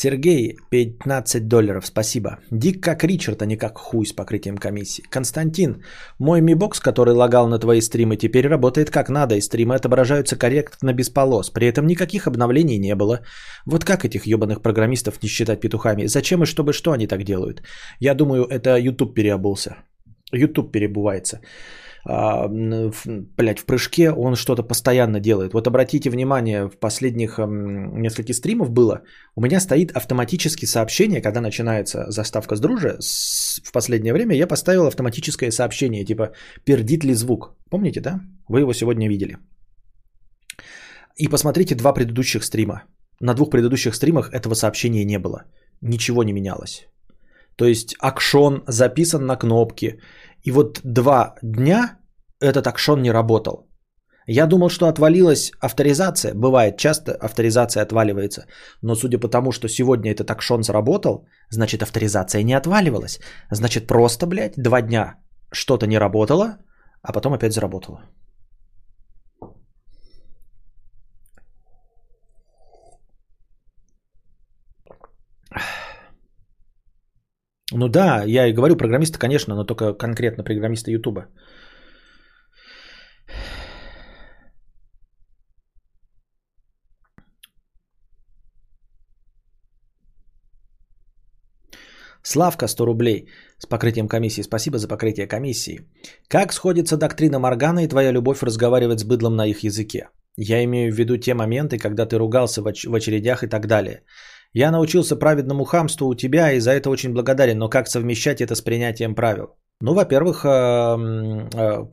Сергей, 0.04 0.58
15 0.72 1.48
долларов, 1.48 1.86
спасибо. 1.86 2.30
Дик 2.52 2.84
как 2.84 3.04
Ричард, 3.04 3.42
а 3.42 3.46
не 3.46 3.56
как 3.56 3.78
хуй 3.78 4.06
с 4.06 4.14
покрытием 4.14 4.58
комиссии. 4.58 5.04
Константин, 5.12 5.84
мой 6.20 6.42
мибокс, 6.42 6.80
который 6.80 7.14
лагал 7.14 7.48
на 7.48 7.60
твои 7.60 7.82
стримы, 7.82 8.18
теперь 8.18 8.48
работает 8.48 8.90
как 8.90 9.10
надо, 9.10 9.36
и 9.36 9.42
стримы 9.42 9.76
отображаются 9.76 10.36
корректно 10.36 10.94
без 10.94 11.10
полос. 11.10 11.52
При 11.52 11.68
этом 11.68 11.86
никаких 11.86 12.26
обновлений 12.26 12.80
не 12.80 12.96
было. 12.96 13.20
Вот 13.68 13.86
как 13.86 14.04
этих 14.04 14.26
ебаных 14.26 14.64
программистов 14.64 15.22
не 15.22 15.30
считать 15.30 15.62
петухами? 15.62 16.08
Зачем 16.08 16.42
и 16.42 16.48
чтобы 16.48 16.74
что 16.74 16.92
они 16.92 17.06
так 17.06 17.24
делают? 17.24 17.62
Я 18.00 18.16
думаю, 18.16 18.46
это 18.46 18.80
YouTube 18.80 19.14
переобулся. 19.14 19.76
YouTube 20.34 20.72
перебывается 20.72 21.42
блядь, 22.06 23.60
в 23.60 23.66
прыжке 23.66 24.12
он 24.12 24.36
что-то 24.36 24.64
постоянно 24.64 25.20
делает. 25.20 25.54
Вот 25.54 25.68
обратите 25.68 26.10
внимание, 26.10 26.68
в 26.68 26.80
последних 26.80 27.38
нескольких 27.38 28.36
стримов 28.36 28.70
было, 28.70 29.02
у 29.36 29.42
меня 29.42 29.60
стоит 29.60 29.92
автоматически 29.92 30.66
сообщение, 30.66 31.22
когда 31.22 31.42
начинается 31.42 32.10
заставка 32.12 32.56
с 32.56 32.60
дружи, 32.60 32.98
в 33.64 33.72
последнее 33.72 34.14
время 34.14 34.36
я 34.36 34.48
поставил 34.48 34.88
автоматическое 34.88 35.52
сообщение, 35.52 36.06
типа, 36.06 36.32
пердит 36.66 37.04
ли 37.04 37.14
звук. 37.14 37.56
Помните, 37.70 38.02
да? 38.02 38.22
Вы 38.48 38.62
его 38.62 38.74
сегодня 38.74 39.08
видели. 39.10 39.38
И 41.18 41.28
посмотрите 41.28 41.76
два 41.76 41.94
предыдущих 41.94 42.44
стрима. 42.44 42.84
На 43.20 43.34
двух 43.34 43.50
предыдущих 43.52 43.94
стримах 43.96 44.34
этого 44.34 44.56
сообщения 44.56 45.06
не 45.06 45.20
было. 45.20 45.44
Ничего 45.82 46.24
не 46.24 46.34
менялось. 46.34 46.88
То 47.56 47.66
есть 47.66 47.96
акшон 48.00 48.64
записан 48.68 49.26
на 49.26 49.36
кнопки. 49.36 50.00
И 50.44 50.52
вот 50.52 50.80
два 50.84 51.36
дня 51.42 52.00
этот 52.40 52.68
акшон 52.68 53.02
не 53.02 53.12
работал. 53.12 53.68
Я 54.28 54.48
думал, 54.48 54.70
что 54.70 54.88
отвалилась 54.88 55.52
авторизация. 55.60 56.34
Бывает, 56.34 56.78
часто 56.78 57.12
авторизация 57.12 57.84
отваливается. 57.84 58.46
Но 58.82 58.96
судя 58.96 59.20
по 59.20 59.28
тому, 59.28 59.52
что 59.52 59.68
сегодня 59.68 60.12
этот 60.12 60.30
акшон 60.32 60.64
заработал, 60.64 61.28
значит 61.50 61.82
авторизация 61.82 62.44
не 62.44 62.54
отваливалась. 62.54 63.20
Значит 63.52 63.88
просто, 63.88 64.28
блядь, 64.28 64.54
два 64.58 64.82
дня 64.82 65.16
что-то 65.52 65.88
не 65.88 66.00
работало, 66.00 66.58
а 67.02 67.14
потом 67.14 67.34
опять 67.34 67.54
заработало. 67.54 68.02
Ну 77.74 77.88
да, 77.88 78.24
я 78.24 78.48
и 78.48 78.54
говорю 78.54 78.76
программисты, 78.76 79.18
конечно, 79.18 79.56
но 79.56 79.64
только 79.64 79.94
конкретно 79.94 80.44
программисты 80.44 80.92
Ютуба. 80.92 81.28
Славка 92.24 92.68
100 92.68 92.86
рублей 92.86 93.28
с 93.58 93.66
покрытием 93.66 94.08
комиссии. 94.08 94.44
Спасибо 94.44 94.78
за 94.78 94.88
покрытие 94.88 95.28
комиссии. 95.28 95.80
Как 96.28 96.54
сходится 96.54 96.98
доктрина 96.98 97.40
Моргана 97.40 97.84
и 97.84 97.88
твоя 97.88 98.12
любовь 98.12 98.44
разговаривать 98.44 99.00
с 99.00 99.04
быдлом 99.04 99.36
на 99.36 99.48
их 99.48 99.64
языке? 99.64 100.10
Я 100.38 100.64
имею 100.64 100.94
в 100.94 100.98
виду 100.98 101.18
те 101.18 101.34
моменты, 101.34 101.78
когда 101.78 102.06
ты 102.06 102.18
ругался 102.18 102.62
в 102.62 102.96
очередях 102.96 103.44
и 103.44 103.48
так 103.48 103.68
далее. 103.68 104.04
Я 104.54 104.72
научился 104.72 105.16
праведному 105.16 105.64
хамству 105.64 106.08
у 106.08 106.16
тебя 106.16 106.52
и 106.52 106.60
за 106.60 106.72
это 106.72 106.90
очень 106.90 107.14
благодарен, 107.14 107.58
но 107.58 107.70
как 107.70 107.88
совмещать 107.88 108.42
это 108.42 108.56
с 108.56 108.62
принятием 108.62 109.16
правил? 109.16 109.56
Ну, 109.82 109.94
во-первых, 109.94 110.46
э, 110.46 110.50
э, 110.50 111.86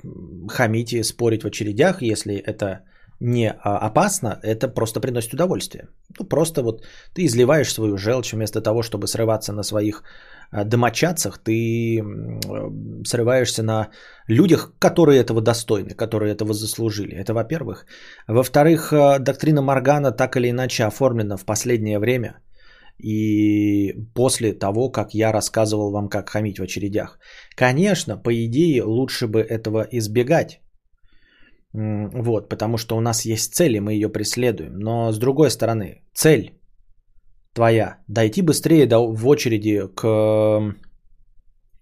хамить 0.49 0.93
и 0.93 1.05
спорить 1.05 1.43
в 1.43 1.47
очередях, 1.47 2.03
если 2.03 2.35
это 2.35 2.81
не 3.21 3.51
а, 3.51 3.79
опасно, 3.79 4.39
это 4.43 4.69
просто 4.69 5.01
приносит 5.01 5.35
удовольствие. 5.35 5.89
Ну, 6.19 6.27
просто 6.27 6.63
вот 6.63 6.83
ты 7.15 7.25
изливаешь 7.25 7.73
свою 7.73 7.97
желчь 7.97 8.33
вместо 8.33 8.61
того, 8.61 8.83
чтобы 8.83 9.07
срываться 9.07 9.53
на 9.53 9.63
своих 9.63 10.03
а, 10.51 10.65
домочадцах, 10.65 11.39
ты 11.39 12.03
срываешься 13.05 13.63
на 13.63 13.89
людях, 14.29 14.73
которые 14.79 15.21
этого 15.21 15.41
достойны, 15.41 15.95
которые 15.95 16.33
этого 16.33 16.55
заслужили. 16.55 17.17
Это 17.17 17.35
во-первых. 17.35 17.87
Во-вторых, 18.29 18.93
доктрина 19.21 19.63
Моргана 19.63 20.13
так 20.13 20.37
или 20.37 20.51
иначе 20.51 20.85
оформлена 20.85 21.37
в 21.37 21.45
последнее 21.45 21.99
время– 21.99 22.41
и 22.99 23.95
после 24.15 24.53
того, 24.53 24.91
как 24.91 25.15
я 25.15 25.33
рассказывал 25.33 25.91
вам, 25.91 26.09
как 26.09 26.29
хамить 26.31 26.59
в 26.59 26.63
очередях. 26.63 27.19
Конечно, 27.57 28.17
по 28.17 28.31
идее, 28.31 28.83
лучше 28.85 29.27
бы 29.27 29.41
этого 29.41 29.87
избегать. 29.93 30.61
Вот, 31.73 32.49
потому 32.49 32.77
что 32.79 32.97
у 32.97 33.01
нас 33.01 33.25
есть 33.25 33.55
цели, 33.55 33.79
мы 33.79 33.93
ее 33.93 34.09
преследуем. 34.09 34.79
Но 34.79 35.13
с 35.13 35.19
другой 35.19 35.51
стороны, 35.51 36.03
цель 36.15 36.59
твоя 37.55 37.99
дойти 38.09 38.43
быстрее 38.43 38.87
до, 38.87 39.13
в 39.13 39.27
очереди 39.27 39.83
к 39.95 40.75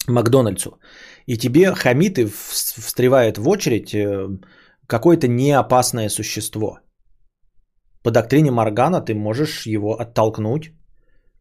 Макдональдсу. 0.08 0.78
И 1.26 1.36
тебе 1.36 1.72
хамит 1.74 2.18
и 2.18 2.26
встревает 2.26 3.38
в 3.38 3.48
очередь 3.48 3.94
э, 3.94 4.28
какое-то 4.86 5.28
неопасное 5.28 6.08
существо. 6.08 6.78
По 8.02 8.10
доктрине 8.10 8.50
Маргана 8.50 9.00
ты 9.00 9.14
можешь 9.14 9.66
его 9.66 9.94
оттолкнуть 9.94 10.75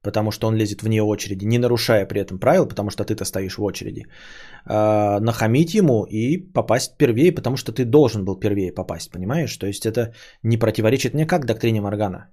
потому 0.06 0.32
что 0.32 0.47
он 0.47 0.56
лезет 0.56 0.84
вне 0.84 1.01
очереди, 1.01 1.45
не 1.45 1.58
нарушая 1.58 2.06
при 2.06 2.22
этом 2.22 2.39
правил, 2.39 2.68
потому 2.68 2.89
что 2.89 3.03
ты-то 3.03 3.26
стоишь 3.26 3.58
в 3.58 3.64
очереди, 3.64 4.06
а, 4.66 5.20
нахамить 5.20 5.74
ему 5.74 6.06
и 6.06 6.38
попасть 6.53 6.97
первее, 6.97 7.36
потому 7.36 7.58
что 7.58 7.72
ты 7.72 7.86
должен 7.86 8.24
был 8.26 8.39
первее 8.39 8.72
попасть, 8.72 9.12
понимаешь? 9.12 9.58
То 9.58 9.68
есть 9.68 9.86
это 9.86 10.14
не 10.43 10.58
противоречит 10.58 11.14
никак 11.14 11.45
доктрине 11.45 11.82
Моргана. 11.82 12.28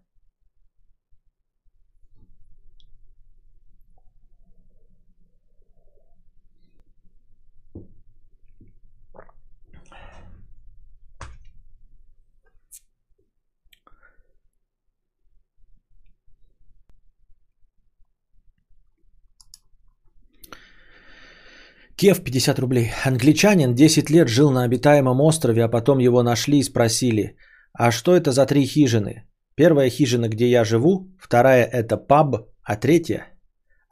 Кев 22.03 22.25
50 22.25 22.59
рублей. 22.59 22.91
Англичанин 23.05 23.75
10 23.75 24.11
лет 24.11 24.29
жил 24.29 24.51
на 24.51 24.65
обитаемом 24.65 25.21
острове, 25.21 25.63
а 25.63 25.69
потом 25.69 26.01
его 26.01 26.25
нашли 26.25 26.59
и 26.59 26.65
спросили, 26.65 27.37
а 27.73 27.93
что 27.93 28.17
это 28.17 28.33
за 28.33 28.45
три 28.45 28.67
хижины? 28.67 29.23
Первая 29.55 29.89
хижина, 29.89 30.29
где 30.29 30.51
я 30.51 30.65
живу, 30.65 31.07
вторая 31.21 31.65
это 31.65 31.97
паб, 31.97 32.49
а 32.65 32.77
третья? 32.77 33.27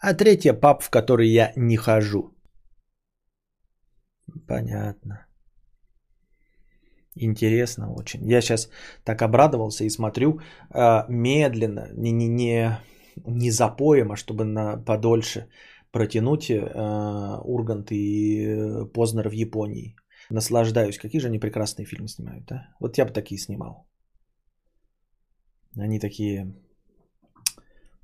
А 0.02 0.14
третья 0.14 0.54
паб, 0.54 0.82
в 0.82 0.90
который 0.90 1.28
я 1.28 1.52
не 1.56 1.76
хожу. 1.76 2.34
Понятно. 4.48 5.26
Интересно 7.14 7.92
очень. 7.92 8.28
Я 8.28 8.40
сейчас 8.40 8.70
так 9.04 9.22
обрадовался 9.22 9.84
и 9.84 9.90
смотрю 9.90 10.40
э, 10.74 11.04
медленно, 11.08 11.88
не, 11.92 12.11
не, 12.11 12.28
не, 12.28 12.76
не 13.24 13.50
запоем, 13.52 14.11
а 14.11 14.16
чтобы 14.16 14.44
на 14.44 14.84
подольше 14.84 15.46
протянуть 15.93 16.51
э, 16.51 16.61
Ургант 17.45 17.93
и 17.93 18.47
э, 18.47 18.86
Познер 18.86 19.28
в 19.28 19.32
Японии. 19.32 19.97
Наслаждаюсь. 20.30 20.99
Какие 20.99 21.20
же 21.20 21.28
они 21.28 21.38
прекрасные 21.38 21.86
фильмы 21.86 22.09
снимают, 22.09 22.45
да? 22.47 22.68
Вот 22.80 22.99
я 22.99 23.05
бы 23.05 23.12
такие 23.12 23.38
снимал. 23.38 23.86
Они 25.76 25.99
такие 25.99 26.55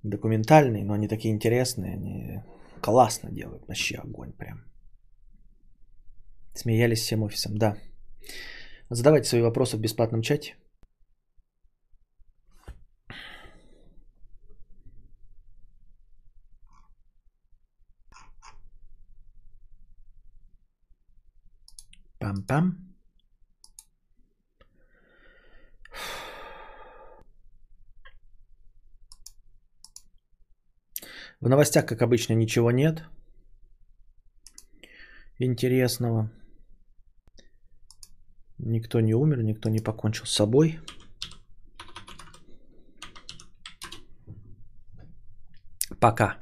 документальные, 0.02 0.84
но 0.84 0.94
они 0.94 1.08
такие 1.08 1.32
интересные. 1.34 1.94
Они 1.94 2.42
классно 2.80 3.30
делают. 3.30 3.66
Вообще 3.68 3.96
огонь 3.96 4.32
прям. 4.32 4.64
Смеялись 6.54 7.00
всем 7.00 7.22
офисом, 7.22 7.56
да. 7.56 7.76
Задавайте 8.90 9.28
свои 9.28 9.42
вопросы 9.42 9.76
в 9.76 9.80
бесплатном 9.80 10.22
чате. 10.22 10.56
Пам-пам. 22.26 22.72
В 31.40 31.48
новостях, 31.48 31.86
как 31.86 32.02
обычно, 32.02 32.34
ничего 32.34 32.72
нет 32.72 33.04
интересного. 35.38 36.32
Никто 38.58 39.00
не 39.00 39.14
умер, 39.14 39.42
никто 39.42 39.68
не 39.68 39.78
покончил 39.78 40.26
с 40.26 40.32
собой. 40.32 40.80
Пока. 46.00 46.38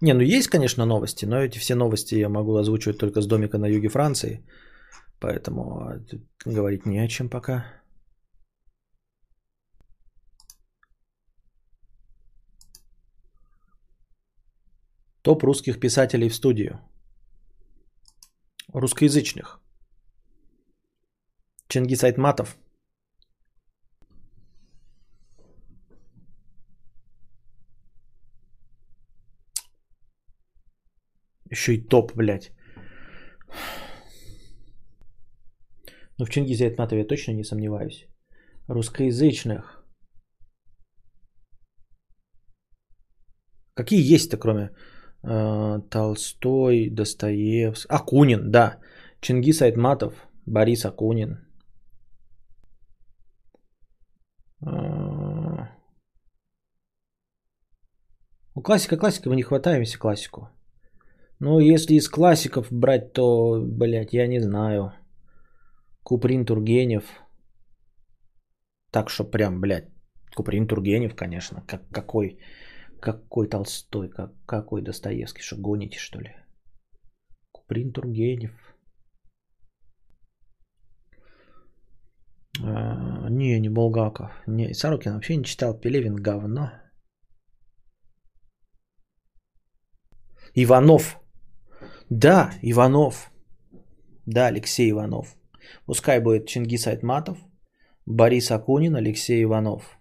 Не, 0.00 0.14
ну 0.14 0.22
есть, 0.22 0.48
конечно, 0.48 0.86
новости, 0.86 1.26
но 1.26 1.42
эти 1.42 1.58
все 1.58 1.74
новости 1.74 2.14
я 2.14 2.28
могу 2.30 2.56
озвучивать 2.56 2.98
только 2.98 3.20
с 3.20 3.26
домика 3.26 3.58
на 3.58 3.66
юге 3.66 3.88
Франции. 3.88 4.40
Поэтому 5.20 5.80
а, 5.80 6.00
говорить 6.44 6.86
не 6.86 6.98
о 6.98 7.08
чем 7.08 7.28
пока. 7.28 7.64
Топ 15.22 15.42
русских 15.42 15.80
писателей 15.80 16.28
в 16.28 16.34
студию. 16.34 16.80
Русскоязычных. 18.72 19.60
Чингис 21.68 22.04
Айтматов. 22.04 22.56
Еще 31.50 31.74
и 31.74 31.88
топ, 31.88 32.14
блядь. 32.14 32.52
Но 36.18 36.24
в 36.24 36.30
Чингизе 36.30 36.64
Айтматове 36.64 37.02
я 37.02 37.06
точно 37.06 37.32
не 37.32 37.44
сомневаюсь. 37.44 38.08
Русскоязычных. 38.66 39.84
Какие 43.74 44.14
есть-то, 44.14 44.36
кроме 44.36 44.70
э, 45.22 45.80
Толстой, 45.90 46.90
Достоевский? 46.90 47.88
Акунин, 47.88 48.50
да. 48.50 48.80
Чингис 49.20 49.62
Айтматов, 49.62 50.14
Борис 50.46 50.84
Акунин. 50.84 51.38
Э, 54.60 55.68
ну, 58.56 58.62
классика, 58.62 58.96
классика, 58.96 59.28
мы 59.28 59.36
не 59.36 59.44
хватаемся 59.44 59.98
классику. 59.98 60.48
Ну, 61.38 61.60
если 61.60 61.94
из 61.94 62.08
классиков 62.08 62.66
брать, 62.72 63.12
то, 63.12 63.62
блядь, 63.64 64.12
я 64.12 64.26
не 64.26 64.40
знаю. 64.40 64.97
Куприн 66.08 66.46
Тургенев. 66.46 67.04
Так 68.90 69.10
что 69.10 69.30
прям, 69.30 69.60
блядь, 69.60 69.92
Куприн 70.34 70.66
Тургенев, 70.66 71.14
конечно. 71.14 71.62
Как, 71.66 71.86
какой, 71.90 72.38
какой 72.98 73.46
Толстой, 73.46 74.08
как, 74.08 74.32
какой 74.46 74.80
Достоевский. 74.80 75.42
Что 75.42 75.56
гоните, 75.56 75.98
что 75.98 76.20
ли? 76.20 76.34
Куприн 77.52 77.92
Тургенев. 77.92 78.52
А, 82.62 83.28
не, 83.28 83.60
не 83.60 83.68
Булгаков. 83.68 84.30
Не, 84.46 84.72
Сорокин 84.72 85.12
вообще 85.12 85.36
не 85.36 85.44
читал. 85.44 85.78
Пелевин 85.78 86.16
говно. 86.16 86.72
Иванов. 90.54 91.20
Да, 92.08 92.54
Иванов. 92.62 93.30
Да, 94.24 94.46
Алексей 94.46 94.90
Иванов. 94.90 95.37
Пускай 95.86 96.20
будет 96.20 96.46
Чингис 96.46 96.86
Айтматов, 96.86 97.38
Борис 98.06 98.50
Акунин, 98.50 98.96
Алексей 98.96 99.42
Иванов. 99.42 99.98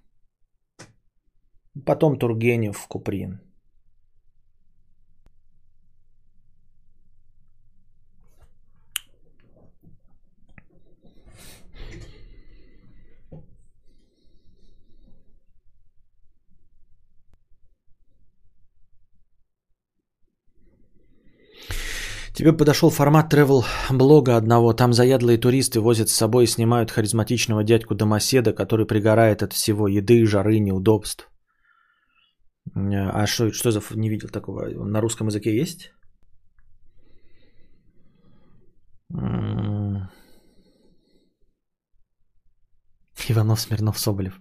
Потом 1.85 2.17
Тургенев, 2.17 2.87
Куприн. 2.87 3.46
Тебе 22.37 22.53
подошел 22.53 22.91
формат 22.91 23.33
travel 23.33 23.63
блога 23.89 24.37
одного. 24.37 24.73
Там 24.73 24.93
заядлые 24.93 25.39
туристы 25.39 25.81
возят 25.81 26.09
с 26.09 26.13
собой 26.13 26.43
и 26.43 26.47
снимают 26.47 26.91
харизматичного 26.91 27.63
дядьку 27.63 27.95
домоседа, 27.95 28.53
который 28.53 28.85
пригорает 28.85 29.41
от 29.41 29.53
всего 29.53 29.87
еды, 29.87 30.23
жары, 30.27 30.59
неудобств. 30.59 31.31
А 32.75 33.25
что, 33.25 33.51
что 33.51 33.71
за... 33.71 33.81
Не 33.95 34.09
видел 34.09 34.29
такого. 34.29 34.69
На 34.85 35.01
русском 35.01 35.27
языке 35.27 35.61
есть? 35.61 35.91
Иванов, 43.29 43.59
Смирнов, 43.59 43.97
Соболев. 43.97 44.39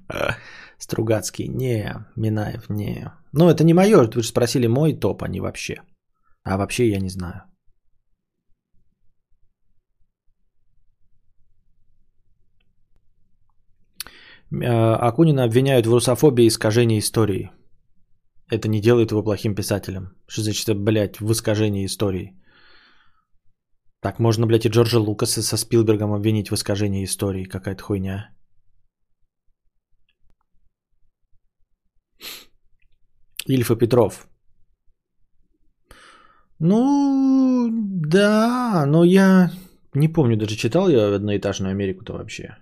Стругацкий. 0.76 1.48
Не, 1.48 2.06
Минаев, 2.14 2.68
не. 2.68 3.10
Ну, 3.32 3.48
это 3.48 3.64
не 3.64 3.72
мое. 3.72 4.06
Вы 4.14 4.22
же 4.22 4.28
спросили 4.28 4.66
мой 4.66 4.92
топ, 4.92 5.22
а 5.22 5.28
не 5.28 5.40
вообще. 5.40 5.80
А 6.44 6.58
вообще 6.58 6.90
я 6.90 7.00
не 7.00 7.08
знаю. 7.08 7.44
Акунина 14.50 15.44
обвиняют 15.44 15.86
в 15.86 15.92
русофобии 15.92 16.44
и 16.44 16.48
искажении 16.48 16.98
истории. 16.98 17.50
Это 18.48 18.68
не 18.68 18.80
делает 18.80 19.10
его 19.10 19.22
плохим 19.22 19.54
писателем. 19.54 20.14
Что 20.28 20.42
значит, 20.42 20.78
блядь, 20.78 21.20
в 21.20 21.32
искажении 21.32 21.84
истории? 21.84 22.36
Так 24.00 24.20
можно, 24.20 24.46
блядь, 24.46 24.66
и 24.66 24.68
Джорджа 24.68 25.00
Лукаса 25.00 25.42
со 25.42 25.56
Спилбергом 25.56 26.12
обвинить 26.12 26.50
в 26.50 26.54
искажении 26.54 27.04
истории. 27.04 27.44
Какая-то 27.44 27.82
хуйня. 27.82 28.30
Ильф 33.48 33.70
и 33.70 33.76
Петров. 33.76 34.28
Ну, 36.58 37.68
да, 37.70 38.84
но 38.86 39.04
я 39.04 39.50
не 39.94 40.08
помню, 40.08 40.36
даже 40.36 40.56
читал 40.56 40.88
я 40.88 41.14
одноэтажную 41.14 41.70
Америку-то 41.72 42.12
вообще. 42.12 42.56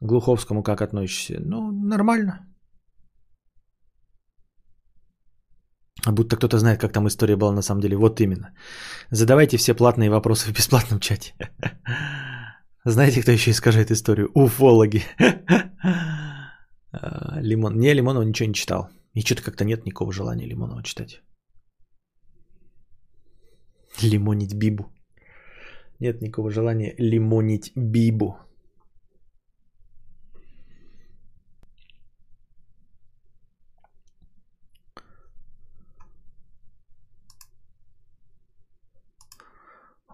Глуховскому 0.00 0.62
как 0.62 0.80
относишься? 0.80 1.40
Ну, 1.40 1.72
нормально. 1.72 2.46
А 6.06 6.12
будто 6.12 6.36
кто-то 6.36 6.58
знает, 6.58 6.80
как 6.80 6.92
там 6.92 7.06
история 7.06 7.36
была 7.36 7.52
на 7.52 7.62
самом 7.62 7.80
деле. 7.80 7.96
Вот 7.96 8.20
именно. 8.20 8.54
Задавайте 9.10 9.56
все 9.56 9.74
платные 9.74 10.10
вопросы 10.10 10.48
в 10.48 10.52
бесплатном 10.52 11.00
чате. 11.00 11.34
Знаете, 12.84 13.22
кто 13.22 13.32
еще 13.32 13.50
искажает 13.50 13.90
историю? 13.90 14.30
Уфологи. 14.34 15.02
А, 16.90 17.40
Лимон. 17.40 17.78
Не, 17.78 17.94
Лимонова 17.94 18.22
ничего 18.22 18.48
не 18.48 18.54
читал. 18.54 18.88
И 19.14 19.20
что-то 19.20 19.42
как-то 19.42 19.64
нет 19.64 19.84
никакого 19.84 20.12
желания 20.12 20.46
Лимонова 20.46 20.82
читать. 20.82 21.22
Лимонить 24.02 24.54
Бибу. 24.54 24.84
Нет 26.00 26.22
никакого 26.22 26.50
желания 26.50 26.94
лимонить 26.98 27.72
Бибу. 27.74 28.38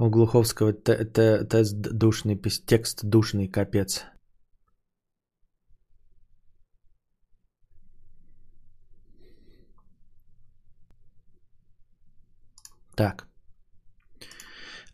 У 0.01 0.11
Глуховского 0.11 0.72
т- 0.72 1.05
т- 1.05 1.45
тест 1.45 1.74
душный, 1.74 2.36
текст 2.66 3.05
душный, 3.05 3.49
капец. 3.49 4.05
Так. 12.97 13.26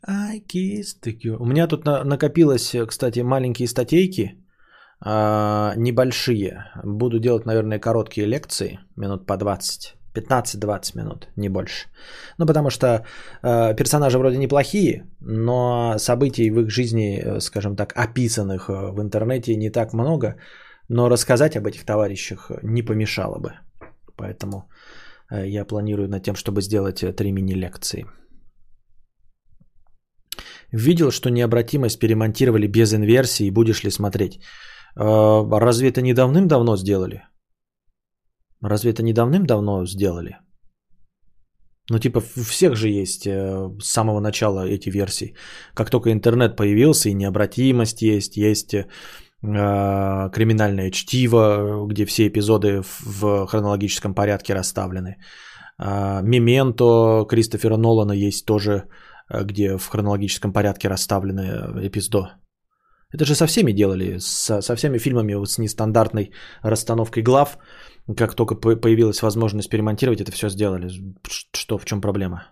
I 0.07 0.40
kissed 0.40 1.01
girl. 1.05 1.36
У 1.40 1.46
меня 1.46 1.66
тут 1.66 1.84
на- 1.84 2.05
накопилось, 2.05 2.74
кстати, 2.88 3.20
маленькие 3.20 3.68
статейки, 3.68 4.34
а, 5.01 5.74
небольшие. 5.76 6.64
Буду 6.84 7.18
делать, 7.18 7.46
наверное, 7.46 7.78
короткие 7.78 8.26
лекции, 8.26 8.80
минут 8.96 9.26
по 9.26 9.36
20. 9.36 9.99
15-20 10.14 10.96
минут, 10.98 11.28
не 11.36 11.48
больше. 11.48 11.88
Ну, 12.38 12.46
потому 12.46 12.70
что 12.70 12.86
э, 12.86 13.76
персонажи 13.76 14.18
вроде 14.18 14.38
неплохие, 14.38 15.04
но 15.20 15.98
событий 15.98 16.50
в 16.50 16.61
их 16.61 16.70
жизни, 16.70 17.18
э, 17.18 17.40
скажем 17.40 17.76
так, 17.76 17.92
описанных 17.96 18.68
э, 18.68 18.92
в 18.92 19.00
интернете 19.00 19.56
не 19.56 19.70
так 19.70 19.92
много, 19.92 20.36
но 20.88 21.08
рассказать 21.08 21.56
об 21.56 21.66
этих 21.66 21.84
товарищах 21.84 22.50
не 22.62 22.82
помешало 22.82 23.38
бы. 23.38 23.52
Поэтому 24.16 24.68
э, 25.30 25.46
я 25.46 25.64
планирую 25.64 26.08
над 26.08 26.22
тем, 26.22 26.34
чтобы 26.34 26.62
сделать 26.62 27.02
э, 27.02 27.12
три 27.12 27.32
мини-лекции. 27.32 28.04
Видел, 30.72 31.11
что 31.11 31.30
необратимость 31.30 31.98
перемонтировали 31.98 32.66
без 32.66 32.92
инверсии, 32.92 33.50
будешь 33.50 33.84
ли 33.84 33.90
смотреть? 33.90 34.40
Э, 34.96 35.58
разве 35.61 35.88
это 35.88 36.02
не 36.02 36.14
давным-давно 36.14 36.76
сделали? 36.76 37.22
Разве 38.62 38.90
это 38.90 39.02
не 39.02 39.12
давным-давно 39.12 39.86
сделали? 39.86 40.36
Ну, 41.90 41.98
типа, 41.98 42.22
у 42.36 42.42
всех 42.42 42.76
же 42.76 42.88
есть 42.88 43.26
э, 43.26 43.68
с 43.80 43.92
самого 43.92 44.20
начала 44.20 44.66
эти 44.66 44.90
версии. 44.90 45.34
Как 45.74 45.90
только 45.90 46.12
интернет 46.12 46.56
появился, 46.56 47.08
и 47.08 47.14
необратимость 47.14 48.02
есть, 48.02 48.36
есть 48.36 48.74
э, 48.74 48.84
криминальное 49.42 50.90
чтиво, 50.90 51.86
где 51.88 52.04
все 52.04 52.28
эпизоды 52.28 52.82
в, 53.00 53.46
хронологическом 53.46 54.14
порядке 54.14 54.54
расставлены. 54.54 55.16
Э, 55.82 56.20
Мементо 56.22 57.26
Кристофера 57.28 57.76
Нолана 57.76 58.12
есть 58.12 58.46
тоже, 58.46 58.84
э, 59.28 59.42
где 59.42 59.76
в 59.76 59.88
хронологическом 59.88 60.52
порядке 60.52 60.88
расставлены 60.88 61.88
эпизоды. 61.88 62.28
Это 63.12 63.24
же 63.24 63.34
со 63.34 63.46
всеми 63.46 63.72
делали, 63.72 64.18
со, 64.18 64.61
со 64.61 64.76
всеми 64.76 64.98
фильмами 64.98 65.34
вот 65.34 65.50
с 65.50 65.58
нестандартной 65.58 66.30
расстановкой 66.62 67.22
глав. 67.24 67.58
Как 68.16 68.34
только 68.34 68.55
по- 68.55 68.76
появилась 68.76 69.22
возможность 69.22 69.70
перемонтировать, 69.70 70.20
это 70.20 70.32
все 70.32 70.48
сделали. 70.48 70.90
Что, 71.53 71.78
в 71.78 71.84
чем 71.84 72.01
проблема? 72.01 72.51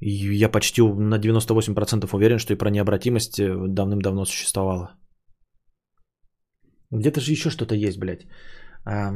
Я 0.00 0.50
почти 0.50 0.82
на 0.82 1.18
98% 1.18 2.08
уверен, 2.12 2.38
что 2.38 2.52
и 2.52 2.56
про 2.56 2.70
необратимость 2.70 3.40
э, 3.40 3.54
давным-давно 3.68 4.24
существовало. 4.24 4.96
Где-то 6.90 7.20
же 7.20 7.32
еще 7.32 7.50
что-то 7.50 7.74
есть, 7.74 7.98
блядь. 7.98 8.26
А, 8.84 9.12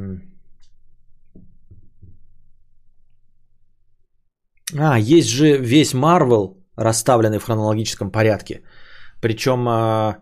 есть 4.98 5.28
же 5.28 5.58
весь 5.58 5.94
Марвел, 5.94 6.56
расставленный 6.76 7.38
в 7.38 7.44
хронологическом 7.44 8.10
порядке. 8.10 8.62
Причем 9.20 9.68
а, 9.68 10.16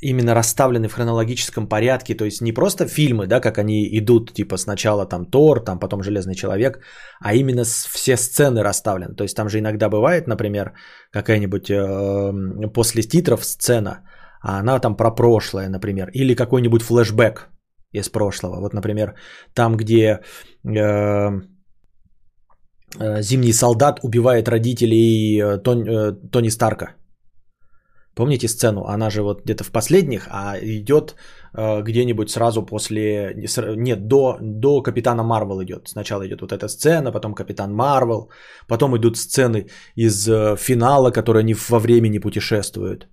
именно 0.00 0.34
расставлены 0.34 0.88
в 0.88 0.92
хронологическом 0.92 1.68
порядке, 1.68 2.14
то 2.14 2.24
есть 2.24 2.40
не 2.40 2.52
просто 2.52 2.86
фильмы, 2.86 3.26
да, 3.26 3.40
как 3.40 3.58
они 3.58 3.88
идут, 3.98 4.32
типа 4.34 4.56
сначала 4.56 5.06
там 5.06 5.26
Тор, 5.26 5.64
там 5.64 5.78
потом 5.78 6.02
Железный 6.02 6.34
человек, 6.34 6.78
а 7.20 7.34
именно 7.34 7.64
все 7.64 8.16
сцены 8.16 8.62
расставлены. 8.62 9.14
То 9.14 9.24
есть 9.24 9.36
там 9.36 9.48
же 9.48 9.58
иногда 9.58 9.88
бывает, 9.88 10.26
например, 10.26 10.72
какая-нибудь 11.12 11.70
э, 11.70 12.68
после 12.74 13.02
титров 13.02 13.44
сцена, 13.44 14.02
а 14.40 14.60
она 14.60 14.78
там 14.78 14.96
про 14.96 15.10
прошлое, 15.10 15.68
например, 15.68 16.10
или 16.14 16.34
какой-нибудь 16.34 16.82
флешбэк 16.82 17.48
из 17.92 18.08
прошлого. 18.08 18.60
Вот, 18.60 18.74
например, 18.74 19.14
там, 19.54 19.76
где 19.76 20.20
э, 20.64 21.30
э, 23.00 23.22
Зимний 23.22 23.52
солдат 23.52 24.00
убивает 24.02 24.48
родителей 24.48 25.40
э, 25.40 25.58
Тон- 25.58 25.88
э, 25.88 26.12
Тони 26.30 26.50
Старка. 26.50 26.97
Помните 28.18 28.48
сцену? 28.48 28.84
Она 28.94 29.10
же 29.10 29.22
вот 29.22 29.44
где-то 29.44 29.64
в 29.64 29.70
последних, 29.70 30.26
а 30.30 30.56
идет 30.60 31.14
э, 31.56 31.82
где-нибудь 31.82 32.30
сразу 32.30 32.66
после... 32.66 33.32
Нет, 33.76 34.08
до, 34.08 34.38
до 34.40 34.82
Капитана 34.82 35.22
Марвел 35.22 35.62
идет. 35.62 35.88
Сначала 35.88 36.26
идет 36.26 36.40
вот 36.40 36.52
эта 36.52 36.68
сцена, 36.68 37.12
потом 37.12 37.34
Капитан 37.34 37.72
Марвел, 37.72 38.28
потом 38.66 38.96
идут 38.96 39.16
сцены 39.16 39.66
из 39.94 40.28
э, 40.28 40.56
финала, 40.56 41.12
которые 41.12 41.42
они 41.42 41.54
во 41.54 41.78
времени 41.78 42.18
путешествуют. 42.18 43.08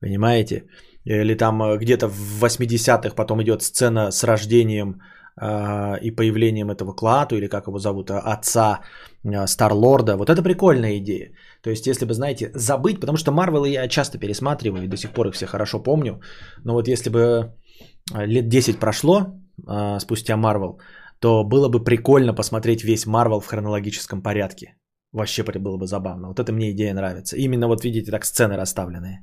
Понимаете? 0.00 0.64
Или 1.06 1.36
там 1.36 1.62
э, 1.62 1.78
где-то 1.78 2.08
в 2.08 2.44
80-х 2.44 3.14
потом 3.14 3.42
идет 3.42 3.62
сцена 3.62 4.10
с 4.10 4.24
рождением 4.24 5.00
и 5.36 6.10
появлением 6.10 6.70
этого 6.70 6.92
Клату, 6.92 7.36
или 7.36 7.48
как 7.48 7.66
его 7.66 7.78
зовут, 7.78 8.10
а, 8.10 8.20
отца 8.20 8.80
э, 9.24 9.46
Старлорда. 9.46 10.16
Вот 10.16 10.30
это 10.30 10.42
прикольная 10.42 10.98
идея. 10.98 11.32
То 11.60 11.70
есть, 11.70 11.86
если 11.86 12.06
бы, 12.06 12.14
знаете, 12.14 12.52
забыть, 12.54 13.00
потому 13.00 13.16
что 13.16 13.32
Марвел 13.32 13.64
я 13.64 13.88
часто 13.88 14.18
пересматриваю, 14.18 14.84
и 14.84 14.88
до 14.88 14.96
сих 14.96 15.10
пор 15.10 15.26
их 15.26 15.34
все 15.34 15.46
хорошо 15.46 15.82
помню, 15.82 16.20
но 16.64 16.74
вот 16.74 16.88
если 16.88 17.10
бы 17.10 17.52
лет 18.14 18.48
10 18.48 18.78
прошло 18.78 19.26
спустя 19.98 20.36
Марвел, 20.36 20.78
то 21.18 21.42
было 21.42 21.68
бы 21.68 21.82
прикольно 21.82 22.34
посмотреть 22.34 22.84
весь 22.84 23.06
Марвел 23.06 23.40
в 23.40 23.46
хронологическом 23.46 24.22
порядке. 24.22 24.76
Вообще 25.12 25.42
было 25.42 25.76
бы 25.78 25.86
забавно. 25.86 26.28
Вот 26.28 26.40
это 26.40 26.52
мне 26.52 26.70
идея 26.70 26.94
нравится. 26.94 27.36
Именно 27.36 27.68
вот 27.68 27.84
видите, 27.84 28.10
так 28.10 28.24
сцены 28.24 28.56
расставленные. 28.56 29.22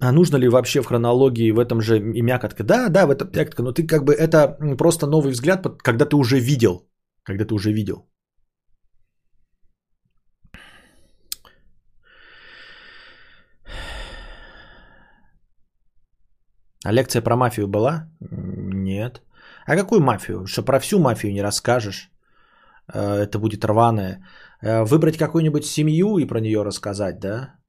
А 0.00 0.12
нужно 0.12 0.38
ли 0.38 0.48
вообще 0.48 0.80
в 0.82 0.86
хронологии 0.86 1.52
в 1.52 1.58
этом 1.58 1.80
же 1.80 1.98
и 1.98 2.22
мякотка? 2.22 2.64
Да, 2.64 2.88
да, 2.88 3.06
в 3.06 3.10
этом 3.10 3.28
мякотка, 3.32 3.62
но 3.62 3.72
ты 3.72 3.86
как 3.86 4.04
бы 4.04 4.14
это 4.14 4.56
просто 4.78 5.06
новый 5.06 5.32
взгляд, 5.32 5.66
когда 5.82 6.06
ты 6.06 6.16
уже 6.16 6.40
видел. 6.40 6.88
Когда 7.22 7.44
ты 7.44 7.54
уже 7.54 7.72
видел. 7.72 8.06
А 16.84 16.92
лекция 16.92 17.22
про 17.22 17.36
мафию 17.36 17.68
была? 17.68 18.08
Нет. 18.20 19.22
А 19.66 19.76
какую 19.76 20.00
мафию? 20.00 20.46
Что 20.46 20.62
про 20.62 20.80
всю 20.80 20.98
мафию 20.98 21.32
не 21.32 21.42
расскажешь? 21.42 22.10
Э, 22.94 23.22
Это 23.22 23.38
будет 23.38 23.64
рваное. 23.64 24.24
Э, 24.62 24.84
Выбрать 24.84 25.18
какую-нибудь 25.18 25.64
семью 25.66 26.18
и 26.18 26.26
про 26.26 26.40
нее 26.40 26.62
рассказать, 26.62 27.20
да? 27.20 27.59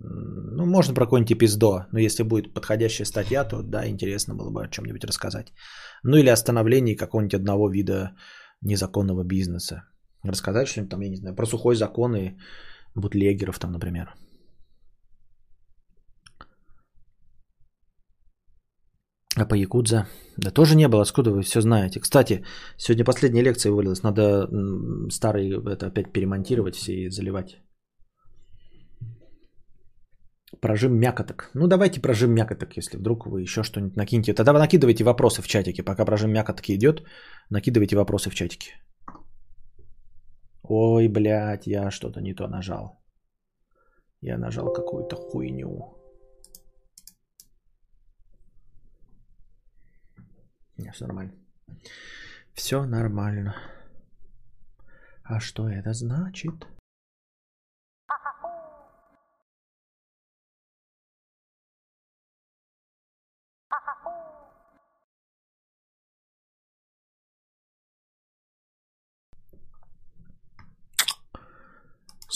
Ну, 0.00 0.66
можно 0.66 0.94
про 0.94 1.04
какой-нибудь 1.04 1.32
эпиздо, 1.32 1.86
но 1.92 1.98
если 1.98 2.22
будет 2.22 2.54
подходящая 2.54 3.06
статья, 3.06 3.44
то 3.44 3.62
да, 3.62 3.88
интересно 3.88 4.34
было 4.34 4.50
бы 4.50 4.64
о 4.64 4.68
чем-нибудь 4.68 5.04
рассказать. 5.04 5.52
Ну 6.02 6.16
или 6.16 6.28
о 6.30 6.36
становлении 6.36 6.96
какого-нибудь 6.96 7.34
одного 7.34 7.70
вида 7.70 8.12
незаконного 8.62 9.24
бизнеса. 9.24 9.82
Рассказать 10.24 10.68
что-нибудь 10.68 10.90
там, 10.90 11.00
я 11.00 11.08
не 11.08 11.16
знаю, 11.16 11.36
про 11.36 11.46
сухой 11.46 11.76
закон 11.76 12.16
и 12.16 12.36
бутлегеров 12.94 13.58
там, 13.58 13.72
например. 13.72 14.14
А 19.38 19.44
по 19.44 19.54
Якудза? 19.54 20.06
Да 20.38 20.50
тоже 20.50 20.76
не 20.76 20.88
было, 20.88 21.02
откуда 21.02 21.30
вы 21.30 21.42
все 21.42 21.60
знаете. 21.60 22.00
Кстати, 22.00 22.44
сегодня 22.78 23.04
последняя 23.04 23.42
лекция 23.42 23.70
вывалилась, 23.70 24.02
надо 24.02 24.48
старый 25.10 25.50
это 25.50 25.86
опять 25.86 26.12
перемонтировать 26.12 26.74
все 26.74 26.92
и 26.92 27.10
заливать. 27.10 27.58
Прожим 30.60 30.98
мякоток. 30.98 31.50
Ну, 31.54 31.66
давайте 31.66 32.00
прожим 32.00 32.30
мякоток, 32.34 32.76
если 32.76 32.98
вдруг 32.98 33.26
вы 33.26 33.42
еще 33.42 33.62
что-нибудь 33.62 33.96
накинете. 33.96 34.34
Тогда 34.34 34.52
вы 34.52 34.58
накидывайте 34.58 35.04
вопросы 35.04 35.42
в 35.42 35.46
чатике. 35.46 35.82
Пока 35.82 36.04
прожим 36.04 36.32
мякотки 36.32 36.72
идет, 36.74 37.02
накидывайте 37.50 37.96
вопросы 37.96 38.30
в 38.30 38.34
чатике. 38.34 38.74
Ой, 40.62 41.08
блядь, 41.08 41.66
я 41.66 41.90
что-то 41.90 42.20
не 42.20 42.34
то 42.34 42.48
нажал. 42.48 43.00
Я 44.20 44.38
нажал 44.38 44.72
какую-то 44.72 45.16
хуйню. 45.16 45.96
Не, 50.78 50.90
все 50.92 51.06
нормально. 51.06 51.32
Все 52.54 52.84
нормально. 52.84 53.54
А 55.24 55.40
что 55.40 55.68
это 55.68 55.92
значит? 55.92 56.66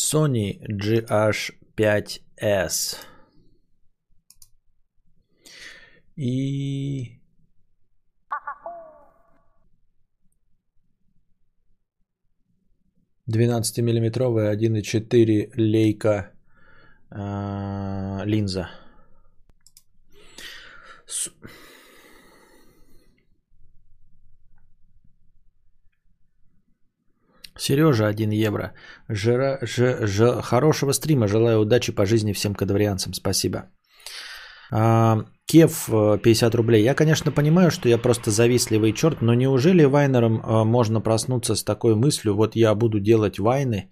Sony 0.00 0.58
GH5S. 0.66 2.96
И 6.16 7.20
12-миллиметровая 13.28 14.56
1,4 14.56 15.52
лейка 15.56 16.32
э, 17.10 18.24
линза. 18.24 18.70
С... 21.06 21.30
Сережа, 27.60 28.06
1 28.08 28.30
евро. 28.30 28.72
Жира, 29.08 29.58
ж, 29.62 30.06
ж, 30.06 30.42
хорошего 30.42 30.92
стрима. 30.92 31.28
Желаю 31.28 31.60
удачи 31.60 31.92
по 31.92 32.06
жизни 32.06 32.32
всем 32.32 32.54
кадаврианцам. 32.54 33.12
Спасибо. 33.12 33.58
А, 34.72 35.24
Кев, 35.46 35.88
50 36.22 36.54
рублей. 36.54 36.84
Я, 36.84 36.94
конечно, 36.94 37.32
понимаю, 37.32 37.70
что 37.70 37.88
я 37.88 37.98
просто 37.98 38.30
завистливый 38.30 38.92
черт, 38.92 39.20
но 39.20 39.34
неужели 39.34 39.84
вайнерам 39.84 40.40
а, 40.42 40.64
можно 40.64 41.00
проснуться 41.00 41.54
с 41.54 41.64
такой 41.64 41.94
мыслью, 41.94 42.34
вот 42.34 42.56
я 42.56 42.74
буду 42.74 43.00
делать 43.00 43.38
вайны, 43.38 43.90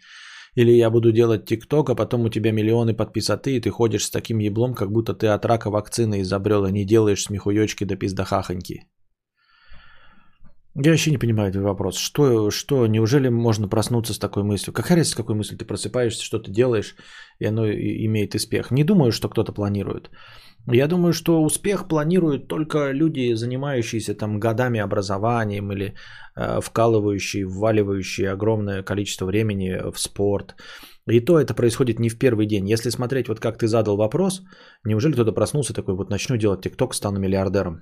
или 0.54 0.72
я 0.72 0.90
буду 0.90 1.12
делать 1.12 1.44
тикток, 1.44 1.90
а 1.90 1.94
потом 1.94 2.24
у 2.24 2.30
тебя 2.30 2.52
миллионы 2.52 2.94
подписоты, 2.94 3.56
и 3.56 3.60
ты 3.60 3.70
ходишь 3.70 4.04
с 4.04 4.10
таким 4.10 4.38
еблом, 4.38 4.74
как 4.74 4.90
будто 4.90 5.14
ты 5.14 5.26
от 5.26 5.44
рака 5.44 5.70
вакцины 5.70 6.22
изобрел, 6.22 6.64
и 6.66 6.72
не 6.72 6.84
делаешь 6.86 7.24
смехуёчки 7.24 7.84
до 7.84 7.96
пиздахахоньки. 7.96 8.86
Я 10.74 10.90
вообще 10.90 11.10
не 11.10 11.18
понимаю 11.18 11.50
этот 11.50 11.62
вопрос. 11.62 11.98
Что, 11.98 12.50
что, 12.50 12.86
неужели 12.86 13.28
можно 13.28 13.68
проснуться 13.68 14.14
с 14.14 14.18
такой 14.18 14.42
мыслью? 14.42 14.72
Какая 14.72 14.96
разница, 14.96 15.12
с 15.12 15.16
какой 15.16 15.34
мыслью 15.34 15.58
ты 15.58 15.64
просыпаешься, 15.64 16.24
что 16.24 16.38
ты 16.38 16.52
делаешь, 16.52 16.94
и 17.40 17.46
оно 17.46 17.66
имеет 17.66 18.34
успех? 18.34 18.70
Не 18.70 18.84
думаю, 18.84 19.12
что 19.12 19.28
кто-то 19.28 19.52
планирует. 19.52 20.10
Я 20.70 20.86
думаю, 20.86 21.12
что 21.12 21.42
успех 21.42 21.88
планируют 21.88 22.48
только 22.48 22.92
люди, 22.92 23.34
занимающиеся 23.34 24.14
там 24.14 24.38
годами 24.38 24.80
образованием 24.80 25.72
или 25.72 25.94
э, 26.36 26.60
вкалывающие, 26.60 27.46
вваливающие 27.46 28.30
огромное 28.30 28.82
количество 28.82 29.26
времени 29.26 29.90
в 29.90 29.98
спорт. 29.98 30.54
И 31.10 31.20
то 31.20 31.40
это 31.40 31.54
происходит 31.54 31.98
не 31.98 32.10
в 32.10 32.18
первый 32.18 32.46
день. 32.46 32.68
Если 32.68 32.90
смотреть, 32.90 33.28
вот 33.28 33.40
как 33.40 33.56
ты 33.56 33.66
задал 33.66 33.96
вопрос, 33.96 34.42
неужели 34.84 35.14
кто-то 35.14 35.32
проснулся 35.32 35.72
такой, 35.72 35.94
вот 35.94 36.10
начну 36.10 36.36
делать 36.36 36.60
ТикТок, 36.60 36.94
стану 36.94 37.18
миллиардером. 37.18 37.80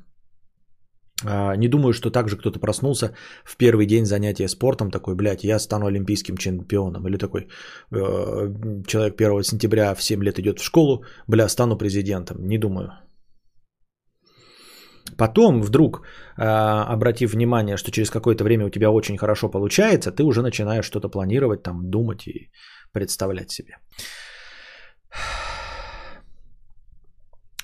А, 1.24 1.56
не 1.56 1.68
думаю, 1.68 1.92
что 1.92 2.10
также 2.10 2.36
кто-то 2.36 2.58
проснулся 2.58 3.14
в 3.44 3.56
первый 3.56 3.86
день 3.86 4.04
занятия 4.04 4.48
спортом, 4.48 4.90
такой, 4.90 5.14
блядь, 5.14 5.44
я 5.44 5.58
стану 5.58 5.86
олимпийским 5.86 6.36
чемпионом. 6.36 7.06
Или 7.08 7.16
такой, 7.16 7.40
э, 7.40 7.46
человек 8.86 9.16
1 9.16 9.42
сентября 9.42 9.94
в 9.94 10.02
7 10.02 10.22
лет 10.22 10.38
идет 10.38 10.58
в 10.58 10.64
школу, 10.64 11.04
бля, 11.26 11.48
стану 11.48 11.78
президентом. 11.78 12.46
Не 12.46 12.58
думаю. 12.58 12.92
Потом 15.16 15.62
вдруг, 15.62 16.02
э, 16.36 16.42
обратив 16.42 17.32
внимание, 17.32 17.76
что 17.76 17.90
через 17.90 18.10
какое-то 18.10 18.44
время 18.44 18.66
у 18.66 18.70
тебя 18.70 18.90
очень 18.90 19.16
хорошо 19.16 19.48
получается, 19.48 20.12
ты 20.12 20.22
уже 20.22 20.42
начинаешь 20.42 20.84
что-то 20.84 21.08
планировать, 21.08 21.62
там, 21.62 21.90
думать 21.90 22.26
и 22.26 22.50
представлять 22.92 23.50
себе. 23.50 23.78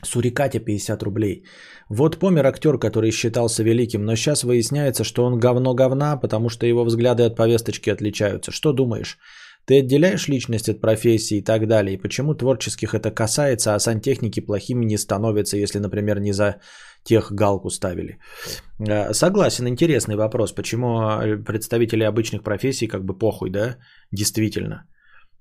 Сурикате 0.02 0.58
50 0.58 1.02
рублей. 1.02 1.44
Вот 1.88 2.18
помер 2.18 2.46
актер, 2.46 2.78
который 2.78 3.10
считался 3.10 3.62
великим, 3.62 4.04
но 4.04 4.16
сейчас 4.16 4.44
выясняется, 4.44 5.04
что 5.04 5.24
он 5.24 5.38
говно 5.38 5.74
говна, 5.74 6.16
потому 6.16 6.48
что 6.48 6.66
его 6.66 6.84
взгляды 6.84 7.22
от 7.24 7.36
повесточки 7.36 7.90
отличаются. 7.90 8.50
Что 8.50 8.72
думаешь? 8.72 9.18
Ты 9.64 9.78
отделяешь 9.78 10.28
личность 10.28 10.68
от 10.68 10.80
профессии 10.80 11.38
и 11.38 11.44
так 11.44 11.68
далее. 11.68 11.94
И 11.94 12.00
почему 12.00 12.34
творческих 12.34 12.94
это 12.94 13.10
касается, 13.12 13.74
а 13.74 13.78
сантехники 13.78 14.40
плохими 14.40 14.84
не 14.84 14.98
становятся, 14.98 15.56
если, 15.56 15.78
например, 15.78 16.18
не 16.18 16.32
за 16.32 16.56
тех 17.04 17.30
галку 17.32 17.70
ставили? 17.70 18.18
Э, 18.80 19.12
согласен, 19.12 19.68
интересный 19.68 20.16
вопрос. 20.16 20.52
Почему 20.52 21.00
э, 21.00 21.36
представители 21.36 22.02
обычных 22.02 22.42
профессий 22.42 22.88
как 22.88 23.04
бы 23.04 23.16
похуй, 23.16 23.50
да? 23.50 23.76
Действительно. 24.10 24.84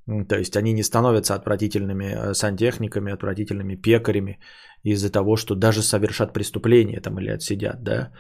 То 0.07 0.35
есть 0.35 0.57
они 0.57 0.73
не 0.73 0.83
становятся 0.83 1.35
отвратительными 1.35 2.05
э, 2.05 2.33
сантехниками, 2.33 3.13
отвратительными 3.13 3.75
пекарями 3.75 4.39
из-за 4.83 5.11
того, 5.11 5.35
что 5.35 5.55
даже 5.55 5.83
совершат 5.83 6.33
преступление 6.33 6.99
там 7.01 7.19
или 7.19 7.29
отсидят, 7.29 7.83
да. 7.83 8.11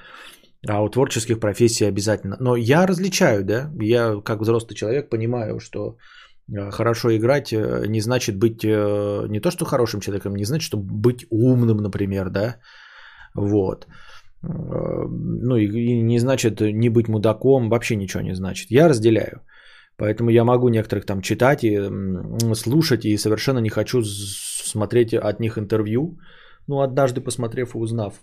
А 0.67 0.83
у 0.83 0.89
творческих 0.89 1.39
профессий 1.39 1.85
обязательно. 1.85 2.37
Но 2.39 2.55
я 2.55 2.85
различаю, 2.85 3.43
да, 3.43 3.71
я 3.81 4.21
как 4.23 4.41
взрослый 4.41 4.75
человек 4.75 5.09
понимаю, 5.09 5.59
что 5.59 5.97
э, 6.51 6.69
хорошо 6.69 7.15
играть 7.15 7.51
э, 7.51 7.87
не 7.87 8.01
значит 8.01 8.37
быть 8.37 8.63
не 8.63 9.39
то, 9.39 9.51
что 9.51 9.65
хорошим 9.65 10.01
человеком, 10.01 10.35
не 10.35 10.45
значит, 10.45 10.65
что 10.65 10.77
быть 10.77 11.25
умным, 11.31 11.77
например, 11.77 12.29
да. 12.29 12.57
Вот. 13.33 13.87
Ну 14.43 15.55
и 15.55 16.01
не 16.01 16.19
значит 16.19 16.61
не 16.61 16.89
быть 16.89 17.07
мудаком, 17.07 17.69
вообще 17.69 17.95
ничего 17.95 18.23
не 18.23 18.35
значит. 18.35 18.71
Я 18.71 18.89
разделяю. 18.89 19.41
Поэтому 19.97 20.29
я 20.31 20.43
могу 20.43 20.69
некоторых 20.69 21.05
там 21.05 21.21
читать 21.21 21.63
и 21.63 21.79
слушать, 22.55 23.05
и 23.05 23.17
совершенно 23.17 23.59
не 23.59 23.69
хочу 23.69 24.01
смотреть 24.03 25.13
от 25.13 25.39
них 25.39 25.57
интервью. 25.57 26.17
Ну, 26.67 26.81
однажды 26.81 27.21
посмотрев 27.21 27.75
и 27.75 27.77
узнав. 27.77 28.13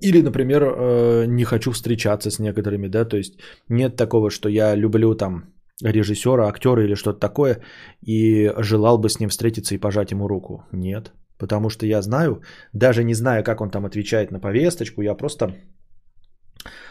Или, 0.00 0.22
например, 0.22 0.62
э, 0.62 1.26
не 1.26 1.44
хочу 1.44 1.70
встречаться 1.70 2.30
с 2.30 2.38
некоторыми, 2.38 2.88
да, 2.88 3.04
то 3.04 3.16
есть 3.16 3.38
нет 3.68 3.96
такого, 3.96 4.30
что 4.30 4.48
я 4.48 4.74
люблю 4.76 5.14
там 5.14 5.44
режиссера, 5.82 6.48
актера 6.48 6.84
или 6.84 6.94
что-то 6.94 7.20
такое, 7.20 7.62
и 8.02 8.52
желал 8.58 8.98
бы 8.98 9.08
с 9.08 9.20
ним 9.20 9.28
встретиться 9.28 9.74
и 9.74 9.78
пожать 9.78 10.12
ему 10.12 10.28
руку. 10.28 10.64
Нет, 10.72 11.12
потому 11.38 11.70
что 11.70 11.86
я 11.86 12.02
знаю, 12.02 12.42
даже 12.72 13.04
не 13.04 13.14
зная, 13.14 13.42
как 13.42 13.60
он 13.60 13.70
там 13.70 13.84
отвечает 13.84 14.30
на 14.30 14.40
повесточку, 14.40 15.02
я 15.02 15.14
просто 15.14 15.54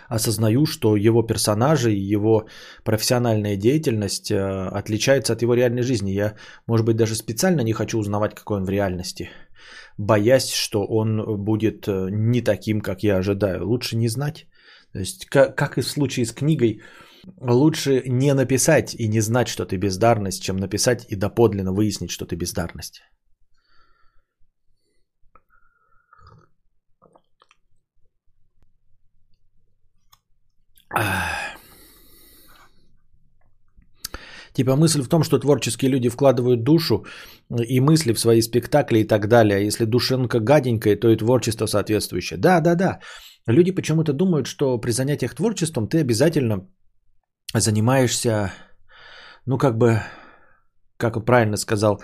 осознаю, 0.10 0.66
что 0.66 0.96
его 0.96 1.24
персонажи 1.24 1.94
и 1.94 2.14
его 2.14 2.48
профессиональная 2.84 3.58
деятельность 3.58 4.32
э, 4.32 4.38
отличается 4.80 5.34
от 5.34 5.42
его 5.42 5.54
реальной 5.56 5.84
жизни. 5.84 6.12
Я, 6.12 6.36
может 6.68 6.86
быть, 6.86 6.98
даже 6.98 7.16
специально 7.16 7.62
не 7.62 7.74
хочу 7.74 8.00
узнавать, 8.00 8.36
какой 8.36 8.58
он 8.58 8.66
в 8.66 8.70
реальности, 8.70 9.30
боясь, 9.98 10.54
что 10.54 10.86
он 10.86 11.24
будет 11.46 11.88
э, 11.88 12.10
не 12.12 12.42
таким, 12.42 12.82
как 12.82 13.04
я 13.04 13.18
ожидаю. 13.18 13.68
Лучше 13.68 13.96
не 13.98 14.08
знать. 14.08 14.48
То 14.94 15.00
есть, 15.00 15.26
как, 15.26 15.78
и 15.78 15.82
в 15.82 15.88
случае 15.88 16.26
с 16.26 16.32
книгой, 16.32 16.82
лучше 17.42 18.04
не 18.08 18.34
написать 18.34 18.96
и 18.96 19.08
не 19.08 19.22
знать, 19.22 19.48
что 19.48 19.66
ты 19.66 19.78
бездарность, 19.78 20.44
чем 20.44 20.58
написать 20.58 21.06
и 21.10 21.16
доподлинно 21.16 21.74
выяснить, 21.74 22.12
что 22.12 22.26
ты 22.26 22.36
бездарность. 22.36 23.02
Типа 34.56 34.76
мысль 34.76 35.02
в 35.02 35.10
том, 35.10 35.24
что 35.24 35.40
творческие 35.40 35.92
люди 35.92 36.10
вкладывают 36.10 36.64
душу 36.64 37.06
и 37.68 37.82
мысли 37.82 38.14
в 38.14 38.20
свои 38.20 38.42
спектакли 38.42 39.00
и 39.00 39.08
так 39.08 39.28
далее. 39.28 39.58
А 39.58 39.60
если 39.60 39.86
душенка 39.86 40.40
гаденькая, 40.40 40.96
то 40.96 41.10
и 41.10 41.18
творчество 41.18 41.68
соответствующее. 41.68 42.40
Да, 42.40 42.62
да, 42.62 42.76
да. 42.76 43.00
Люди 43.48 43.72
почему-то 43.72 44.14
думают, 44.14 44.48
что 44.48 44.78
при 44.78 44.92
занятиях 44.92 45.36
творчеством 45.36 45.90
ты 45.90 46.00
обязательно 46.00 46.68
занимаешься, 47.54 48.54
ну 49.46 49.58
как 49.58 49.78
бы, 49.78 50.02
как 50.98 51.26
правильно 51.26 51.58
сказал 51.58 52.02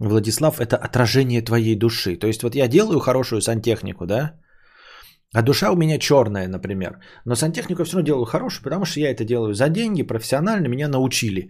Владислав, 0.00 0.60
это 0.60 0.76
отражение 0.76 1.40
твоей 1.42 1.76
души. 1.78 2.16
То 2.16 2.26
есть 2.26 2.42
вот 2.42 2.54
я 2.54 2.68
делаю 2.68 2.98
хорошую 2.98 3.40
сантехнику, 3.40 4.06
да, 4.06 4.40
а 5.34 5.42
душа 5.42 5.72
у 5.72 5.76
меня 5.76 5.98
черная, 5.98 6.48
например. 6.48 6.98
Но 7.24 7.34
сантехнику 7.34 7.84
все 7.84 7.96
равно 7.96 8.06
делаю 8.06 8.24
хорошую, 8.24 8.64
потому 8.64 8.84
что 8.84 9.00
я 9.00 9.10
это 9.10 9.24
делаю 9.24 9.54
за 9.54 9.68
деньги, 9.68 10.02
профессионально, 10.02 10.68
меня 10.68 10.88
научили. 10.88 11.48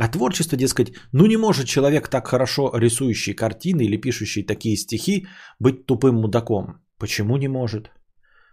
А 0.00 0.08
творчество, 0.08 0.56
дескать, 0.56 0.92
ну 1.12 1.26
не 1.26 1.36
может 1.36 1.66
человек 1.66 2.08
так 2.08 2.28
хорошо 2.28 2.70
рисующий 2.74 3.34
картины 3.34 3.82
или 3.82 4.00
пишущий 4.00 4.46
такие 4.46 4.76
стихи 4.76 5.26
быть 5.58 5.86
тупым 5.86 6.14
мудаком. 6.14 6.80
Почему 6.98 7.36
не 7.36 7.48
может? 7.48 7.90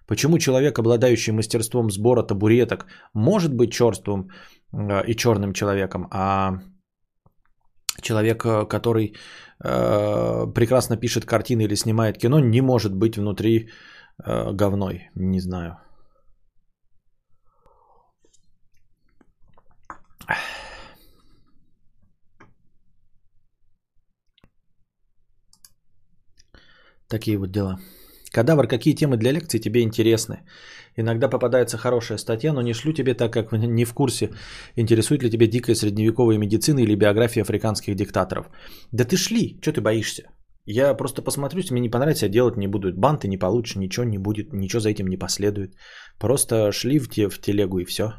Почему 0.07 0.37
человек, 0.37 0.79
обладающий 0.79 1.33
мастерством 1.33 1.89
сбора 1.89 2.23
табуреток, 2.23 2.85
может 3.13 3.53
быть 3.53 3.71
черствым 3.71 4.29
э, 4.73 5.05
и 5.07 5.15
черным 5.15 5.53
человеком, 5.53 6.07
а 6.11 6.59
человек, 8.01 8.45
э, 8.45 8.65
который 8.65 9.15
э, 9.63 10.47
прекрасно 10.53 10.97
пишет 10.97 11.25
картины 11.25 11.61
или 11.61 11.75
снимает 11.75 12.17
кино, 12.17 12.39
не 12.39 12.61
может 12.61 12.93
быть 12.93 13.17
внутри 13.17 13.69
э, 14.25 14.51
говной, 14.53 15.09
не 15.15 15.39
знаю. 15.39 15.77
Такие 27.07 27.37
вот 27.37 27.51
дела. 27.51 27.79
Кадавр, 28.31 28.67
какие 28.67 28.95
темы 28.95 29.17
для 29.17 29.31
лекции 29.31 29.59
тебе 29.59 29.83
интересны? 29.83 30.41
Иногда 30.97 31.29
попадается 31.29 31.77
хорошая 31.77 32.17
статья, 32.17 32.53
но 32.53 32.61
не 32.63 32.73
шлю 32.73 32.93
тебе, 32.93 33.13
так 33.13 33.31
как 33.31 33.51
не 33.51 33.85
в 33.85 33.93
курсе, 33.93 34.31
интересует 34.75 35.23
ли 35.23 35.29
тебе 35.29 35.47
дикая 35.47 35.75
средневековая 35.75 36.39
медицина 36.39 36.79
или 36.79 36.95
биография 36.95 37.43
африканских 37.43 37.95
диктаторов. 37.95 38.49
Да 38.91 39.05
ты 39.05 39.17
шли, 39.17 39.59
что 39.61 39.71
ты 39.73 39.81
боишься? 39.81 40.23
Я 40.65 40.93
просто 40.93 41.21
посмотрю, 41.21 41.59
если 41.59 41.73
мне 41.73 41.81
не 41.81 41.89
понравится, 41.89 42.25
я 42.25 42.31
делать 42.31 42.57
не 42.57 42.67
буду. 42.67 42.93
Банты 42.93 43.27
не 43.27 43.37
получишь, 43.37 43.75
ничего 43.75 44.05
не 44.05 44.17
будет, 44.17 44.53
ничего 44.53 44.79
за 44.79 44.89
этим 44.89 45.07
не 45.07 45.17
последует. 45.17 45.75
Просто 46.19 46.71
шли 46.71 46.99
в, 46.99 47.09
те, 47.09 47.29
в 47.29 47.39
телегу 47.39 47.79
и 47.79 47.85
все. 47.85 48.13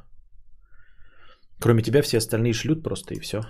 Кроме 1.59 1.83
тебя 1.83 2.03
все 2.03 2.19
остальные 2.19 2.53
шлют 2.53 2.83
просто 2.83 3.15
и 3.15 3.21
все. 3.21 3.41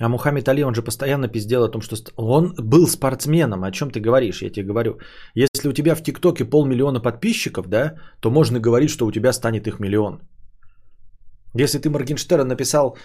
А 0.00 0.08
Мухаммед 0.08 0.48
Али, 0.48 0.62
он 0.62 0.74
же 0.74 0.82
постоянно 0.82 1.28
пиздел 1.28 1.64
о 1.64 1.70
том, 1.70 1.80
что 1.80 1.96
он 2.16 2.54
был 2.58 2.86
спортсменом. 2.86 3.64
О 3.64 3.72
чем 3.72 3.90
ты 3.90 4.00
говоришь? 4.00 4.42
Я 4.42 4.50
тебе 4.50 4.66
говорю. 4.66 4.98
Если 5.34 5.68
у 5.68 5.72
тебя 5.72 5.94
в 5.94 6.02
ТикТоке 6.02 6.44
полмиллиона 6.44 7.00
подписчиков, 7.00 7.66
да, 7.68 7.94
то 8.20 8.30
можно 8.30 8.60
говорить, 8.60 8.90
что 8.90 9.06
у 9.06 9.12
тебя 9.12 9.32
станет 9.32 9.66
их 9.66 9.80
миллион. 9.80 10.20
Если 11.54 11.78
ты 11.78 11.90
Моргенштерн 11.90 12.46
написал 12.46 12.96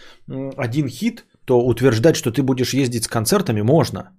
один 0.58 0.88
хит, 0.88 1.26
то 1.46 1.60
утверждать, 1.60 2.16
что 2.16 2.32
ты 2.32 2.44
будешь 2.44 2.74
ездить 2.74 3.04
с 3.04 3.08
концертами, 3.08 3.62
можно. 3.62 4.12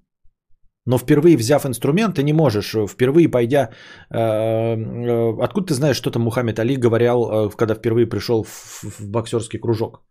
Но 0.87 0.99
впервые 0.99 1.37
взяв 1.37 1.65
инструмент, 1.65 2.17
ты 2.17 2.23
не 2.23 2.33
можешь, 2.33 2.75
впервые 2.89 3.29
пойдя... 3.29 3.71
Э, 4.11 4.77
э, 4.77 5.43
откуда 5.43 5.69
ты 5.69 5.75
знаешь, 5.75 5.97
что 5.97 6.11
там 6.11 6.23
Мухаммед 6.23 6.59
Али 6.59 6.77
говорил, 6.77 7.25
э, 7.25 7.51
когда 7.57 7.75
впервые 7.75 8.07
пришел 8.07 8.45
в, 8.45 8.85
в 8.85 9.11
боксерский 9.11 9.59
кружок? 9.59 10.03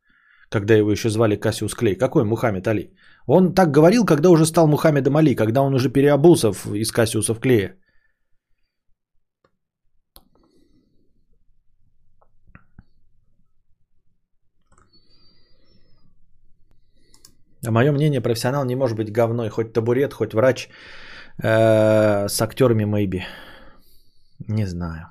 Когда 0.50 0.74
его 0.74 0.92
еще 0.92 1.10
звали 1.10 1.36
Кассиус 1.36 1.76
Клей. 1.76 1.96
Какой 1.96 2.24
Мухаммед 2.24 2.68
Али? 2.68 2.96
Он 3.28 3.54
так 3.54 3.72
говорил, 3.72 4.06
когда 4.06 4.30
уже 4.30 4.46
стал 4.46 4.68
Мухаммедом 4.68 5.16
Али, 5.18 5.36
когда 5.36 5.62
он 5.62 5.74
уже 5.76 5.90
переобулся 5.90 6.52
из 6.74 6.92
Кассиусов 6.92 7.40
Клея. 7.40 7.76
А 17.66 17.72
мое 17.72 17.92
мнение, 17.92 18.22
профессионал 18.22 18.66
не 18.66 18.76
может 18.76 18.98
быть 18.98 19.12
говной. 19.12 19.50
Хоть 19.50 19.74
табурет, 19.74 20.14
хоть 20.14 20.34
врач 20.34 20.70
э, 21.42 22.28
с 22.28 22.42
актерами 22.42 22.84
maybe. 22.84 23.22
Не 24.48 24.66
знаю. 24.66 25.10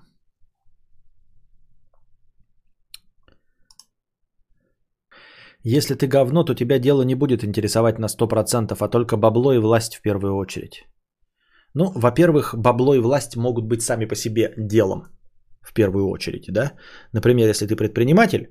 Если 5.64 5.94
ты 5.94 6.08
говно, 6.08 6.44
то 6.44 6.54
тебя 6.54 6.78
дело 6.78 7.02
не 7.02 7.14
будет 7.14 7.44
интересовать 7.44 7.98
на 7.98 8.06
100%, 8.06 8.76
а 8.80 8.88
только 8.88 9.16
бабло 9.16 9.52
и 9.52 9.58
власть 9.58 9.94
в 9.94 10.02
первую 10.02 10.36
очередь. 10.36 10.84
Ну, 11.74 11.92
во-первых, 11.94 12.54
бабло 12.58 12.94
и 12.94 13.00
власть 13.00 13.36
могут 13.36 13.64
быть 13.66 13.82
сами 13.82 14.06
по 14.06 14.14
себе 14.14 14.52
делом 14.56 15.04
в 15.62 15.72
первую 15.72 16.08
очередь, 16.08 16.52
да? 16.52 16.72
Например, 17.12 17.48
если 17.48 17.66
ты 17.66 17.76
предприниматель, 17.76 18.48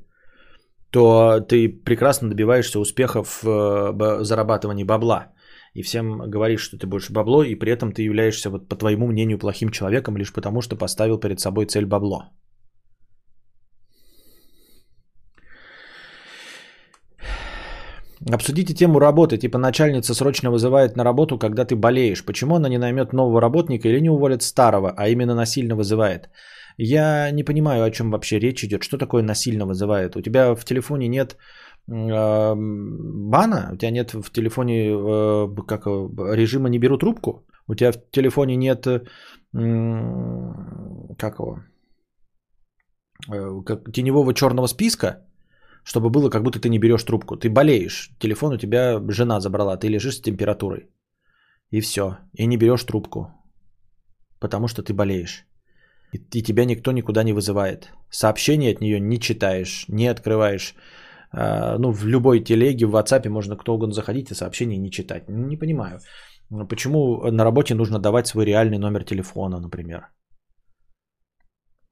то 0.92 1.40
ты 1.40 1.70
прекрасно 1.70 2.30
добиваешься 2.30 2.80
успеха 2.80 3.24
в 3.24 4.24
зарабатывании 4.24 4.84
бабла. 4.84 5.34
И 5.74 5.84
всем 5.84 6.30
говоришь, 6.30 6.62
что 6.62 6.78
ты 6.78 6.86
больше 6.86 7.14
бабло, 7.14 7.44
и 7.44 7.56
при 7.56 7.72
этом 7.72 7.94
ты 7.94 8.02
являешься, 8.04 8.50
вот, 8.50 8.68
по 8.68 8.76
твоему 8.76 9.08
мнению, 9.08 9.40
плохим 9.40 9.70
человеком 9.70 10.18
лишь 10.18 10.34
потому, 10.34 10.62
что 10.62 10.76
поставил 10.76 11.18
перед 11.18 11.40
собой 11.40 11.66
цель 11.66 11.86
бабло. 11.86 12.24
Обсудите 18.34 18.74
тему 18.74 19.00
работы. 19.00 19.38
Типа 19.38 19.58
начальница 19.58 20.14
срочно 20.14 20.52
вызывает 20.52 20.96
на 20.96 21.04
работу, 21.04 21.40
когда 21.40 21.66
ты 21.66 21.76
болеешь. 21.76 22.26
Почему 22.26 22.56
она 22.56 22.70
не 22.70 22.78
наймет 22.78 23.14
нового 23.14 23.42
работника 23.42 23.88
или 23.88 24.02
не 24.02 24.10
уволит 24.10 24.44
старого, 24.44 24.94
а 24.96 25.08
именно 25.08 25.36
насильно 25.36 25.76
вызывает? 25.76 26.30
Я 26.84 27.32
не 27.32 27.44
понимаю, 27.44 27.84
о 27.84 27.92
чем 27.92 28.12
вообще 28.12 28.40
речь 28.40 28.64
идет. 28.64 28.84
Что 28.84 28.98
такое 28.98 29.22
насильно 29.22 29.66
вызывает? 29.68 30.16
У 30.16 30.22
тебя 30.22 30.56
в 30.56 30.66
телефоне 30.66 31.08
нет 31.08 31.38
э, 31.88 32.56
бана? 32.56 33.70
У 33.74 33.78
тебя 33.78 33.92
нет 33.92 34.14
в 34.14 34.32
телефоне 34.32 34.90
э, 34.90 35.48
как, 35.68 35.86
режима 36.36 36.70
«не 36.70 36.80
беру 36.80 36.98
трубку»? 36.98 37.46
У 37.68 37.76
тебя 37.76 37.92
в 37.92 37.98
телефоне 38.12 38.56
нет 38.56 38.88
э, 38.88 39.04
как 41.20 41.40
его? 41.40 41.60
Э, 43.32 43.64
как, 43.64 43.92
теневого 43.94 44.34
черного 44.34 44.68
списка? 44.68 45.28
чтобы 45.84 46.10
было, 46.10 46.30
как 46.30 46.44
будто 46.44 46.60
ты 46.60 46.70
не 46.70 46.80
берешь 46.80 47.04
трубку. 47.04 47.38
Ты 47.38 47.50
болеешь, 47.50 48.12
телефон 48.20 48.54
у 48.54 48.58
тебя 48.58 49.02
жена 49.10 49.40
забрала, 49.40 49.78
ты 49.78 49.88
лежишь 49.88 50.18
с 50.18 50.22
температурой. 50.22 50.90
И 51.72 51.82
все. 51.82 52.18
И 52.34 52.46
не 52.46 52.58
берешь 52.58 52.84
трубку. 52.84 53.32
Потому 54.40 54.68
что 54.68 54.84
ты 54.84 54.94
болеешь. 54.94 55.46
И, 56.14 56.18
и 56.18 56.44
тебя 56.44 56.66
никто 56.66 56.92
никуда 56.92 57.24
не 57.24 57.34
вызывает. 57.34 57.92
Сообщения 58.10 58.72
от 58.72 58.82
нее 58.82 59.00
не 59.00 59.20
читаешь, 59.20 59.86
не 59.88 60.08
открываешь. 60.08 60.76
А, 61.32 61.78
ну, 61.78 61.92
в 61.92 62.06
любой 62.06 62.40
телеге, 62.40 62.86
в 62.86 62.96
WhatsApp 62.96 63.30
можно 63.30 63.56
кто 63.56 63.74
угодно 63.74 63.94
заходить 63.94 64.32
и 64.32 64.36
сообщения 64.36 64.78
не 64.78 64.92
читать. 64.92 65.30
Не 65.30 65.58
понимаю. 65.58 66.00
Почему 66.70 67.32
на 67.32 67.44
работе 67.44 67.76
нужно 67.76 68.00
давать 68.00 68.28
свой 68.28 68.46
реальный 68.46 68.78
номер 68.78 69.04
телефона, 69.04 69.60
например? 69.60 70.10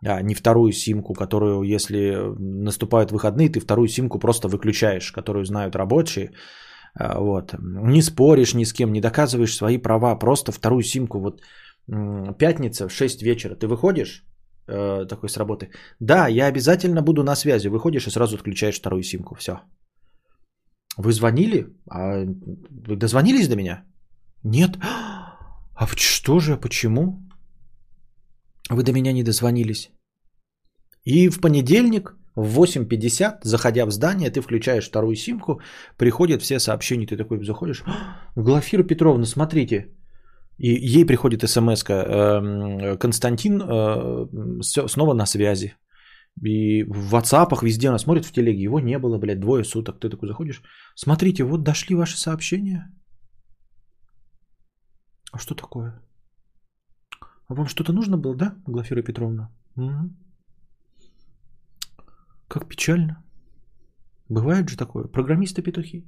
а 0.05 0.21
не 0.21 0.33
вторую 0.33 0.71
симку, 0.71 1.13
которую, 1.13 1.63
если 1.63 2.15
наступают 2.39 3.11
выходные, 3.11 3.49
ты 3.49 3.59
вторую 3.59 3.87
симку 3.87 4.19
просто 4.19 4.47
выключаешь, 4.47 5.11
которую 5.11 5.45
знают 5.45 5.75
рабочие. 5.75 6.31
А, 6.95 7.19
вот. 7.19 7.53
Не 7.59 8.01
споришь 8.01 8.53
ни 8.53 8.63
с 8.63 8.73
кем, 8.73 8.93
не 8.93 9.01
доказываешь 9.01 9.55
свои 9.55 9.77
права, 9.77 10.15
просто 10.15 10.51
вторую 10.51 10.83
симку. 10.83 11.19
Вот 11.19 11.41
пятница 12.37 12.87
в 12.87 12.91
6 12.91 13.21
вечера 13.23 13.55
ты 13.55 13.67
выходишь 13.67 14.23
э, 14.67 15.05
такой 15.07 15.29
с 15.29 15.37
работы. 15.37 15.71
Да, 15.99 16.27
я 16.27 16.47
обязательно 16.47 17.01
буду 17.01 17.23
на 17.23 17.35
связи. 17.35 17.69
Выходишь 17.69 18.07
и 18.07 18.11
сразу 18.11 18.35
отключаешь 18.35 18.79
вторую 18.79 19.03
симку. 19.03 19.35
Все. 19.35 19.61
Вы 20.97 21.11
звонили? 21.11 21.67
А 21.89 22.25
вы 22.85 22.95
дозвонились 22.95 23.47
до 23.47 23.55
меня? 23.55 23.83
Нет. 24.43 24.77
А 24.81 25.87
что 25.95 26.39
же, 26.39 26.57
почему? 26.57 27.19
Вы 28.69 28.83
до 28.83 28.91
меня 28.91 29.13
не 29.13 29.23
дозвонились. 29.23 29.91
И 31.05 31.29
в 31.29 31.41
понедельник 31.41 32.15
в 32.35 32.59
8.50, 32.59 33.39
заходя 33.43 33.85
в 33.85 33.91
здание, 33.91 34.29
ты 34.29 34.41
включаешь 34.41 34.87
вторую 34.87 35.15
симку, 35.15 35.61
приходят 35.97 36.41
все 36.41 36.59
сообщения, 36.59 37.07
ты 37.07 37.17
такой 37.17 37.43
заходишь, 37.43 37.83
Глафира 38.35 38.83
Петровна, 38.83 39.25
смотрите, 39.25 39.87
и 40.59 40.97
ей 40.97 41.05
приходит 41.05 41.49
смс 41.49 41.83
эм, 41.89 42.97
Константин 42.97 43.61
э, 43.61 44.27
снова 44.87 45.13
на 45.13 45.25
связи. 45.25 45.75
И 46.43 46.83
в 46.83 47.15
WhatsApp, 47.15 47.57
везде 47.61 47.87
она 47.89 47.99
смотрит 47.99 48.25
в 48.25 48.31
телеге, 48.31 48.63
его 48.63 48.79
не 48.79 48.99
было, 48.99 49.17
блядь, 49.17 49.39
двое 49.39 49.63
суток. 49.63 49.99
Ты 49.99 50.09
такой 50.09 50.27
заходишь, 50.27 50.61
смотрите, 50.95 51.43
вот 51.43 51.63
дошли 51.63 51.95
ваши 51.95 52.17
сообщения. 52.17 52.91
А 55.31 55.39
что 55.39 55.55
такое? 55.55 56.01
А 57.47 57.53
вам 57.53 57.67
что-то 57.67 57.93
нужно 57.93 58.17
было, 58.17 58.35
да, 58.35 58.55
Глафира 58.67 59.01
Петровна? 59.01 59.49
Угу. 59.75 60.09
Как 62.47 62.67
печально. 62.67 63.23
Бывает 64.29 64.69
же 64.69 64.77
такое. 64.77 65.07
Программисты-петухи. 65.07 66.07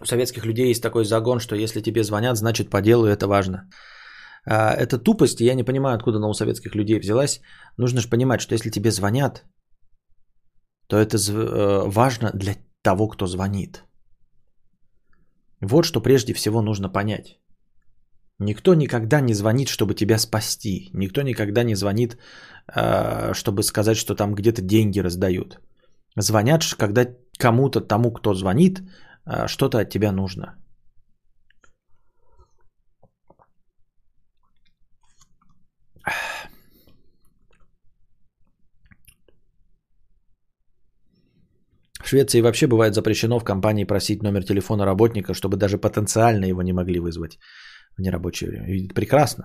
У 0.00 0.06
советских 0.06 0.46
людей 0.46 0.70
есть 0.70 0.82
такой 0.82 1.04
загон, 1.04 1.40
что 1.40 1.56
если 1.56 1.80
тебе 1.80 2.04
звонят, 2.04 2.36
значит 2.36 2.70
по 2.70 2.80
делу 2.80 3.06
это 3.06 3.26
важно. 3.26 3.68
А, 4.46 4.74
это 4.74 4.98
тупость, 4.98 5.40
я 5.40 5.54
не 5.54 5.64
понимаю, 5.64 5.96
откуда 5.96 6.18
она 6.18 6.28
у 6.28 6.34
советских 6.34 6.74
людей 6.74 6.98
взялась. 6.98 7.40
Нужно 7.76 8.00
же 8.00 8.08
понимать, 8.08 8.40
что 8.40 8.54
если 8.54 8.70
тебе 8.70 8.90
звонят, 8.90 9.44
то 10.86 10.96
это 10.96 11.16
э, 11.16 11.88
важно 11.88 12.30
для 12.34 12.54
того, 12.82 13.08
кто 13.08 13.26
звонит. 13.26 13.84
Вот 15.60 15.84
что 15.84 16.00
прежде 16.00 16.34
всего 16.34 16.62
нужно 16.62 16.88
понять. 16.88 17.38
Никто 18.38 18.74
никогда 18.74 19.20
не 19.20 19.34
звонит, 19.34 19.68
чтобы 19.68 19.94
тебя 19.94 20.18
спасти. 20.18 20.90
Никто 20.94 21.22
никогда 21.22 21.64
не 21.64 21.74
звонит, 21.74 22.16
э, 22.74 23.34
чтобы 23.34 23.62
сказать, 23.62 23.96
что 23.96 24.14
там 24.14 24.34
где-то 24.34 24.62
деньги 24.62 25.00
раздают. 25.00 25.60
Звонят, 26.16 26.64
когда 26.78 27.06
кому-то, 27.38 27.80
тому, 27.80 28.12
кто 28.12 28.34
звонит, 28.34 28.80
что-то 29.46 29.78
от 29.78 29.90
тебя 29.90 30.12
нужно. 30.12 30.54
В 42.02 42.10
Швеции 42.10 42.40
вообще 42.40 42.66
бывает 42.66 42.94
запрещено 42.94 43.38
в 43.38 43.44
компании 43.44 43.84
просить 43.84 44.22
номер 44.22 44.42
телефона 44.42 44.86
работника, 44.86 45.34
чтобы 45.34 45.56
даже 45.58 45.76
потенциально 45.78 46.46
его 46.46 46.62
не 46.62 46.72
могли 46.72 47.00
вызвать 47.00 47.38
в 47.98 48.00
нерабочее 48.00 48.48
время. 48.50 48.66
И 48.68 48.88
прекрасно. 48.88 49.44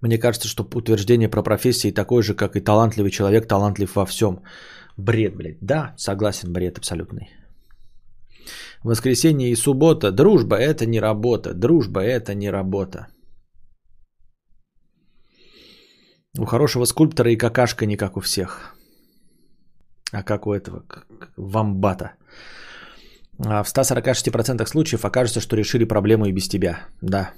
Мне 0.00 0.18
кажется, 0.18 0.48
что 0.48 0.68
утверждение 0.74 1.28
про 1.28 1.42
профессии 1.42 1.90
такое 1.90 2.22
же, 2.22 2.34
как 2.34 2.56
и 2.56 2.60
талантливый 2.60 3.10
человек, 3.10 3.48
талантлив 3.48 3.96
во 3.96 4.06
всем. 4.06 4.44
Бред, 4.96 5.36
блядь. 5.36 5.58
Да, 5.60 5.94
согласен, 5.96 6.52
бред 6.52 6.78
абсолютный. 6.78 7.28
Воскресенье 8.84 9.50
и 9.50 9.56
суббота. 9.56 10.12
Дружба– 10.12 10.56
это 10.58 10.86
не 10.86 11.00
работа. 11.00 11.54
Дружба– 11.54 12.00
это 12.02 12.34
не 12.34 12.50
работа. 12.50 13.06
У 16.38 16.44
хорошего 16.44 16.84
скульптора 16.84 17.30
и 17.30 17.36
какашка 17.36 17.86
не 17.86 17.96
как 17.96 18.16
у 18.16 18.20
всех. 18.20 18.74
А 20.12 20.22
как 20.22 20.46
у 20.46 20.52
этого 20.52 20.84
вамбата. 21.36 22.12
А 23.38 23.62
в 23.62 23.68
146% 23.68 24.66
случаев 24.66 25.04
окажется, 25.04 25.40
что 25.40 25.56
решили 25.56 25.84
проблему 25.84 26.26
и 26.26 26.32
без 26.32 26.48
тебя. 26.48 26.86
Да. 27.02 27.32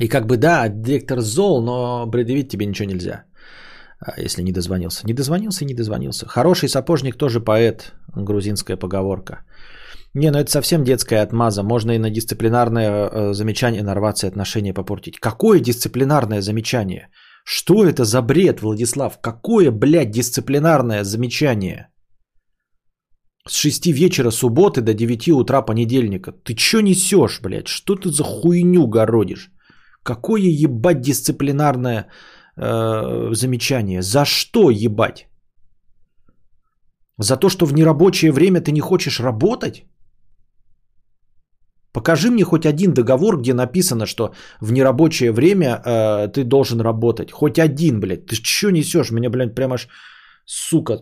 И 0.00 0.08
как 0.08 0.26
бы 0.26 0.36
да, 0.36 0.68
директор 0.68 1.20
зол, 1.20 1.62
но 1.62 2.10
предъявить 2.10 2.48
тебе 2.48 2.66
ничего 2.66 2.88
нельзя. 2.88 3.24
А 4.04 4.20
если 4.20 4.42
не 4.42 4.52
дозвонился. 4.52 5.06
Не 5.06 5.14
дозвонился 5.14 5.64
и 5.64 5.66
не 5.66 5.74
дозвонился. 5.74 6.26
Хороший 6.26 6.68
сапожник 6.68 7.16
тоже 7.16 7.40
поэт. 7.40 7.92
Грузинская 8.14 8.76
поговорка. 8.76 9.44
Не, 10.14 10.30
ну 10.30 10.38
это 10.38 10.50
совсем 10.50 10.84
детская 10.84 11.22
отмаза. 11.22 11.62
Можно 11.62 11.92
и 11.92 11.98
на 11.98 12.10
дисциплинарное 12.10 13.08
э, 13.08 13.32
замечание 13.34 13.82
нарваться 13.82 14.26
и 14.26 14.30
отношения 14.30 14.74
попортить. 14.74 15.18
Какое 15.18 15.60
дисциплинарное 15.60 16.42
замечание? 16.42 17.08
Что 17.44 17.84
это 17.84 18.04
за 18.04 18.22
бред, 18.22 18.60
Владислав? 18.60 19.20
Какое, 19.20 19.70
блядь, 19.70 20.10
дисциплинарное 20.10 21.04
замечание? 21.04 21.88
С 23.48 23.56
6 23.56 23.86
вечера 23.86 24.30
субботы 24.30 24.80
до 24.80 24.94
9 24.94 25.28
утра 25.28 25.62
понедельника. 25.62 26.32
Ты 26.32 26.54
чё 26.54 26.80
несешь, 26.80 27.40
блядь? 27.42 27.68
Что 27.68 27.96
ты 27.96 28.10
за 28.10 28.22
хуйню 28.22 28.86
городишь? 28.86 29.50
Какое 30.02 30.42
ебать 30.42 31.00
дисциплинарное 31.00 32.06
э, 32.56 33.34
замечание? 33.34 34.02
За 34.02 34.24
что 34.24 34.70
ебать? 34.70 35.28
За 37.18 37.36
то, 37.36 37.48
что 37.48 37.66
в 37.66 37.74
нерабочее 37.74 38.32
время 38.32 38.60
ты 38.60 38.72
не 38.72 38.80
хочешь 38.80 39.20
работать? 39.20 39.84
Покажи 41.92 42.30
мне 42.30 42.44
хоть 42.44 42.66
один 42.66 42.92
договор, 42.92 43.38
где 43.40 43.54
написано, 43.54 44.06
что 44.06 44.34
в 44.60 44.72
нерабочее 44.72 45.32
время 45.32 45.80
э, 45.84 46.28
ты 46.28 46.44
должен 46.44 46.80
работать. 46.80 47.30
Хоть 47.30 47.58
один, 47.58 48.00
блядь. 48.00 48.26
Ты 48.26 48.34
что 48.34 48.70
несешь? 48.70 49.10
Меня, 49.12 49.30
блядь, 49.30 49.54
прямо 49.54 49.74
аж, 49.74 49.88
сука, 50.44 50.98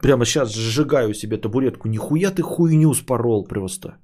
прямо 0.00 0.24
сейчас 0.24 0.54
сжигаю 0.54 1.14
себе 1.14 1.36
табуретку. 1.36 1.88
Нихуя 1.88 2.30
ты 2.30 2.42
хуйню 2.42 2.94
спорол 2.94 3.44
просто. 3.48 3.98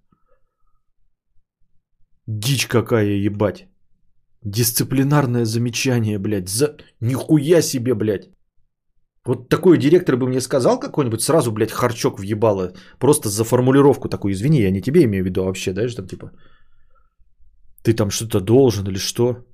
Дичь 2.27 2.67
какая, 2.67 3.27
ебать. 3.27 3.70
Дисциплинарное 4.45 5.45
замечание, 5.45 6.19
блядь. 6.19 6.49
За... 6.49 6.77
Нихуя 7.01 7.63
себе, 7.63 7.95
блядь. 7.95 8.31
Вот 9.27 9.49
такой 9.49 9.79
директор 9.79 10.17
бы 10.17 10.27
мне 10.27 10.41
сказал 10.41 10.81
какой-нибудь, 10.81 11.21
сразу, 11.21 11.53
блядь, 11.53 11.73
харчок 11.73 12.19
въебало. 12.19 12.73
Просто 12.99 13.29
за 13.29 13.45
формулировку 13.45 14.09
такую. 14.09 14.33
Извини, 14.33 14.63
я 14.63 14.71
не 14.71 14.81
тебе 14.81 15.05
имею 15.05 15.25
в 15.25 15.27
виду, 15.27 15.45
вообще, 15.45 15.73
да, 15.73 15.87
там 15.89 16.07
типа... 16.07 16.31
Ты 17.83 17.95
там 17.95 18.11
что-то 18.11 18.41
должен 18.41 18.87
или 18.87 18.99
что? 18.99 19.45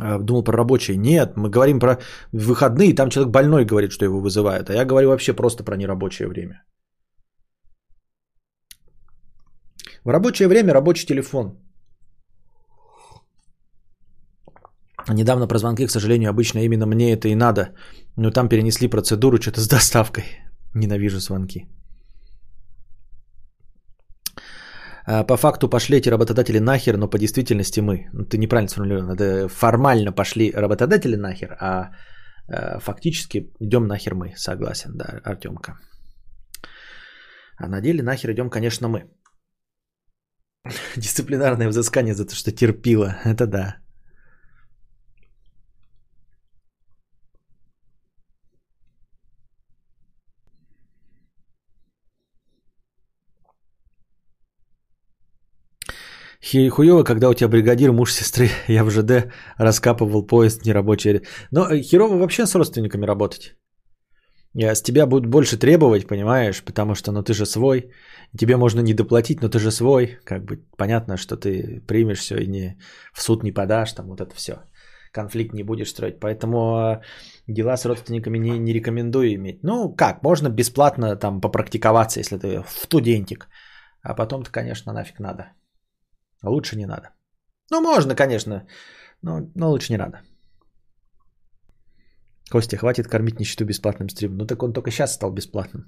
А, 0.00 0.18
думал 0.18 0.44
про 0.44 0.56
рабочие. 0.56 0.96
Нет, 0.96 1.36
мы 1.36 1.50
говорим 1.50 1.80
про 1.80 1.98
выходные, 2.32 2.94
там 2.94 3.10
человек 3.10 3.32
больной 3.32 3.64
говорит, 3.64 3.92
что 3.92 4.04
его 4.04 4.20
вызывают. 4.20 4.70
А 4.70 4.74
я 4.74 4.84
говорю 4.84 5.08
вообще 5.08 5.32
просто 5.32 5.64
про 5.64 5.76
нерабочее 5.76 6.28
время. 6.28 6.64
В 10.04 10.10
рабочее 10.10 10.48
время 10.48 10.72
рабочий 10.72 11.06
телефон. 11.06 11.61
Недавно 15.08 15.48
про 15.48 15.58
звонки, 15.58 15.86
к 15.86 15.90
сожалению, 15.90 16.30
обычно 16.30 16.60
именно 16.60 16.86
мне 16.86 17.12
это 17.12 17.28
и 17.28 17.34
надо. 17.34 17.74
Но 18.16 18.30
там 18.30 18.48
перенесли 18.48 18.88
процедуру 18.88 19.38
что-то 19.40 19.60
с 19.60 19.68
доставкой. 19.68 20.24
Ненавижу 20.74 21.18
звонки. 21.18 21.66
А, 25.06 25.24
по 25.24 25.36
факту 25.36 25.68
пошли 25.68 25.98
эти 25.98 26.10
работодатели 26.10 26.58
нахер, 26.58 26.96
но 26.96 27.08
по 27.08 27.18
действительности 27.18 27.80
мы. 27.80 28.08
Ну, 28.12 28.24
ты 28.24 28.38
неправильно 28.38 28.68
сформулировал. 28.68 29.14
Это 29.14 29.48
формально 29.48 30.12
пошли 30.12 30.52
работодатели 30.52 31.16
нахер, 31.16 31.56
а, 31.60 31.90
а 32.48 32.78
фактически 32.80 33.52
идем 33.60 33.86
нахер 33.86 34.14
мы. 34.14 34.34
Согласен, 34.36 34.96
да, 34.96 35.20
Артемка. 35.24 35.78
А 37.58 37.68
на 37.68 37.80
деле 37.80 38.02
нахер 38.02 38.30
идем, 38.30 38.50
конечно, 38.50 38.88
мы. 38.88 39.10
Дисциплинарное 40.96 41.68
взыскание 41.68 42.14
за 42.14 42.24
то, 42.24 42.34
что 42.34 42.52
терпила. 42.52 43.16
Это 43.24 43.46
да. 43.46 43.81
Хуево, 56.42 57.04
когда 57.04 57.28
у 57.28 57.34
тебя 57.34 57.48
бригадир, 57.48 57.92
муж 57.92 58.12
сестры, 58.12 58.48
я 58.68 58.84
в 58.84 58.90
ЖД 58.90 59.32
раскапывал 59.58 60.26
поезд 60.26 60.66
нерабочий. 60.66 61.20
Но 61.50 61.68
э, 61.68 61.82
херово 61.82 62.18
вообще 62.18 62.46
с 62.46 62.54
родственниками 62.54 63.06
работать. 63.06 63.56
Я 64.54 64.74
с 64.74 64.82
тебя 64.82 65.06
будут 65.06 65.26
больше 65.26 65.56
требовать, 65.56 66.06
понимаешь, 66.06 66.62
потому 66.62 66.94
что, 66.94 67.12
ну, 67.12 67.22
ты 67.22 67.32
же 67.32 67.46
свой, 67.46 67.90
тебе 68.38 68.56
можно 68.56 68.80
не 68.80 68.92
доплатить, 68.92 69.40
но 69.40 69.48
ты 69.48 69.58
же 69.58 69.70
свой, 69.70 70.18
как 70.24 70.44
бы 70.44 70.58
понятно, 70.76 71.16
что 71.16 71.36
ты 71.36 71.80
примешь 71.86 72.18
все 72.18 72.36
и 72.36 72.46
не 72.46 72.76
в 73.14 73.22
суд 73.22 73.42
не 73.42 73.52
подашь, 73.52 73.92
там 73.92 74.08
вот 74.08 74.20
это 74.20 74.34
все, 74.34 74.52
конфликт 75.12 75.54
не 75.54 75.62
будешь 75.62 75.88
строить, 75.88 76.20
поэтому 76.20 76.58
э, 76.58 77.00
дела 77.46 77.76
с 77.76 77.86
родственниками 77.86 78.38
не, 78.38 78.58
не 78.58 78.74
рекомендую 78.74 79.34
иметь. 79.34 79.62
Ну, 79.62 79.94
как, 79.94 80.22
можно 80.22 80.50
бесплатно 80.50 81.16
там 81.16 81.40
попрактиковаться, 81.40 82.20
если 82.20 82.36
ты 82.36 82.62
студентик, 82.68 83.48
а 84.02 84.14
потом-то, 84.14 84.50
конечно, 84.50 84.92
нафиг 84.92 85.18
надо. 85.18 85.52
Лучше 86.42 86.76
не 86.76 86.86
надо. 86.86 87.10
Ну, 87.70 87.80
можно, 87.80 88.14
конечно, 88.14 88.66
но, 89.22 89.50
но 89.54 89.70
лучше 89.70 89.92
не 89.92 89.98
надо. 89.98 90.20
Костя, 92.50 92.76
хватит 92.76 93.08
кормить 93.08 93.40
нищету 93.40 93.64
бесплатным 93.64 94.08
стримом. 94.08 94.38
Ну 94.38 94.46
так 94.46 94.62
он 94.62 94.72
только 94.72 94.90
сейчас 94.90 95.14
стал 95.14 95.32
бесплатным. 95.32 95.86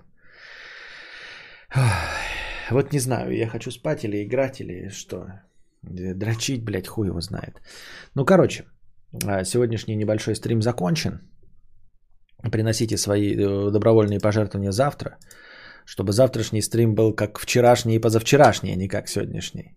Вот 2.70 2.92
не 2.92 2.98
знаю, 2.98 3.36
я 3.36 3.46
хочу 3.46 3.70
спать 3.70 4.04
или 4.04 4.24
играть, 4.24 4.60
или 4.60 4.88
что. 4.88 5.26
Дрочить, 5.82 6.64
блядь, 6.64 6.88
хуй 6.88 7.08
его 7.08 7.20
знает. 7.20 7.60
Ну, 8.14 8.24
короче, 8.24 8.64
а, 9.26 9.44
сегодняшний 9.44 9.96
небольшой 9.96 10.34
стрим 10.34 10.62
закончен. 10.62 11.20
Приносите 12.52 12.96
свои 12.96 13.34
э, 13.34 13.70
добровольные 13.70 14.20
пожертвования 14.20 14.72
завтра, 14.72 15.18
чтобы 15.84 16.12
завтрашний 16.12 16.62
стрим 16.62 16.94
был 16.94 17.14
как 17.14 17.38
вчерашний 17.38 17.96
и 17.96 18.00
позавчерашний, 18.00 18.72
а 18.72 18.76
не 18.76 18.88
как 18.88 19.08
сегодняшний. 19.08 19.76